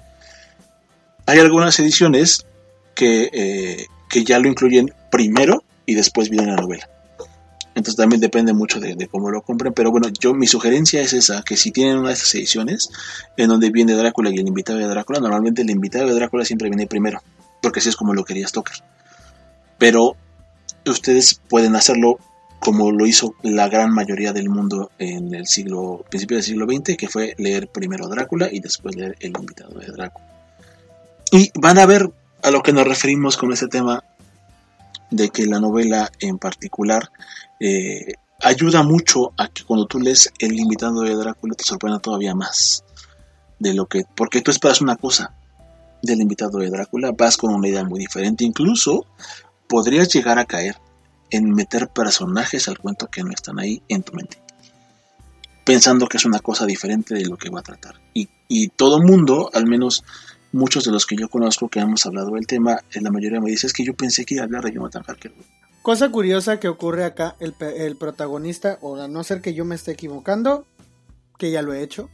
Hay 1.25 1.39
algunas 1.39 1.79
ediciones 1.79 2.45
que, 2.93 3.29
eh, 3.33 3.87
que 4.13 4.23
ya 4.23 4.37
lo 4.37 4.47
incluyen 4.47 4.93
primero 5.09 5.63
y 5.87 5.95
después 5.95 6.29
viene 6.29 6.45
la 6.45 6.55
novela. 6.55 6.87
Entonces 7.73 7.95
también 7.95 8.21
depende 8.21 8.53
mucho 8.53 8.79
de, 8.79 9.07
cómo 9.07 9.31
lo 9.31 9.41
compren. 9.41 9.73
Pero 9.73 9.89
bueno, 9.89 10.07
yo 10.19 10.35
mi 10.35 10.45
sugerencia 10.45 11.01
es 11.01 11.13
esa, 11.13 11.41
que 11.41 11.57
si 11.57 11.71
tienen 11.71 11.97
una 11.97 12.09
de 12.09 12.13
estas 12.13 12.35
ediciones 12.35 12.91
en 13.37 13.49
donde 13.49 13.71
viene 13.71 13.93
Drácula 13.93 14.29
y 14.29 14.37
el 14.37 14.47
invitado 14.47 14.77
de 14.77 14.85
Drácula, 14.85 15.19
normalmente 15.19 15.63
el 15.63 15.71
invitado 15.71 16.05
de 16.05 16.13
Drácula 16.13 16.45
siempre 16.45 16.69
viene 16.69 16.85
primero, 16.85 17.23
porque 17.59 17.79
así 17.79 17.89
es 17.89 17.95
como 17.95 18.13
lo 18.13 18.23
quería 18.23 18.47
Stoker. 18.47 18.75
Pero 19.79 20.15
ustedes 20.85 21.41
pueden 21.49 21.75
hacerlo 21.75 22.19
como 22.59 22.91
lo 22.91 23.07
hizo 23.07 23.33
la 23.41 23.67
gran 23.67 23.91
mayoría 23.91 24.31
del 24.31 24.47
mundo 24.47 24.91
en 24.99 25.33
el 25.33 25.47
siglo, 25.47 26.05
principio 26.07 26.37
del 26.37 26.43
siglo 26.43 26.67
XX, 26.67 26.95
que 26.95 27.09
fue 27.09 27.33
leer 27.39 27.67
primero 27.67 28.07
Drácula 28.09 28.47
y 28.51 28.59
después 28.59 28.95
leer 28.95 29.15
el 29.21 29.33
invitado 29.39 29.79
de 29.79 29.87
Drácula. 29.87 30.27
Y 31.31 31.49
van 31.59 31.79
a 31.79 31.87
ver 31.87 32.11
a 32.43 32.51
lo 32.51 32.61
que 32.61 32.73
nos 32.73 32.87
referimos 32.87 33.37
con 33.37 33.51
ese 33.53 33.67
tema 33.67 34.03
de 35.09 35.29
que 35.29 35.45
la 35.45 35.59
novela 35.59 36.11
en 36.19 36.37
particular 36.37 37.11
eh, 37.59 38.13
ayuda 38.41 38.83
mucho 38.83 39.31
a 39.37 39.47
que 39.47 39.63
cuando 39.63 39.85
tú 39.85 39.99
lees 39.99 40.31
el 40.39 40.59
invitado 40.59 41.01
de 41.01 41.15
Drácula 41.15 41.55
te 41.55 41.63
sorprenda 41.63 41.99
todavía 41.99 42.35
más 42.35 42.83
de 43.59 43.73
lo 43.73 43.85
que 43.85 44.03
porque 44.15 44.41
tú 44.41 44.51
esperas 44.51 44.81
una 44.81 44.97
cosa 44.97 45.33
del 46.01 46.19
invitado 46.19 46.59
de 46.59 46.69
Drácula, 46.69 47.13
vas 47.17 47.37
con 47.37 47.53
una 47.53 47.67
idea 47.67 47.85
muy 47.85 47.99
diferente. 47.99 48.43
Incluso 48.43 49.05
podrías 49.69 50.09
llegar 50.09 50.37
a 50.37 50.45
caer 50.45 50.75
en 51.31 51.49
meter 51.51 51.87
personajes 51.87 52.67
al 52.67 52.77
cuento 52.77 53.07
que 53.09 53.23
no 53.23 53.31
están 53.31 53.57
ahí 53.57 53.81
en 53.87 54.03
tu 54.03 54.11
mente. 54.13 54.37
Pensando 55.63 56.07
que 56.07 56.17
es 56.17 56.25
una 56.25 56.39
cosa 56.39 56.65
diferente 56.65 57.15
de 57.15 57.25
lo 57.25 57.37
que 57.37 57.49
va 57.49 57.61
a 57.61 57.63
tratar. 57.63 58.01
Y, 58.13 58.27
y 58.49 58.67
todo 58.67 59.01
mundo, 59.01 59.49
al 59.53 59.65
menos 59.65 60.03
muchos 60.53 60.85
de 60.85 60.91
los 60.91 61.05
que 61.05 61.17
yo 61.17 61.27
conozco 61.27 61.67
que 61.67 61.81
hemos 61.81 62.05
hablado 62.05 62.31
del 62.31 62.47
tema, 62.47 62.79
la 62.93 63.11
mayoría 63.11 63.41
me 63.41 63.49
dice 63.49 63.67
es 63.67 63.73
que 63.73 63.83
yo 63.83 63.93
pensé 63.93 64.23
que 64.23 64.35
iba 64.35 64.43
a 64.43 64.45
hablar 64.45 64.63
de 64.63 64.71
Jonathan 64.71 65.03
Harker. 65.05 65.33
Cosa 65.81 66.09
curiosa 66.09 66.61
que 66.61 66.69
ocurre 66.69 67.03
acá, 67.03 67.35
el, 67.41 67.53
el 67.59 67.97
protagonista, 67.97 68.77
o 68.81 68.95
a 68.95 69.09
no 69.09 69.23
ser 69.25 69.41
que 69.41 69.53
yo 69.53 69.65
me 69.65 69.75
esté 69.75 69.91
equivocando, 69.91 70.65
que 71.37 71.51
ya 71.51 71.61
lo 71.61 71.73
he 71.73 71.83
hecho, 71.83 72.09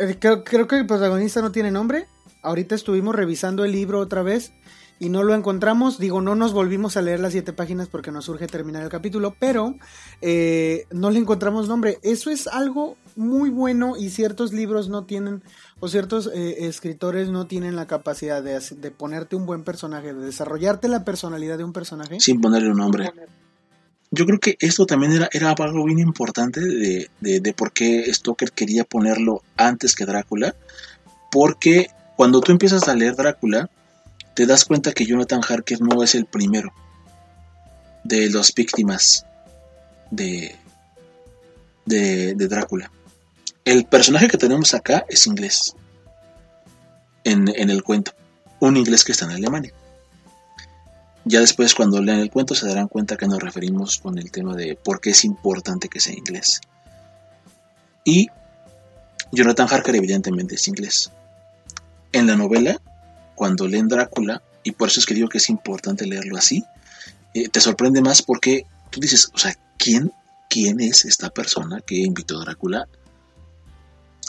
eh, 0.00 0.16
creo, 0.18 0.44
creo 0.44 0.66
que 0.66 0.78
el 0.78 0.86
protagonista 0.86 1.42
no 1.42 1.52
tiene 1.52 1.70
nombre. 1.70 2.06
Ahorita 2.42 2.74
estuvimos 2.74 3.14
revisando 3.14 3.66
el 3.66 3.72
libro 3.72 3.98
otra 3.98 4.22
vez 4.22 4.52
y 4.98 5.10
no 5.10 5.22
lo 5.22 5.34
encontramos. 5.34 5.98
Digo, 5.98 6.22
no 6.22 6.34
nos 6.34 6.54
volvimos 6.54 6.96
a 6.96 7.02
leer 7.02 7.20
las 7.20 7.32
siete 7.32 7.52
páginas 7.52 7.88
porque 7.88 8.10
nos 8.10 8.24
surge 8.24 8.46
terminar 8.46 8.82
el 8.82 8.88
capítulo, 8.88 9.36
pero 9.38 9.74
eh, 10.22 10.86
no 10.90 11.10
le 11.10 11.18
encontramos 11.18 11.68
nombre. 11.68 11.98
Eso 12.02 12.30
es 12.30 12.46
algo 12.46 12.96
muy 13.14 13.50
bueno 13.50 13.98
y 13.98 14.08
ciertos 14.08 14.54
libros 14.54 14.88
no 14.88 15.04
tienen, 15.04 15.42
o 15.80 15.88
ciertos 15.88 16.30
eh, 16.32 16.66
escritores 16.66 17.28
no 17.28 17.46
tienen 17.46 17.74
la 17.74 17.86
capacidad 17.86 18.42
de, 18.42 18.60
de, 18.60 18.90
ponerte 18.90 19.36
un 19.36 19.46
buen 19.46 19.64
personaje, 19.64 20.12
de 20.12 20.24
desarrollarte 20.24 20.88
la 20.88 21.04
personalidad 21.04 21.58
de 21.58 21.64
un 21.64 21.72
personaje. 21.72 22.20
Sin 22.20 22.40
ponerle 22.40 22.70
un 22.70 22.78
nombre. 22.78 23.10
Yo 24.12 24.26
creo 24.26 24.40
que 24.40 24.56
esto 24.60 24.86
también 24.86 25.12
era, 25.12 25.28
era 25.32 25.50
algo 25.50 25.84
bien 25.84 26.00
importante 26.00 26.60
de, 26.60 27.10
de, 27.20 27.40
de 27.40 27.52
por 27.54 27.72
qué 27.72 28.12
Stoker 28.12 28.52
quería 28.52 28.84
ponerlo 28.84 29.42
antes 29.56 29.94
que 29.94 30.04
Drácula, 30.04 30.54
porque 31.30 31.88
cuando 32.16 32.40
tú 32.40 32.52
empiezas 32.52 32.88
a 32.88 32.94
leer 32.94 33.14
Drácula, 33.14 33.70
te 34.34 34.46
das 34.46 34.64
cuenta 34.64 34.92
que 34.92 35.06
Jonathan 35.06 35.40
Harker 35.48 35.80
no 35.80 36.02
es 36.02 36.14
el 36.14 36.26
primero 36.26 36.72
de 38.04 38.30
las 38.30 38.52
víctimas 38.54 39.24
de, 40.10 40.56
de, 41.86 42.34
de, 42.34 42.48
Drácula. 42.48 42.90
El 43.70 43.84
personaje 43.84 44.26
que 44.26 44.36
tenemos 44.36 44.74
acá 44.74 45.06
es 45.08 45.28
inglés 45.28 45.76
en, 47.22 47.48
el 47.70 47.84
cuento, 47.84 48.10
un 48.58 48.76
inglés 48.76 49.04
que 49.04 49.12
está 49.12 49.26
en 49.26 49.30
Alemania. 49.30 49.72
Ya 51.24 51.38
después 51.38 51.76
cuando 51.76 52.02
lean 52.02 52.18
el 52.18 52.32
cuento 52.32 52.56
se 52.56 52.66
darán 52.66 52.88
cuenta 52.88 53.16
que 53.16 53.28
nos 53.28 53.40
referimos 53.40 53.98
con 53.98 54.18
el 54.18 54.32
tema 54.32 54.56
de 54.56 54.74
por 54.74 55.00
qué 55.00 55.10
es 55.10 55.24
importante 55.24 55.88
que 55.88 56.00
sea 56.00 56.14
inglés. 56.14 56.60
Y 58.02 58.26
Jonathan 59.30 59.68
Harker 59.70 59.94
evidentemente 59.94 60.56
es 60.56 60.66
inglés. 60.66 61.12
En 62.10 62.26
la 62.26 62.34
novela 62.34 62.82
cuando 63.36 63.68
leen 63.68 63.86
Drácula, 63.86 64.42
y 64.64 64.72
por 64.72 64.88
eso 64.88 64.98
es 64.98 65.06
que 65.06 65.14
digo 65.14 65.28
que 65.28 65.38
es 65.38 65.48
importante 65.48 66.08
leerlo 66.08 66.36
así, 66.36 66.64
eh, 67.34 67.48
te 67.48 67.60
sorprende 67.60 68.02
más 68.02 68.20
porque 68.20 68.66
tú 68.90 68.98
dices, 68.98 69.30
o 69.32 69.38
sea, 69.38 69.56
¿quién, 69.78 70.12
¿quién 70.48 70.80
es 70.80 71.04
esta 71.04 71.30
persona 71.30 71.80
que 71.86 71.98
invitó 71.98 72.36
a 72.36 72.40
Drácula 72.40 72.88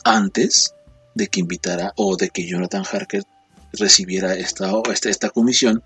antes 0.04 0.74
de 1.16 1.28
que 1.28 1.40
invitara 1.40 1.94
o 1.96 2.16
de 2.16 2.30
que 2.30 2.48
Jonathan 2.48 2.84
Harker 2.90 3.24
recibiera 3.74 4.34
esta, 4.36 4.72
esta, 5.04 5.30
comisión 5.30 5.84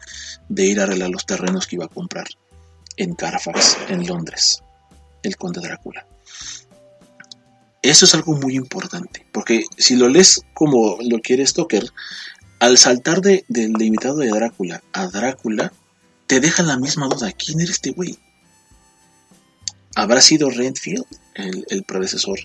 de 0.49 0.65
ir 0.65 0.79
a 0.79 0.83
arreglar 0.83 1.09
los 1.09 1.25
terrenos 1.25 1.67
que 1.67 1.75
iba 1.75 1.85
a 1.85 1.89
comprar 1.89 2.27
en 2.97 3.13
Carfax, 3.13 3.77
en 3.89 4.07
Londres, 4.07 4.63
el 5.23 5.37
conde 5.37 5.61
Drácula. 5.61 6.07
Eso 7.81 8.05
es 8.05 8.15
algo 8.15 8.33
muy 8.33 8.55
importante, 8.55 9.27
porque 9.31 9.63
si 9.77 9.95
lo 9.95 10.09
lees 10.09 10.41
como 10.53 10.97
lo 11.01 11.19
quiere 11.19 11.45
Stoker, 11.45 11.85
al 12.59 12.77
saltar 12.77 13.21
de, 13.21 13.45
del 13.47 13.79
invitado 13.79 14.17
de 14.17 14.29
Drácula 14.29 14.81
a 14.93 15.07
Drácula, 15.07 15.71
te 16.25 16.39
deja 16.39 16.63
la 16.63 16.77
misma 16.77 17.07
duda. 17.07 17.31
¿Quién 17.31 17.59
era 17.59 17.69
este 17.69 17.91
güey? 17.91 18.17
¿Habrá 19.95 20.21
sido 20.21 20.49
Redfield, 20.49 21.05
el, 21.35 21.65
el 21.69 21.83
predecesor 21.83 22.39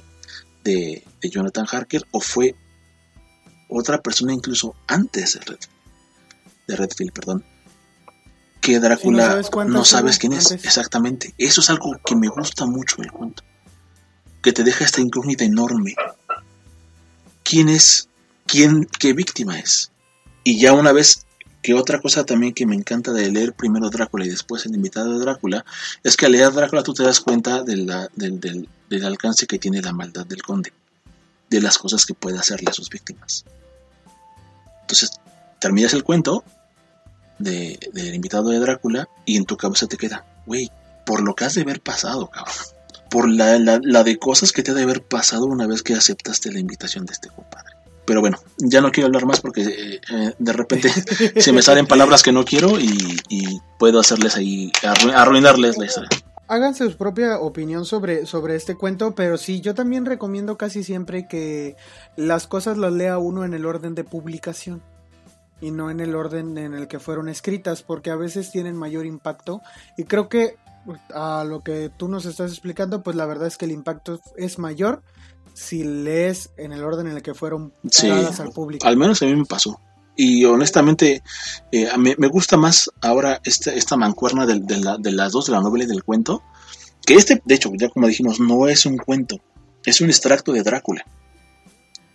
de, 0.64 1.04
de, 1.20 1.30
Jonathan 1.30 1.66
Harker, 1.70 2.06
o 2.10 2.20
fue 2.20 2.54
otra 3.68 4.00
persona 4.00 4.32
incluso 4.32 4.74
antes 4.86 5.34
de 5.34 5.40
Redfield? 5.40 5.80
De 6.66 6.76
Redfield, 6.76 7.12
perdón. 7.12 7.44
Que 8.60 8.78
Drácula 8.78 9.26
no 9.26 9.42
sabes, 9.42 9.70
no 9.70 9.84
sabes 9.84 10.18
quién 10.18 10.32
es. 10.34 10.50
Antes. 10.50 10.66
Exactamente. 10.66 11.34
Eso 11.38 11.60
es 11.60 11.70
algo 11.70 11.96
que 12.04 12.14
me 12.14 12.28
gusta 12.28 12.66
mucho 12.66 12.96
del 12.98 13.10
cuento. 13.10 13.42
Que 14.42 14.52
te 14.52 14.64
deja 14.64 14.84
esta 14.84 15.00
incógnita 15.00 15.44
enorme. 15.44 15.94
¿Quién 17.42 17.68
es? 17.68 18.08
¿Quién? 18.46 18.86
¿Qué 18.98 19.12
víctima 19.14 19.58
es? 19.58 19.90
Y 20.44 20.58
ya 20.58 20.72
una 20.72 20.92
vez 20.92 21.26
que 21.62 21.74
otra 21.74 22.00
cosa 22.00 22.24
también 22.24 22.54
que 22.54 22.66
me 22.66 22.74
encanta 22.74 23.12
de 23.12 23.30
leer 23.30 23.52
primero 23.52 23.90
Drácula 23.90 24.24
y 24.24 24.30
después 24.30 24.64
el 24.66 24.74
invitado 24.74 25.12
de 25.12 25.20
Drácula, 25.20 25.64
es 26.02 26.16
que 26.16 26.26
al 26.26 26.32
leer 26.32 26.52
Drácula 26.52 26.82
tú 26.82 26.94
te 26.94 27.02
das 27.02 27.20
cuenta 27.20 27.62
de 27.62 28.06
del, 28.14 28.68
del, 28.88 29.04
alcance 29.04 29.46
que 29.46 29.58
tiene 29.58 29.82
la 29.82 29.92
maldad 29.92 30.26
del 30.26 30.42
conde, 30.42 30.72
de 31.48 31.60
las 31.60 31.78
cosas 31.78 32.06
que 32.06 32.14
puede 32.14 32.38
hacerle 32.38 32.70
a 32.70 32.72
sus 32.72 32.88
víctimas. 32.88 33.44
Entonces, 34.82 35.10
terminas 35.58 35.92
el 35.92 36.02
cuento 36.02 36.44
del 37.38 37.78
de, 37.92 38.14
invitado 38.14 38.50
de 38.50 38.58
Drácula 38.58 39.08
y 39.26 39.36
en 39.36 39.44
tu 39.44 39.56
cabeza 39.56 39.86
te 39.86 39.96
queda, 39.96 40.24
güey, 40.46 40.70
por 41.04 41.22
lo 41.22 41.34
que 41.34 41.44
has 41.44 41.54
de 41.54 41.62
haber 41.62 41.80
pasado, 41.80 42.28
cabrón. 42.28 42.54
Por 43.10 43.28
la 43.28 44.04
de 44.04 44.18
cosas 44.18 44.52
que 44.52 44.62
te 44.62 44.70
ha 44.70 44.74
de 44.74 44.84
haber 44.84 45.02
pasado 45.02 45.46
una 45.46 45.66
vez 45.66 45.82
que 45.82 45.94
aceptaste 45.94 46.52
la 46.52 46.60
invitación 46.60 47.06
de 47.06 47.12
este 47.12 47.28
compadre. 47.28 47.69
Pero 48.10 48.22
bueno, 48.22 48.38
ya 48.58 48.80
no 48.80 48.90
quiero 48.90 49.06
hablar 49.06 49.24
más 49.24 49.40
porque 49.40 49.62
eh, 49.62 50.34
de 50.36 50.52
repente 50.52 50.90
se 51.40 51.52
me 51.52 51.62
salen 51.62 51.86
palabras 51.86 52.24
que 52.24 52.32
no 52.32 52.44
quiero 52.44 52.80
y, 52.80 53.16
y 53.28 53.60
puedo 53.78 54.00
hacerles 54.00 54.34
ahí, 54.34 54.72
arru 54.82 55.12
arruinarles 55.14 55.78
la 55.78 55.84
historia. 55.84 56.08
Háganse 56.48 56.90
su 56.90 56.96
propia 56.96 57.38
opinión 57.38 57.84
sobre, 57.84 58.26
sobre 58.26 58.56
este 58.56 58.74
cuento, 58.74 59.14
pero 59.14 59.38
sí, 59.38 59.60
yo 59.60 59.76
también 59.76 60.06
recomiendo 60.06 60.58
casi 60.58 60.82
siempre 60.82 61.28
que 61.28 61.76
las 62.16 62.48
cosas 62.48 62.78
las 62.78 62.92
lea 62.92 63.16
uno 63.18 63.44
en 63.44 63.54
el 63.54 63.64
orden 63.64 63.94
de 63.94 64.02
publicación 64.02 64.82
y 65.60 65.70
no 65.70 65.88
en 65.88 66.00
el 66.00 66.16
orden 66.16 66.58
en 66.58 66.74
el 66.74 66.88
que 66.88 66.98
fueron 66.98 67.28
escritas, 67.28 67.84
porque 67.84 68.10
a 68.10 68.16
veces 68.16 68.50
tienen 68.50 68.74
mayor 68.74 69.06
impacto 69.06 69.62
y 69.96 70.02
creo 70.02 70.28
que 70.28 70.56
a 71.14 71.44
lo 71.44 71.62
que 71.62 71.92
tú 71.96 72.08
nos 72.08 72.26
estás 72.26 72.50
explicando, 72.50 73.04
pues 73.04 73.14
la 73.14 73.26
verdad 73.26 73.46
es 73.46 73.56
que 73.56 73.66
el 73.66 73.70
impacto 73.70 74.20
es 74.36 74.58
mayor 74.58 75.04
si 75.60 75.84
lees 75.84 76.50
en 76.56 76.72
el 76.72 76.82
orden 76.82 77.06
en 77.06 77.16
el 77.16 77.22
que 77.22 77.34
fueron 77.34 77.74
sí, 77.90 78.08
al 78.08 78.50
público. 78.50 78.86
Al 78.86 78.96
menos 78.96 79.20
a 79.20 79.26
mí 79.26 79.36
me 79.36 79.44
pasó. 79.44 79.78
Y 80.16 80.44
honestamente, 80.46 81.22
eh, 81.70 81.88
me, 81.98 82.16
me, 82.16 82.28
gusta 82.28 82.56
más 82.56 82.90
ahora 83.02 83.40
esta, 83.44 83.72
esta 83.74 83.96
mancuerna 83.98 84.46
de, 84.46 84.60
de, 84.60 84.78
la, 84.78 84.96
de, 84.96 85.12
las 85.12 85.32
dos, 85.32 85.46
de 85.46 85.52
la 85.52 85.60
novela 85.60 85.84
y 85.84 85.86
del 85.86 86.02
cuento, 86.02 86.42
que 87.04 87.14
este, 87.14 87.42
de 87.44 87.54
hecho, 87.54 87.70
ya 87.74 87.90
como 87.90 88.08
dijimos, 88.08 88.40
no 88.40 88.68
es 88.68 88.86
un 88.86 88.96
cuento, 88.96 89.36
es 89.84 90.00
un 90.00 90.08
extracto 90.08 90.52
de 90.52 90.62
Drácula, 90.62 91.04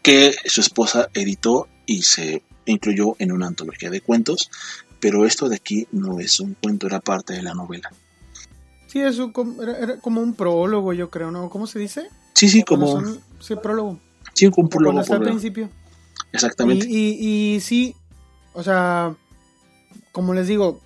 que 0.02 0.36
su 0.46 0.62
esposa 0.62 1.10
editó 1.14 1.68
y 1.86 2.02
se 2.02 2.42
incluyó 2.66 3.16
en 3.20 3.32
una 3.32 3.48
antología 3.48 3.92
de 3.92 4.02
cuentos, 4.02 4.50
pero 5.00 5.26
esto 5.26 5.50
de 5.50 5.58
aquí 5.58 5.88
no 5.92 6.20
es 6.20 6.40
un 6.40 6.56
cuento, 6.56 6.88
era 6.88 7.00
parte 7.00 7.34
de 7.34 7.44
la 7.44 7.54
novela. 7.54 7.92
Sí, 8.96 9.02
es 9.02 9.20
un, 9.20 9.34
era, 9.62 9.78
era 9.78 9.98
como 9.98 10.22
un 10.22 10.36
prólogo, 10.36 10.94
yo 10.94 11.10
creo, 11.10 11.30
¿no? 11.30 11.50
¿Cómo 11.50 11.68
se 11.68 11.80
dice? 11.80 12.08
Sí, 12.34 12.48
sí, 12.48 12.64
como. 12.64 12.88
Son, 12.88 13.20
sí, 13.42 13.58
prólogo. 13.58 14.00
Sí, 14.34 14.46
un 14.46 14.70
prólogo. 14.70 15.02
Está 15.02 15.16
al 15.16 15.22
principio. 15.24 15.70
Exactamente. 16.32 16.88
Y, 16.90 17.10
y, 17.20 17.56
y, 17.56 17.60
sí, 17.60 17.94
o 18.54 18.64
sea, 18.64 19.14
como 20.14 20.34
les 20.34 20.48
digo, 20.48 20.80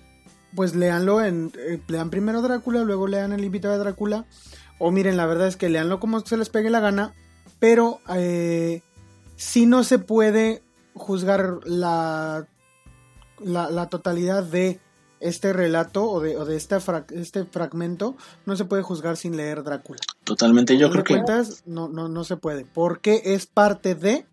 pues 0.56 0.74
leanlo 0.74 1.22
en. 1.22 1.52
Eh, 1.56 1.80
lean 1.86 2.10
primero 2.10 2.42
Drácula, 2.42 2.82
luego 2.82 3.06
lean 3.06 3.30
El 3.32 3.44
invitado 3.44 3.74
de 3.74 3.78
Drácula. 3.78 4.24
O 4.80 4.90
miren, 4.90 5.16
la 5.16 5.26
verdad 5.26 5.46
es 5.46 5.54
que 5.54 5.68
leanlo 5.68 6.00
como 6.00 6.18
se 6.18 6.36
les 6.36 6.48
pegue 6.48 6.68
la 6.68 6.80
gana. 6.80 7.14
Pero 7.60 8.00
eh, 8.12 8.82
sí 9.36 9.66
no 9.66 9.84
se 9.84 10.00
puede 10.00 10.64
juzgar 10.94 11.60
la, 11.64 12.48
la, 13.38 13.70
la 13.70 13.88
totalidad 13.88 14.42
de 14.42 14.80
este 15.20 15.52
relato 15.52 16.10
o 16.10 16.20
de, 16.20 16.36
o 16.36 16.44
de 16.44 16.56
este, 16.56 16.80
fra 16.80 17.04
este, 17.10 17.44
fragmento 17.44 18.16
no 18.46 18.56
se 18.56 18.64
puede 18.64 18.82
juzgar 18.82 19.16
sin 19.16 19.36
leer 19.36 19.62
Drácula. 19.62 20.00
Totalmente, 20.24 20.76
yo 20.78 20.90
creo 20.90 21.04
que... 21.04 21.22
No, 21.66 21.88
no, 21.88 22.08
no 22.08 22.24
se 22.24 22.36
puede, 22.36 22.64
porque 22.64 23.22
es 23.24 23.46
parte 23.46 23.94
de... 23.94 24.26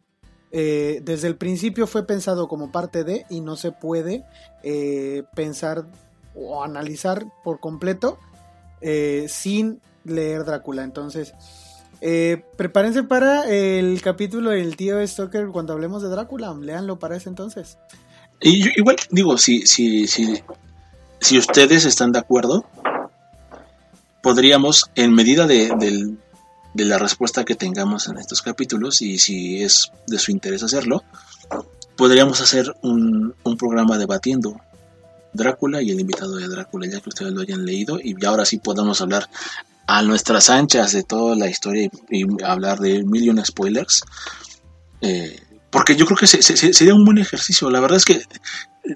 Eh, 0.53 1.01
desde 1.03 1.27
el 1.27 1.35
principio 1.35 1.87
fue 1.87 2.07
pensado 2.07 2.47
como 2.47 2.71
parte 2.71 3.03
de 3.03 3.25
y 3.29 3.41
no 3.41 3.57
se 3.57 3.73
puede 3.73 4.23
eh, 4.63 5.23
pensar 5.35 5.85
o 6.33 6.63
analizar 6.63 7.25
por 7.43 7.59
completo 7.59 8.17
eh, 8.79 9.25
sin 9.27 9.81
leer 10.05 10.45
Drácula. 10.45 10.83
Entonces, 10.83 11.33
eh, 11.99 12.43
prepárense 12.55 13.03
para 13.03 13.49
el 13.49 14.01
capítulo 14.01 14.51
del 14.51 14.77
tío 14.77 15.05
Stoker 15.05 15.47
cuando 15.47 15.73
hablemos 15.73 16.01
de 16.01 16.09
Drácula. 16.09 16.53
Leanlo 16.53 16.97
para 16.97 17.17
ese 17.17 17.27
entonces. 17.27 17.77
Y 18.39 18.63
yo, 18.63 18.71
igual 18.75 18.95
digo, 19.09 19.37
si, 19.37 19.65
si, 19.65 20.07
si 20.07 20.41
si 21.19 21.37
ustedes 21.37 21.85
están 21.85 22.11
de 22.11 22.19
acuerdo, 22.19 22.65
podríamos, 24.21 24.89
en 24.95 25.13
medida 25.13 25.47
de, 25.47 25.69
de, 26.73 26.85
la 26.85 26.99
respuesta 26.99 27.43
que 27.43 27.55
tengamos 27.55 28.07
en 28.07 28.17
estos 28.17 28.41
capítulos, 28.41 29.01
y 29.01 29.17
si 29.17 29.63
es 29.63 29.91
de 30.05 30.19
su 30.19 30.31
interés 30.31 30.63
hacerlo, 30.63 31.03
podríamos 31.95 32.39
hacer 32.41 32.75
un, 32.83 33.33
un 33.43 33.57
programa 33.57 33.97
debatiendo 33.97 34.59
Drácula 35.33 35.81
y 35.81 35.91
el 35.91 35.99
invitado 35.99 36.35
de 36.35 36.47
Drácula, 36.47 36.87
ya 36.87 36.99
que 36.99 37.09
ustedes 37.09 37.33
lo 37.33 37.41
hayan 37.41 37.65
leído, 37.65 37.99
y 38.01 38.15
ahora 38.25 38.45
sí 38.45 38.59
podemos 38.59 39.01
hablar 39.01 39.29
a 39.87 40.01
nuestras 40.01 40.49
anchas 40.49 40.91
de 40.91 41.03
toda 41.03 41.35
la 41.35 41.49
historia 41.49 41.89
y, 42.09 42.25
hablar 42.43 42.79
de 42.79 43.03
mil 43.03 43.43
spoilers. 43.45 44.03
Eh, 45.01 45.39
porque 45.69 45.95
yo 45.95 46.05
creo 46.05 46.17
que 46.17 46.27
sería 46.27 46.93
un 46.93 47.05
buen 47.05 47.17
ejercicio. 47.17 47.69
La 47.69 47.79
verdad 47.79 47.97
es 47.97 48.05
que 48.05 48.21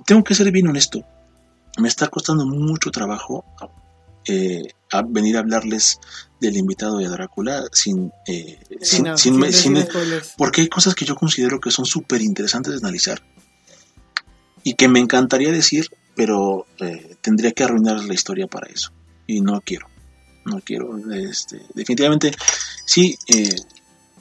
tengo 0.05 0.24
que 0.24 0.36
ser 0.36 0.51
bien 0.51 0.67
honesto. 0.67 1.03
Me 1.78 1.88
está 1.88 2.07
costando 2.07 2.45
mucho 2.45 2.91
trabajo 2.91 3.45
eh, 4.28 4.67
venir 5.07 5.38
a 5.38 5.39
hablarles 5.39 5.99
del 6.39 6.57
invitado 6.57 6.97
de 6.97 7.07
Drácula 7.07 7.63
sin, 7.72 8.11
eh, 8.28 8.59
sin, 8.82 9.07
porque 10.38 10.61
hay 10.61 10.67
cosas 10.67 10.93
que 10.93 11.05
yo 11.05 11.15
considero 11.15 11.59
que 11.59 11.72
son 11.72 11.86
súper 11.86 12.22
interesantes 12.22 12.74
de 12.74 12.80
analizar 12.80 13.24
y 14.63 14.76
que 14.76 14.88
me 14.88 14.99
encantaría 14.99 15.51
decir, 15.51 15.88
pero 16.15 16.67
eh, 16.80 17.15
tendría 17.22 17.51
que 17.51 17.63
arruinar 17.63 18.03
la 18.03 18.13
historia 18.13 18.47
para 18.47 18.67
eso 18.67 18.91
y 19.26 19.41
no 19.41 19.59
quiero, 19.61 19.88
no 20.45 20.59
quiero. 20.59 20.97
Este, 21.13 21.61
definitivamente, 21.74 22.32
sí, 22.86 23.17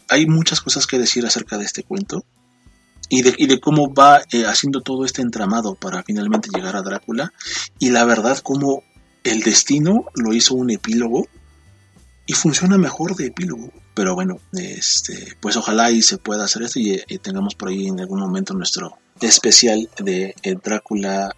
hay 0.08 0.26
muchas 0.26 0.60
cosas 0.62 0.86
que 0.86 0.98
decir 0.98 1.26
acerca 1.26 1.58
de 1.58 1.64
este 1.64 1.82
cuento 1.82 2.24
y 3.10 3.22
de, 3.22 3.34
y 3.36 3.46
de 3.46 3.60
cómo 3.60 3.92
va 3.92 4.22
haciendo 4.46 4.80
todo 4.80 5.04
este 5.04 5.20
entramado 5.20 5.74
para 5.74 6.02
finalmente 6.02 6.48
llegar 6.54 6.76
a 6.76 6.82
Drácula 6.82 7.34
y 7.78 7.90
la 7.90 8.06
verdad 8.06 8.38
cómo 8.38 8.84
el 9.24 9.42
destino 9.42 10.06
lo 10.14 10.32
hizo 10.32 10.54
un 10.54 10.70
epílogo 10.70 11.26
y 12.26 12.32
funciona 12.32 12.78
mejor 12.78 13.16
de 13.16 13.26
epílogo. 13.26 13.72
Pero 13.92 14.14
bueno, 14.14 14.38
este, 14.52 15.36
pues 15.40 15.56
ojalá 15.56 15.90
y 15.90 16.00
se 16.00 16.16
pueda 16.16 16.44
hacer 16.44 16.62
esto 16.62 16.78
y, 16.78 16.98
tengamos 17.18 17.56
por 17.56 17.68
ahí 17.68 17.88
en 17.88 18.00
algún 18.00 18.20
momento 18.20 18.54
nuestro 18.54 18.96
especial 19.20 19.90
de 19.98 20.34
eh, 20.42 20.56
Drácula 20.62 21.34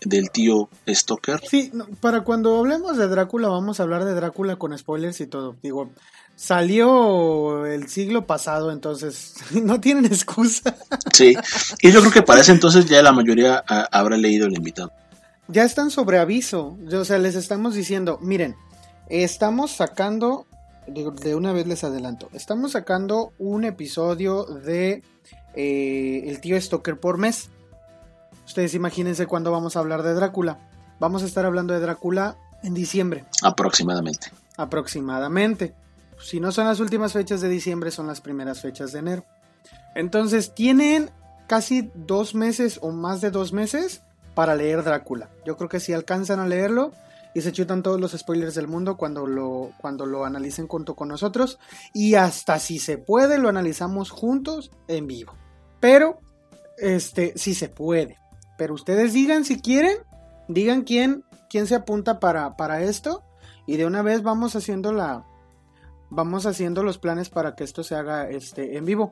del 0.00 0.30
tío 0.30 0.68
Stoker. 0.88 1.40
Sí, 1.48 1.72
para 2.00 2.22
cuando 2.22 2.58
hablemos 2.58 2.96
de 2.96 3.06
Drácula 3.06 3.48
vamos 3.48 3.78
a 3.78 3.84
hablar 3.84 4.04
de 4.04 4.14
Drácula 4.14 4.56
con 4.56 4.76
spoilers 4.76 5.20
y 5.20 5.26
todo. 5.26 5.56
Digo, 5.62 5.90
salió 6.36 7.66
el 7.66 7.88
siglo 7.88 8.26
pasado, 8.26 8.70
entonces 8.70 9.34
no 9.50 9.80
tienen 9.80 10.04
excusa. 10.04 10.76
Sí, 11.12 11.34
y 11.80 11.90
yo 11.90 12.00
creo 12.00 12.12
que 12.12 12.22
para 12.22 12.42
ese 12.42 12.52
entonces 12.52 12.86
ya 12.86 13.02
la 13.02 13.12
mayoría 13.12 13.64
ah, 13.68 13.88
habrá 13.90 14.16
leído 14.16 14.46
el 14.46 14.54
invitado 14.54 14.92
ya 15.48 15.64
están 15.64 15.90
sobre 15.90 16.18
aviso. 16.18 16.76
O 16.92 17.04
sea, 17.04 17.18
les 17.18 17.34
estamos 17.34 17.74
diciendo, 17.74 18.18
miren, 18.20 18.56
estamos 19.08 19.72
sacando, 19.72 20.46
de, 20.86 21.34
una 21.34 21.52
vez 21.52 21.66
les 21.66 21.84
adelanto, 21.84 22.28
estamos 22.32 22.72
sacando 22.72 23.32
un 23.38 23.64
episodio 23.64 24.44
de 24.44 25.02
eh, 25.54 26.24
El 26.26 26.40
tío 26.40 26.60
Stoker 26.60 26.98
por 26.98 27.18
mes. 27.18 27.50
Ustedes 28.46 28.74
imagínense 28.74 29.26
cuándo 29.26 29.50
vamos 29.50 29.76
a 29.76 29.80
hablar 29.80 30.02
de 30.02 30.14
Drácula. 30.14 30.58
Vamos 31.00 31.22
a 31.22 31.26
estar 31.26 31.44
hablando 31.44 31.74
de 31.74 31.80
Drácula 31.80 32.36
en 32.62 32.74
diciembre. 32.74 33.24
Aproximadamente. 33.42 34.30
Aproximadamente. 34.56 35.74
Si 36.18 36.40
no 36.40 36.52
son 36.52 36.66
las 36.66 36.80
últimas 36.80 37.12
fechas 37.12 37.40
de 37.40 37.48
diciembre, 37.48 37.90
son 37.90 38.06
las 38.06 38.20
primeras 38.20 38.60
fechas 38.60 38.92
de 38.92 39.00
enero. 39.00 39.24
Entonces 39.94 40.54
tienen 40.54 41.10
casi 41.46 41.90
dos 41.94 42.34
meses 42.34 42.78
o 42.82 42.90
más 42.90 43.20
de 43.20 43.30
dos 43.30 43.52
meses 43.52 44.02
para 44.34 44.54
leer 44.54 44.82
Drácula. 44.82 45.30
Yo 45.44 45.56
creo 45.56 45.68
que 45.68 45.80
si 45.80 45.92
alcanzan 45.92 46.40
a 46.40 46.46
leerlo 46.46 46.92
y 47.34 47.42
se 47.42 47.52
chutan 47.52 47.82
todos 47.82 48.00
los 48.00 48.12
spoilers 48.12 48.54
del 48.54 48.68
mundo 48.68 48.96
cuando 48.96 49.26
lo, 49.26 49.72
cuando 49.78 50.06
lo 50.06 50.24
analicen 50.24 50.68
junto 50.68 50.96
con 50.96 51.08
nosotros. 51.08 51.58
Y 51.92 52.14
hasta 52.14 52.58
si 52.58 52.78
se 52.78 52.98
puede, 52.98 53.38
lo 53.38 53.48
analizamos 53.48 54.10
juntos 54.10 54.70
en 54.88 55.06
vivo. 55.06 55.34
Pero, 55.80 56.20
este, 56.78 57.34
si 57.36 57.54
se 57.54 57.68
puede. 57.68 58.18
Pero 58.58 58.74
ustedes 58.74 59.12
digan 59.12 59.44
si 59.44 59.60
quieren, 59.60 59.98
digan 60.48 60.82
quién, 60.82 61.24
quién 61.50 61.66
se 61.66 61.74
apunta 61.74 62.20
para, 62.20 62.56
para 62.56 62.82
esto. 62.82 63.22
Y 63.66 63.76
de 63.76 63.86
una 63.86 64.02
vez 64.02 64.22
vamos 64.22 64.56
haciendo 64.56 64.92
la, 64.92 65.26
vamos 66.10 66.46
haciendo 66.46 66.82
los 66.82 66.98
planes 66.98 67.28
para 67.28 67.54
que 67.54 67.64
esto 67.64 67.82
se 67.82 67.94
haga 67.94 68.28
este 68.28 68.76
en 68.76 68.84
vivo. 68.84 69.10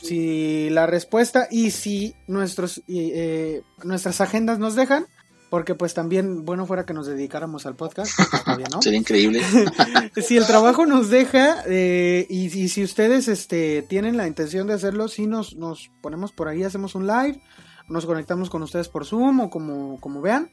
si, 0.00 0.70
la 0.70 0.86
respuesta 0.86 1.48
y 1.50 1.70
si 1.70 2.14
nuestros 2.26 2.82
eh, 2.88 3.62
nuestras 3.84 4.20
agendas 4.20 4.58
nos 4.58 4.74
dejan, 4.74 5.06
porque 5.50 5.74
pues 5.74 5.92
también 5.94 6.44
bueno 6.44 6.66
fuera 6.66 6.86
que 6.86 6.94
nos 6.94 7.06
dedicáramos 7.06 7.66
al 7.66 7.76
podcast, 7.76 8.10
Sería 8.80 8.98
increíble. 8.98 9.42
si 10.16 10.36
el 10.36 10.46
trabajo 10.46 10.86
nos 10.86 11.10
deja 11.10 11.62
eh, 11.66 12.26
y, 12.28 12.68
si 12.68 12.82
ustedes 12.82 13.28
este 13.28 13.82
tienen 13.82 14.16
la 14.16 14.26
intención 14.26 14.66
de 14.66 14.74
hacerlo, 14.74 15.08
si 15.08 15.26
nos, 15.26 15.56
nos 15.56 15.90
ponemos 16.00 16.32
por 16.32 16.48
ahí, 16.48 16.62
hacemos 16.62 16.94
un 16.94 17.06
live, 17.06 17.40
nos 17.88 18.06
conectamos 18.06 18.48
con 18.48 18.62
ustedes 18.62 18.88
por 18.88 19.04
Zoom 19.04 19.40
o 19.40 19.50
como, 19.50 20.00
como 20.00 20.22
vean 20.22 20.50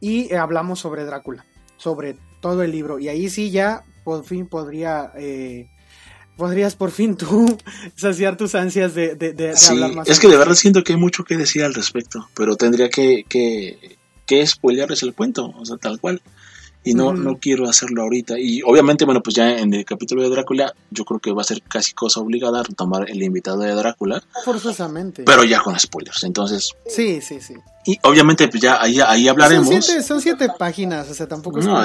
y 0.00 0.32
hablamos 0.32 0.80
sobre 0.80 1.04
Drácula, 1.04 1.44
sobre 1.76 2.16
todo 2.40 2.62
el 2.62 2.70
libro 2.70 2.98
y 2.98 3.08
ahí 3.08 3.28
sí 3.28 3.50
ya 3.50 3.84
por 4.04 4.24
fin 4.24 4.46
podría... 4.46 5.12
Eh, 5.16 5.68
podrías 6.36 6.74
por 6.74 6.90
fin 6.90 7.16
tú 7.16 7.58
saciar 7.96 8.36
tus 8.36 8.54
ansias 8.54 8.94
de, 8.94 9.54
hablar 9.68 9.92
más. 9.92 10.08
Es 10.08 10.18
que 10.18 10.28
de 10.28 10.38
verdad 10.38 10.54
siento 10.54 10.82
que 10.82 10.94
hay 10.94 10.98
mucho 10.98 11.22
que 11.22 11.36
decir 11.36 11.62
al 11.64 11.74
respecto, 11.74 12.28
pero 12.34 12.56
tendría 12.56 12.88
que, 12.88 13.24
que, 13.28 13.98
que 14.24 14.46
spoilearles 14.46 15.02
el 15.02 15.12
cuento, 15.12 15.52
o 15.54 15.66
sea, 15.66 15.76
tal 15.76 16.00
cual 16.00 16.22
y 16.82 16.94
no, 16.94 17.12
no 17.12 17.38
quiero 17.38 17.68
hacerlo 17.68 18.02
ahorita. 18.02 18.38
Y 18.38 18.62
obviamente, 18.62 19.04
bueno, 19.04 19.22
pues 19.22 19.36
ya 19.36 19.58
en 19.58 19.74
el 19.74 19.84
capítulo 19.84 20.22
de 20.22 20.30
Drácula, 20.30 20.74
yo 20.90 21.04
creo 21.04 21.20
que 21.20 21.32
va 21.32 21.42
a 21.42 21.44
ser 21.44 21.62
casi 21.62 21.92
cosa 21.92 22.20
obligada 22.20 22.62
retomar 22.62 23.10
el 23.10 23.22
invitado 23.22 23.58
de 23.58 23.72
Drácula. 23.74 24.22
Forzosamente. 24.44 25.24
Pero 25.24 25.44
ya 25.44 25.60
con 25.60 25.78
spoilers, 25.78 26.24
entonces. 26.24 26.72
Sí, 26.86 27.20
sí, 27.20 27.40
sí. 27.40 27.54
Y 27.84 27.98
obviamente, 28.02 28.48
pues 28.48 28.62
ya 28.62 28.80
ahí, 28.80 28.98
ahí 29.00 29.28
hablaremos. 29.28 29.68
Son 29.68 29.82
siete, 29.82 30.02
son 30.02 30.20
siete 30.20 30.48
páginas, 30.58 31.08
o 31.10 31.14
sea, 31.14 31.26
tampoco 31.26 31.60
es 31.60 31.66
No, 31.66 31.80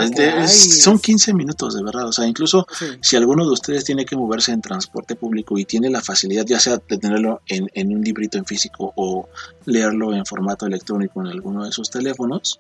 son 0.48 1.00
15 1.00 1.34
minutos, 1.34 1.76
de 1.76 1.84
verdad. 1.84 2.08
O 2.08 2.12
sea, 2.12 2.28
incluso 2.28 2.68
si 3.02 3.16
alguno 3.16 3.46
de 3.46 3.52
ustedes 3.52 3.86
tiene 3.86 4.06
que 4.06 4.16
moverse 4.16 4.52
en 4.52 4.62
transporte 4.62 5.16
público 5.16 5.58
y 5.58 5.66
tiene 5.66 5.90
la 5.90 6.02
facilidad, 6.02 6.46
ya 6.46 6.60
sea 6.60 6.78
de 6.78 6.98
tenerlo 6.98 7.42
en, 7.48 7.70
en 7.74 7.96
un 7.96 8.02
librito 8.02 8.38
en 8.38 8.46
físico 8.46 8.94
o 8.96 9.30
leerlo 9.66 10.14
en 10.14 10.26
formato 10.26 10.66
electrónico 10.66 11.22
en 11.22 11.28
alguno 11.28 11.64
de 11.64 11.72
sus 11.72 11.90
teléfonos, 11.90 12.60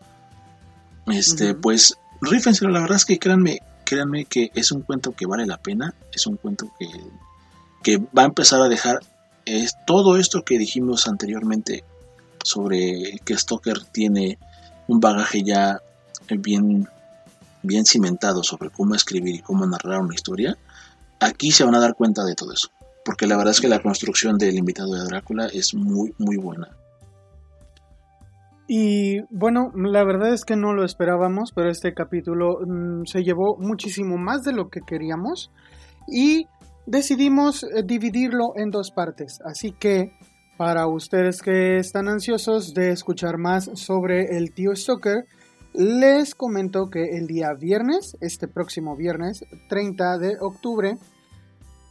este, 1.07 1.53
pues 1.55 1.97
rífenselo, 2.21 2.71
la 2.71 2.81
verdad 2.81 2.97
es 2.97 3.05
que 3.05 3.19
créanme, 3.19 3.59
créanme 3.85 4.25
que 4.25 4.51
es 4.53 4.71
un 4.71 4.81
cuento 4.81 5.11
que 5.11 5.25
vale 5.25 5.45
la 5.45 5.57
pena, 5.57 5.93
es 6.11 6.25
un 6.27 6.37
cuento 6.37 6.71
que, 6.79 6.87
que 7.83 7.97
va 7.97 8.23
a 8.23 8.25
empezar 8.25 8.61
a 8.61 8.69
dejar 8.69 8.99
es 9.45 9.75
todo 9.85 10.17
esto 10.17 10.43
que 10.43 10.57
dijimos 10.57 11.07
anteriormente 11.07 11.83
sobre 12.43 13.19
que 13.23 13.37
Stoker 13.37 13.83
tiene 13.91 14.37
un 14.87 14.99
bagaje 14.99 15.43
ya 15.43 15.79
bien, 16.29 16.87
bien 17.61 17.85
cimentado 17.85 18.43
sobre 18.43 18.69
cómo 18.69 18.95
escribir 18.95 19.35
y 19.35 19.39
cómo 19.39 19.65
narrar 19.65 20.01
una 20.01 20.15
historia, 20.15 20.57
aquí 21.19 21.51
se 21.51 21.63
van 21.63 21.75
a 21.75 21.79
dar 21.79 21.95
cuenta 21.95 22.23
de 22.23 22.35
todo 22.35 22.53
eso. 22.53 22.69
Porque 23.03 23.27
la 23.27 23.37
verdad 23.37 23.51
es 23.51 23.61
que 23.61 23.67
la 23.67 23.81
construcción 23.81 24.37
del 24.37 24.57
invitado 24.57 24.93
de 24.93 25.05
Drácula 25.05 25.47
es 25.47 25.73
muy, 25.73 26.13
muy 26.17 26.37
buena. 26.37 26.69
Y 28.67 29.21
bueno, 29.29 29.71
la 29.75 30.03
verdad 30.03 30.33
es 30.33 30.43
que 30.43 30.55
no 30.55 30.73
lo 30.73 30.83
esperábamos, 30.83 31.51
pero 31.53 31.69
este 31.69 31.93
capítulo 31.93 32.57
mm, 32.65 33.05
se 33.05 33.23
llevó 33.23 33.57
muchísimo 33.59 34.17
más 34.17 34.43
de 34.43 34.53
lo 34.53 34.69
que 34.69 34.81
queríamos 34.81 35.51
y 36.07 36.47
decidimos 36.87 37.63
eh, 37.63 37.83
dividirlo 37.85 38.53
en 38.55 38.71
dos 38.71 38.91
partes. 38.91 39.39
Así 39.45 39.71
que 39.71 40.13
para 40.57 40.87
ustedes 40.87 41.41
que 41.41 41.77
están 41.77 42.07
ansiosos 42.07 42.73
de 42.73 42.91
escuchar 42.91 43.37
más 43.37 43.69
sobre 43.75 44.37
el 44.37 44.53
tío 44.53 44.75
Stoker, 44.75 45.25
les 45.73 46.33
comento 46.33 46.89
que 46.89 47.17
el 47.17 47.27
día 47.27 47.49
viernes, 47.59 48.15
este 48.21 48.47
próximo 48.47 48.95
viernes 48.95 49.43
30 49.67 50.17
de 50.17 50.37
octubre, 50.39 50.97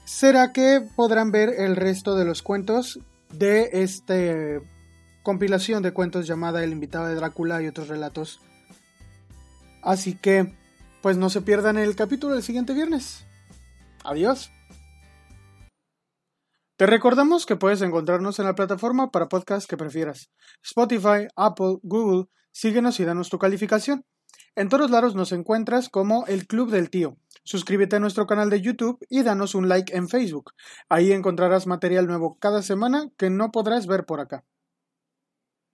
será 0.04 0.52
que 0.52 0.80
podrán 0.96 1.30
ver 1.30 1.50
el 1.58 1.76
resto 1.76 2.16
de 2.16 2.24
los 2.24 2.42
cuentos 2.42 2.98
de 3.32 3.68
este 3.72 4.60
compilación 5.24 5.82
de 5.82 5.92
cuentos 5.92 6.26
llamada 6.26 6.62
El 6.62 6.70
invitado 6.70 7.06
de 7.06 7.14
Drácula 7.16 7.60
y 7.62 7.66
otros 7.66 7.88
relatos. 7.88 8.40
Así 9.82 10.14
que, 10.14 10.54
pues 11.02 11.16
no 11.16 11.30
se 11.30 11.40
pierdan 11.40 11.78
el 11.78 11.96
capítulo 11.96 12.34
del 12.34 12.42
siguiente 12.42 12.74
viernes. 12.74 13.24
Adiós. 14.04 14.52
Te 16.76 16.86
recordamos 16.86 17.46
que 17.46 17.56
puedes 17.56 17.80
encontrarnos 17.80 18.38
en 18.38 18.44
la 18.44 18.54
plataforma 18.54 19.10
para 19.10 19.28
podcast 19.28 19.68
que 19.68 19.78
prefieras. 19.78 20.30
Spotify, 20.62 21.26
Apple, 21.36 21.78
Google, 21.82 22.26
síguenos 22.52 23.00
y 23.00 23.04
danos 23.04 23.30
tu 23.30 23.38
calificación. 23.38 24.04
En 24.56 24.68
todos 24.68 24.90
lados 24.90 25.14
nos 25.14 25.32
encuentras 25.32 25.88
como 25.88 26.26
el 26.26 26.46
Club 26.46 26.70
del 26.70 26.90
Tío. 26.90 27.16
Suscríbete 27.44 27.96
a 27.96 28.00
nuestro 28.00 28.26
canal 28.26 28.50
de 28.50 28.60
YouTube 28.60 28.98
y 29.08 29.22
danos 29.22 29.54
un 29.54 29.70
like 29.70 29.96
en 29.96 30.08
Facebook. 30.08 30.52
Ahí 30.90 31.12
encontrarás 31.12 31.66
material 31.66 32.06
nuevo 32.06 32.36
cada 32.38 32.62
semana 32.62 33.08
que 33.16 33.30
no 33.30 33.50
podrás 33.50 33.86
ver 33.86 34.04
por 34.04 34.20
acá. 34.20 34.44